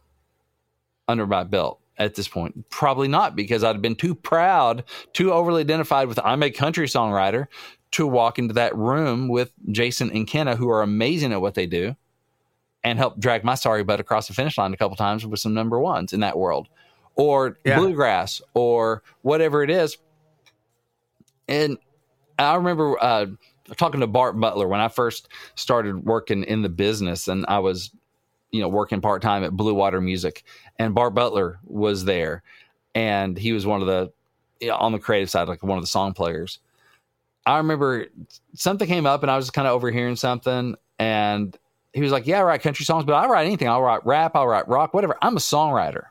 under 1.10 1.28
my 1.28 1.44
belt 1.44 1.82
at 1.98 2.16
this 2.16 2.30
point? 2.30 2.70
Probably 2.70 3.10
not, 3.10 3.36
because 3.36 3.66
I'd 3.66 3.76
have 3.76 3.82
been 3.82 3.96
too 3.96 4.16
proud, 4.16 4.86
too 5.12 5.34
overly 5.34 5.62
identified 5.62 6.08
with 6.08 6.20
I'm 6.24 6.42
a 6.42 6.52
country 6.52 6.88
songwriter 6.88 7.48
to 7.92 8.08
walk 8.08 8.40
into 8.40 8.54
that 8.54 8.74
room 8.78 9.28
with 9.28 9.52
Jason 9.72 10.12
and 10.12 10.26
Kenna, 10.26 10.56
who 10.56 10.70
are 10.70 10.82
amazing 10.82 11.34
at 11.34 11.42
what 11.42 11.56
they 11.56 11.66
do, 11.66 11.98
and 12.84 12.98
help 12.98 13.20
drag 13.20 13.44
my 13.44 13.56
sorry 13.56 13.84
butt 13.84 14.00
across 14.00 14.30
the 14.30 14.34
finish 14.34 14.58
line 14.58 14.74
a 14.74 14.78
couple 14.78 14.96
times 14.96 15.26
with 15.26 15.42
some 15.42 15.54
number 15.54 15.80
ones 15.80 16.14
in 16.14 16.22
that 16.22 16.38
world, 16.38 16.70
or 17.16 17.58
yeah. 17.66 17.78
bluegrass, 17.78 18.42
or 18.54 19.04
whatever 19.22 19.64
it 19.64 19.70
is. 19.70 19.98
And 21.50 21.78
I 22.38 22.56
remember 22.56 22.96
uh, 23.04 23.26
talking 23.76 24.00
to 24.00 24.08
Bart 24.08 24.40
Butler 24.40 24.68
when 24.68 24.80
I 24.80 24.88
first 24.88 25.28
started 25.56 26.06
working 26.06 26.44
in 26.44 26.62
the 26.62 26.70
business, 26.70 27.28
and 27.28 27.46
I 27.48 27.60
was, 27.60 27.92
you 28.52 28.62
know, 28.62 28.70
working 28.70 29.02
part 29.02 29.22
time 29.22 29.44
at 29.44 29.52
Blue 29.52 29.74
Water 29.74 30.00
Music, 30.00 30.44
and 30.78 30.96
Bart 30.96 31.14
Butler 31.14 31.60
was 31.66 32.06
there, 32.06 32.44
and 32.96 33.38
he 33.38 33.52
was 33.52 33.66
one 33.66 33.82
of 33.82 33.88
the 33.88 34.12
you 34.62 34.68
know, 34.70 34.76
on 34.76 34.92
the 34.92 35.00
creative 35.00 35.30
side, 35.30 35.48
like 35.48 35.64
one 35.64 35.78
of 35.78 35.84
the 35.84 35.88
song 35.88 36.14
players 36.14 36.60
I 37.50 37.58
remember 37.58 38.06
something 38.54 38.88
came 38.88 39.08
up 39.08 39.24
and 39.24 39.32
I 39.32 39.36
was 39.36 39.50
kind 39.50 39.68
of 39.68 39.74
overhearing 39.74 40.16
something 40.16 40.76
and 41.00 41.58
he 41.94 42.02
was 42.02 42.12
like, 42.12 42.28
Yeah, 42.28 42.42
I 42.42 42.44
write 42.44 42.62
country 42.62 42.86
songs, 42.86 43.06
but 43.06 43.14
I 43.14 43.28
write 43.28 43.48
anything. 43.48 43.68
I'll 43.68 43.82
write 43.82 44.06
rap, 44.06 44.36
I'll 44.36 44.48
write 44.48 44.68
rock, 44.68 44.94
whatever. 44.94 45.18
I'm 45.22 45.36
a 45.36 45.40
songwriter. 45.40 46.06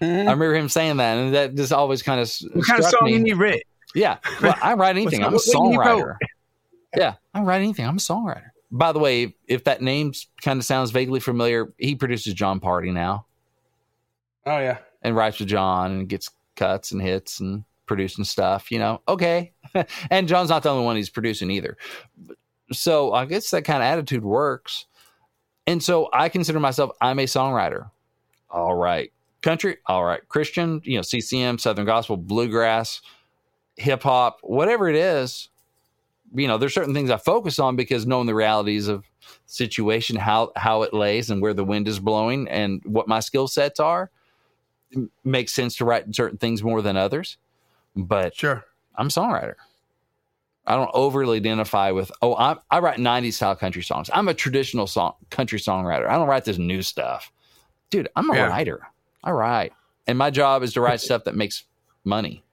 Mm-hmm. 0.00 0.28
I 0.28 0.32
remember 0.32 0.54
him 0.54 0.68
saying 0.68 0.96
that, 0.96 1.16
and 1.16 1.34
that 1.34 1.54
just 1.54 1.72
always 1.72 2.02
kind 2.02 2.20
of 2.20 2.28
what 2.54 2.66
kind 2.66 2.80
of 2.80 2.86
song 2.86 3.04
me. 3.04 3.22
you 3.24 3.36
write? 3.36 3.62
Yeah, 3.94 4.18
well, 4.40 4.56
I 4.62 4.74
write 4.74 4.96
anything. 4.96 5.24
I'm 5.24 5.34
a 5.34 5.38
songwriter. 5.38 6.16
yeah, 6.96 7.14
I 7.34 7.42
write 7.42 7.62
anything. 7.62 7.86
I'm 7.86 7.96
a 7.96 8.00
songwriter. 8.00 8.50
By 8.70 8.92
the 8.92 8.98
way, 8.98 9.34
if 9.46 9.64
that 9.64 9.82
name 9.82 10.12
kind 10.40 10.58
of 10.58 10.64
sounds 10.64 10.90
vaguely 10.90 11.20
familiar, 11.20 11.72
he 11.76 11.94
produces 11.94 12.32
Jon 12.34 12.58
Pardi 12.58 12.92
now. 12.92 13.26
Oh 14.46 14.58
yeah, 14.58 14.78
and 15.02 15.14
writes 15.14 15.38
with 15.38 15.48
Jon 15.48 15.92
and 15.92 16.08
gets 16.08 16.30
cuts 16.56 16.92
and 16.92 17.00
hits 17.02 17.40
and 17.40 17.64
producing 17.86 18.24
stuff, 18.24 18.70
you 18.70 18.78
know, 18.78 19.00
okay. 19.08 19.52
and 20.10 20.28
Jon's 20.28 20.48
not 20.48 20.62
the 20.62 20.70
only 20.70 20.84
one 20.84 20.96
he's 20.96 21.10
producing 21.10 21.50
either. 21.50 21.76
So 22.72 23.12
I 23.12 23.26
guess 23.26 23.50
that 23.50 23.64
kind 23.64 23.82
of 23.82 23.86
attitude 23.86 24.24
works. 24.24 24.86
And 25.66 25.82
so 25.82 26.08
I 26.12 26.28
consider 26.28 26.58
myself, 26.58 26.90
I'm 27.00 27.18
a 27.18 27.24
songwriter. 27.24 27.90
All 28.50 28.74
right. 28.74 29.12
Country, 29.42 29.76
all 29.86 30.04
right. 30.04 30.26
Christian, 30.28 30.80
you 30.84 30.96
know, 30.96 31.02
CCM, 31.02 31.58
Southern 31.58 31.84
Gospel, 31.84 32.16
bluegrass, 32.16 33.00
hip 33.82 34.02
hop, 34.02 34.38
whatever 34.42 34.88
it 34.88 34.96
is, 34.96 35.48
you 36.34 36.48
know, 36.48 36.56
there's 36.56 36.74
certain 36.74 36.94
things 36.94 37.10
I 37.10 37.18
focus 37.18 37.58
on 37.58 37.76
because 37.76 38.06
knowing 38.06 38.26
the 38.26 38.34
realities 38.34 38.88
of 38.88 39.04
situation, 39.46 40.16
how 40.16 40.52
how 40.56 40.82
it 40.82 40.94
lays 40.94 41.30
and 41.30 41.42
where 41.42 41.54
the 41.54 41.64
wind 41.64 41.88
is 41.88 41.98
blowing 41.98 42.48
and 42.48 42.82
what 42.84 43.08
my 43.08 43.20
skill 43.20 43.48
sets 43.48 43.80
are, 43.80 44.10
makes 45.24 45.52
sense 45.52 45.76
to 45.76 45.84
write 45.84 46.14
certain 46.14 46.38
things 46.38 46.62
more 46.62 46.80
than 46.80 46.96
others. 46.96 47.36
But 47.94 48.34
sure, 48.34 48.64
I'm 48.96 49.08
a 49.08 49.10
songwriter. 49.10 49.54
I 50.64 50.76
don't 50.76 50.90
overly 50.94 51.38
identify 51.38 51.90
with, 51.90 52.12
oh, 52.22 52.36
I, 52.36 52.56
I 52.70 52.78
write 52.78 52.98
90s 52.98 53.32
style 53.32 53.56
country 53.56 53.82
songs. 53.82 54.08
I'm 54.12 54.28
a 54.28 54.34
traditional 54.34 54.86
song 54.86 55.14
country 55.28 55.58
songwriter. 55.58 56.08
I 56.08 56.14
don't 56.14 56.28
write 56.28 56.44
this 56.44 56.56
new 56.56 56.82
stuff. 56.82 57.32
Dude, 57.90 58.08
I'm 58.14 58.30
a 58.30 58.34
yeah. 58.36 58.46
writer. 58.46 58.86
I 59.24 59.32
write. 59.32 59.72
And 60.06 60.16
my 60.16 60.30
job 60.30 60.62
is 60.62 60.72
to 60.74 60.80
write 60.80 61.00
stuff 61.00 61.24
that 61.24 61.34
makes 61.34 61.64
money. 62.04 62.44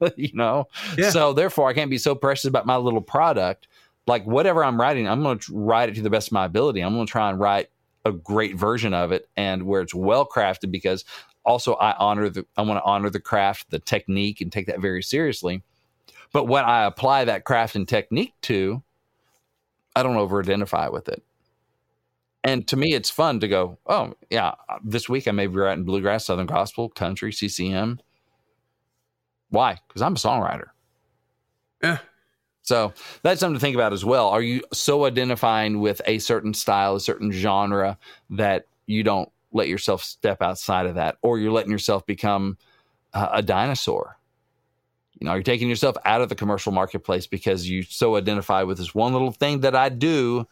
you 0.16 0.30
know? 0.34 0.68
Yeah. 0.96 1.10
So 1.10 1.32
therefore 1.32 1.68
I 1.68 1.74
can't 1.74 1.90
be 1.90 1.98
so 1.98 2.14
precious 2.14 2.46
about 2.46 2.66
my 2.66 2.76
little 2.76 3.00
product. 3.00 3.68
Like 4.06 4.24
whatever 4.24 4.64
I'm 4.64 4.80
writing, 4.80 5.08
I'm 5.08 5.22
gonna 5.22 5.40
write 5.50 5.88
it 5.88 5.94
to 5.96 6.02
the 6.02 6.10
best 6.10 6.28
of 6.28 6.32
my 6.32 6.44
ability. 6.44 6.80
I'm 6.80 6.94
gonna 6.94 7.06
try 7.06 7.30
and 7.30 7.38
write 7.38 7.68
a 8.04 8.12
great 8.12 8.56
version 8.56 8.94
of 8.94 9.12
it 9.12 9.28
and 9.36 9.64
where 9.64 9.82
it's 9.82 9.94
well 9.94 10.26
crafted 10.26 10.70
because 10.70 11.04
also 11.44 11.74
I 11.74 11.94
honor 11.98 12.28
the 12.28 12.46
I 12.56 12.62
want 12.62 12.78
to 12.78 12.84
honor 12.84 13.10
the 13.10 13.20
craft, 13.20 13.70
the 13.70 13.78
technique, 13.78 14.40
and 14.40 14.52
take 14.52 14.66
that 14.66 14.80
very 14.80 15.02
seriously. 15.02 15.62
But 16.32 16.44
what 16.44 16.64
I 16.64 16.84
apply 16.84 17.24
that 17.24 17.44
craft 17.44 17.74
and 17.74 17.88
technique 17.88 18.34
to, 18.42 18.82
I 19.96 20.02
don't 20.02 20.16
over 20.16 20.40
identify 20.40 20.88
with 20.88 21.08
it. 21.08 21.22
And 22.44 22.66
to 22.68 22.76
me, 22.76 22.94
it's 22.94 23.10
fun 23.10 23.40
to 23.40 23.48
go, 23.48 23.78
oh, 23.86 24.14
yeah, 24.30 24.54
this 24.84 25.08
week 25.08 25.26
I 25.26 25.32
may 25.32 25.46
be 25.46 25.56
writing 25.56 25.84
bluegrass, 25.84 26.26
Southern 26.26 26.46
gospel, 26.46 26.88
country, 26.88 27.32
CCM. 27.32 28.00
Why? 29.50 29.78
Because 29.88 30.02
I'm 30.02 30.12
a 30.12 30.16
songwriter. 30.16 30.68
Yeah. 31.82 31.98
So 32.62 32.92
that's 33.22 33.40
something 33.40 33.54
to 33.54 33.60
think 33.60 33.74
about 33.74 33.92
as 33.92 34.04
well. 34.04 34.28
Are 34.28 34.42
you 34.42 34.62
so 34.72 35.06
identifying 35.06 35.80
with 35.80 36.02
a 36.06 36.18
certain 36.18 36.52
style, 36.52 36.96
a 36.96 37.00
certain 37.00 37.32
genre 37.32 37.96
that 38.30 38.66
you 38.86 39.02
don't 39.02 39.30
let 39.52 39.68
yourself 39.68 40.02
step 40.02 40.42
outside 40.42 40.86
of 40.86 40.96
that, 40.96 41.16
or 41.22 41.38
you're 41.38 41.52
letting 41.52 41.70
yourself 41.70 42.04
become 42.06 42.58
uh, 43.14 43.28
a 43.32 43.42
dinosaur. 43.42 44.18
You 45.18 45.26
know, 45.26 45.34
you're 45.34 45.42
taking 45.42 45.68
yourself 45.68 45.96
out 46.04 46.20
of 46.20 46.28
the 46.28 46.34
commercial 46.34 46.72
marketplace 46.72 47.26
because 47.26 47.68
you 47.68 47.82
so 47.82 48.16
identify 48.16 48.62
with 48.62 48.78
this 48.78 48.94
one 48.94 49.12
little 49.12 49.32
thing 49.32 49.60
that 49.60 49.74
I 49.74 49.88
do. 49.88 50.46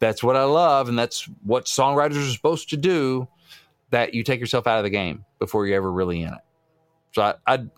That's 0.00 0.22
what 0.22 0.36
I 0.36 0.44
love, 0.44 0.88
and 0.88 0.98
that's 0.98 1.28
what 1.44 1.66
songwriters 1.66 2.26
are 2.26 2.32
supposed 2.32 2.70
to 2.70 2.76
do. 2.76 3.28
That 3.90 4.14
you 4.14 4.24
take 4.24 4.40
yourself 4.40 4.66
out 4.66 4.78
of 4.78 4.84
the 4.84 4.90
game 4.90 5.24
before 5.38 5.66
you're 5.66 5.76
ever 5.76 5.92
really 5.92 6.22
in 6.22 6.32
it. 6.32 6.40
So 7.12 7.22
I, 7.22 7.34
I'd 7.46 7.70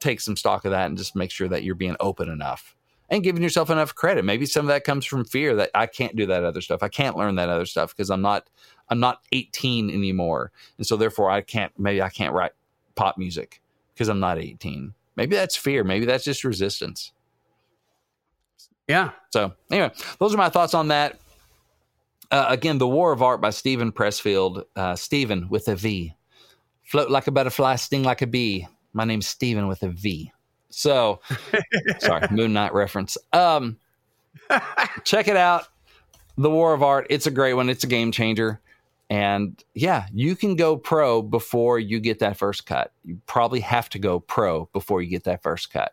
take 0.00 0.20
some 0.20 0.36
stock 0.36 0.64
of 0.64 0.70
that 0.72 0.86
and 0.86 0.98
just 0.98 1.16
make 1.16 1.30
sure 1.30 1.48
that 1.48 1.62
you're 1.62 1.74
being 1.74 1.96
open 2.00 2.28
enough 2.28 2.76
and 3.08 3.22
giving 3.22 3.42
yourself 3.42 3.70
enough 3.70 3.94
credit. 3.94 4.24
Maybe 4.24 4.46
some 4.46 4.66
of 4.66 4.68
that 4.68 4.84
comes 4.84 5.04
from 5.04 5.24
fear 5.24 5.54
that 5.56 5.70
I 5.74 5.86
can't 5.86 6.16
do 6.16 6.26
that 6.26 6.44
other 6.44 6.60
stuff. 6.60 6.82
I 6.82 6.88
can't 6.88 7.16
learn 7.16 7.36
that 7.36 7.48
other 7.48 7.66
stuff 7.66 7.94
because 7.94 8.10
I'm 8.10 8.22
not 8.22 8.48
I'm 8.88 9.00
not 9.00 9.22
18 9.32 9.90
anymore, 9.90 10.52
and 10.78 10.86
so 10.86 10.96
therefore 10.96 11.30
I 11.30 11.40
can't. 11.40 11.72
Maybe 11.78 12.00
I 12.02 12.08
can't 12.08 12.32
write 12.32 12.52
pop 12.94 13.18
music 13.18 13.60
because 13.94 14.08
I'm 14.08 14.20
not 14.20 14.38
18. 14.38 14.94
Maybe 15.16 15.34
that's 15.34 15.56
fear. 15.56 15.82
Maybe 15.82 16.06
that's 16.06 16.24
just 16.24 16.44
resistance. 16.44 17.12
Yeah. 18.86 19.10
So 19.30 19.52
anyway, 19.70 19.90
those 20.18 20.34
are 20.34 20.38
my 20.38 20.50
thoughts 20.50 20.74
on 20.74 20.88
that. 20.88 21.18
Uh, 22.30 22.46
again, 22.48 22.78
The 22.78 22.88
War 22.88 23.12
of 23.12 23.22
Art 23.22 23.40
by 23.40 23.50
Steven 23.50 23.92
Pressfield. 23.92 24.64
Uh, 24.74 24.94
Steven 24.96 25.48
with 25.48 25.68
a 25.68 25.76
V. 25.76 26.14
Float 26.84 27.10
like 27.10 27.26
a 27.26 27.32
butterfly, 27.32 27.76
sting 27.76 28.04
like 28.04 28.22
a 28.22 28.26
bee. 28.26 28.68
My 28.96 29.04
name's 29.04 29.26
Steven 29.26 29.68
with 29.68 29.82
a 29.82 29.90
V. 29.90 30.32
So, 30.70 31.20
sorry, 31.98 32.26
Moon 32.30 32.54
Knight 32.54 32.72
reference. 32.72 33.18
Um, 33.34 33.76
check 35.04 35.28
it 35.28 35.36
out. 35.36 35.68
The 36.38 36.48
War 36.48 36.72
of 36.72 36.82
Art. 36.82 37.06
It's 37.10 37.26
a 37.26 37.30
great 37.30 37.52
one. 37.52 37.68
It's 37.68 37.84
a 37.84 37.86
game 37.86 38.10
changer. 38.10 38.58
And 39.10 39.62
yeah, 39.74 40.06
you 40.14 40.34
can 40.34 40.56
go 40.56 40.78
pro 40.78 41.20
before 41.20 41.78
you 41.78 42.00
get 42.00 42.20
that 42.20 42.38
first 42.38 42.64
cut. 42.64 42.90
You 43.04 43.20
probably 43.26 43.60
have 43.60 43.90
to 43.90 43.98
go 43.98 44.18
pro 44.18 44.64
before 44.72 45.02
you 45.02 45.10
get 45.10 45.24
that 45.24 45.42
first 45.42 45.70
cut. 45.70 45.92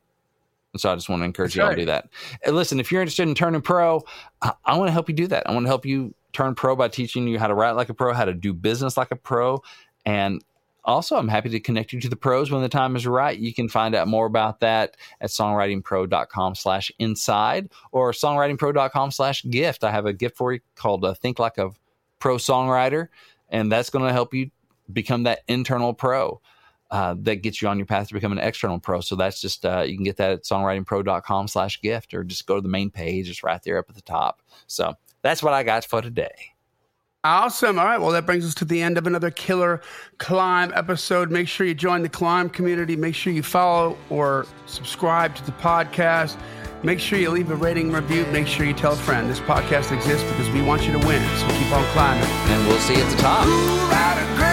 And 0.71 0.79
so 0.79 0.89
I 0.89 0.95
just 0.95 1.09
want 1.09 1.21
to 1.21 1.25
encourage 1.25 1.51
That's 1.51 1.57
you 1.57 1.61
all 1.63 1.69
right. 1.69 1.75
to 1.75 1.81
do 1.81 1.85
that. 1.87 2.07
And 2.45 2.55
listen, 2.55 2.79
if 2.79 2.89
you're 2.89 3.01
interested 3.01 3.27
in 3.27 3.35
turning 3.35 3.61
pro, 3.61 4.01
I, 4.41 4.53
I 4.63 4.77
want 4.77 4.87
to 4.87 4.93
help 4.93 5.09
you 5.09 5.15
do 5.15 5.27
that. 5.27 5.47
I 5.47 5.53
want 5.53 5.65
to 5.65 5.69
help 5.69 5.85
you 5.85 6.15
turn 6.31 6.55
pro 6.55 6.75
by 6.75 6.87
teaching 6.87 7.27
you 7.27 7.37
how 7.37 7.47
to 7.47 7.53
write 7.53 7.71
like 7.71 7.89
a 7.89 7.93
pro, 7.93 8.13
how 8.13 8.25
to 8.25 8.33
do 8.33 8.53
business 8.53 8.95
like 8.95 9.11
a 9.11 9.17
pro. 9.17 9.61
And 10.05 10.43
also, 10.85 11.15
I'm 11.15 11.27
happy 11.27 11.49
to 11.49 11.59
connect 11.59 11.93
you 11.93 12.01
to 12.01 12.09
the 12.09 12.15
pros 12.15 12.51
when 12.51 12.61
the 12.61 12.69
time 12.69 12.95
is 12.95 13.07
right. 13.07 13.37
You 13.37 13.53
can 13.53 13.69
find 13.69 13.95
out 13.95 14.07
more 14.07 14.25
about 14.25 14.59
that 14.59 14.97
at 15.21 15.29
songwritingpro.com 15.29 16.55
slash 16.55 16.91
inside 16.99 17.69
or 17.91 18.11
songwritingpro.com 18.11 19.11
slash 19.11 19.43
gift. 19.49 19.83
I 19.83 19.91
have 19.91 20.05
a 20.05 20.13
gift 20.13 20.35
for 20.35 20.53
you 20.53 20.59
called 20.75 21.05
uh, 21.05 21.13
Think 21.13 21.39
Like 21.39 21.57
a 21.57 21.71
pro 22.19 22.35
songwriter, 22.35 23.07
and 23.49 23.71
that's 23.71 23.89
going 23.89 24.05
to 24.05 24.13
help 24.13 24.33
you 24.33 24.51
become 24.91 25.23
that 25.23 25.41
internal 25.47 25.93
pro. 25.93 26.41
Uh, 26.91 27.15
that 27.17 27.37
gets 27.37 27.59
you 27.59 27.67
on 27.67 27.79
your 27.79 27.87
path 27.87 28.07
to 28.07 28.13
become 28.13 28.31
an 28.31 28.37
external 28.37 28.77
pro. 28.77 29.01
So 29.01 29.15
that's 29.15 29.41
just 29.41 29.65
uh, 29.65 29.81
you 29.81 29.95
can 29.95 30.03
get 30.03 30.17
that 30.17 30.31
at 30.31 30.43
songwritingpro.com 30.43 31.47
slash 31.47 31.81
gift 31.81 32.13
or 32.13 32.23
just 32.23 32.45
go 32.45 32.55
to 32.55 32.61
the 32.61 32.69
main 32.69 32.91
page. 32.91 33.31
It's 33.31 33.41
right 33.41 33.59
there 33.63 33.79
up 33.79 33.89
at 33.89 33.95
the 33.95 34.01
top. 34.01 34.43
So 34.67 34.93
that's 35.23 35.41
what 35.41 35.53
I 35.53 35.63
got 35.63 35.85
for 35.85 36.03
today. 36.03 36.52
Awesome. 37.25 37.79
All 37.79 37.85
right. 37.85 37.99
Well, 37.99 38.11
that 38.11 38.25
brings 38.25 38.45
us 38.45 38.53
to 38.55 38.65
the 38.65 38.81
end 38.81 38.97
of 38.97 39.07
another 39.07 39.31
Killer 39.31 39.79
Climb 40.17 40.73
episode. 40.75 41.31
Make 41.31 41.47
sure 41.47 41.65
you 41.65 41.73
join 41.73 42.01
the 42.01 42.09
Climb 42.09 42.49
community. 42.49 42.97
Make 42.97 43.15
sure 43.15 43.31
you 43.31 43.43
follow 43.43 43.97
or 44.09 44.45
subscribe 44.65 45.33
to 45.35 45.45
the 45.45 45.53
podcast. 45.53 46.37
Make 46.83 46.99
sure 46.99 47.17
you 47.17 47.29
leave 47.29 47.49
a 47.49 47.55
rating 47.55 47.93
review. 47.93 48.25
Make 48.25 48.45
sure 48.45 48.65
you 48.65 48.73
tell 48.73 48.91
a 48.91 48.97
friend. 48.97 49.29
This 49.29 49.39
podcast 49.39 49.95
exists 49.95 50.29
because 50.31 50.49
we 50.49 50.61
want 50.61 50.85
you 50.85 50.91
to 50.91 51.07
win. 51.07 51.21
So 51.37 51.47
keep 51.47 51.71
on 51.71 51.85
climbing. 51.93 52.29
And 52.29 52.67
we'll 52.67 52.77
see 52.79 52.95
you 52.95 53.03
at 53.03 53.09
the 53.09 53.21
top. 53.21 54.52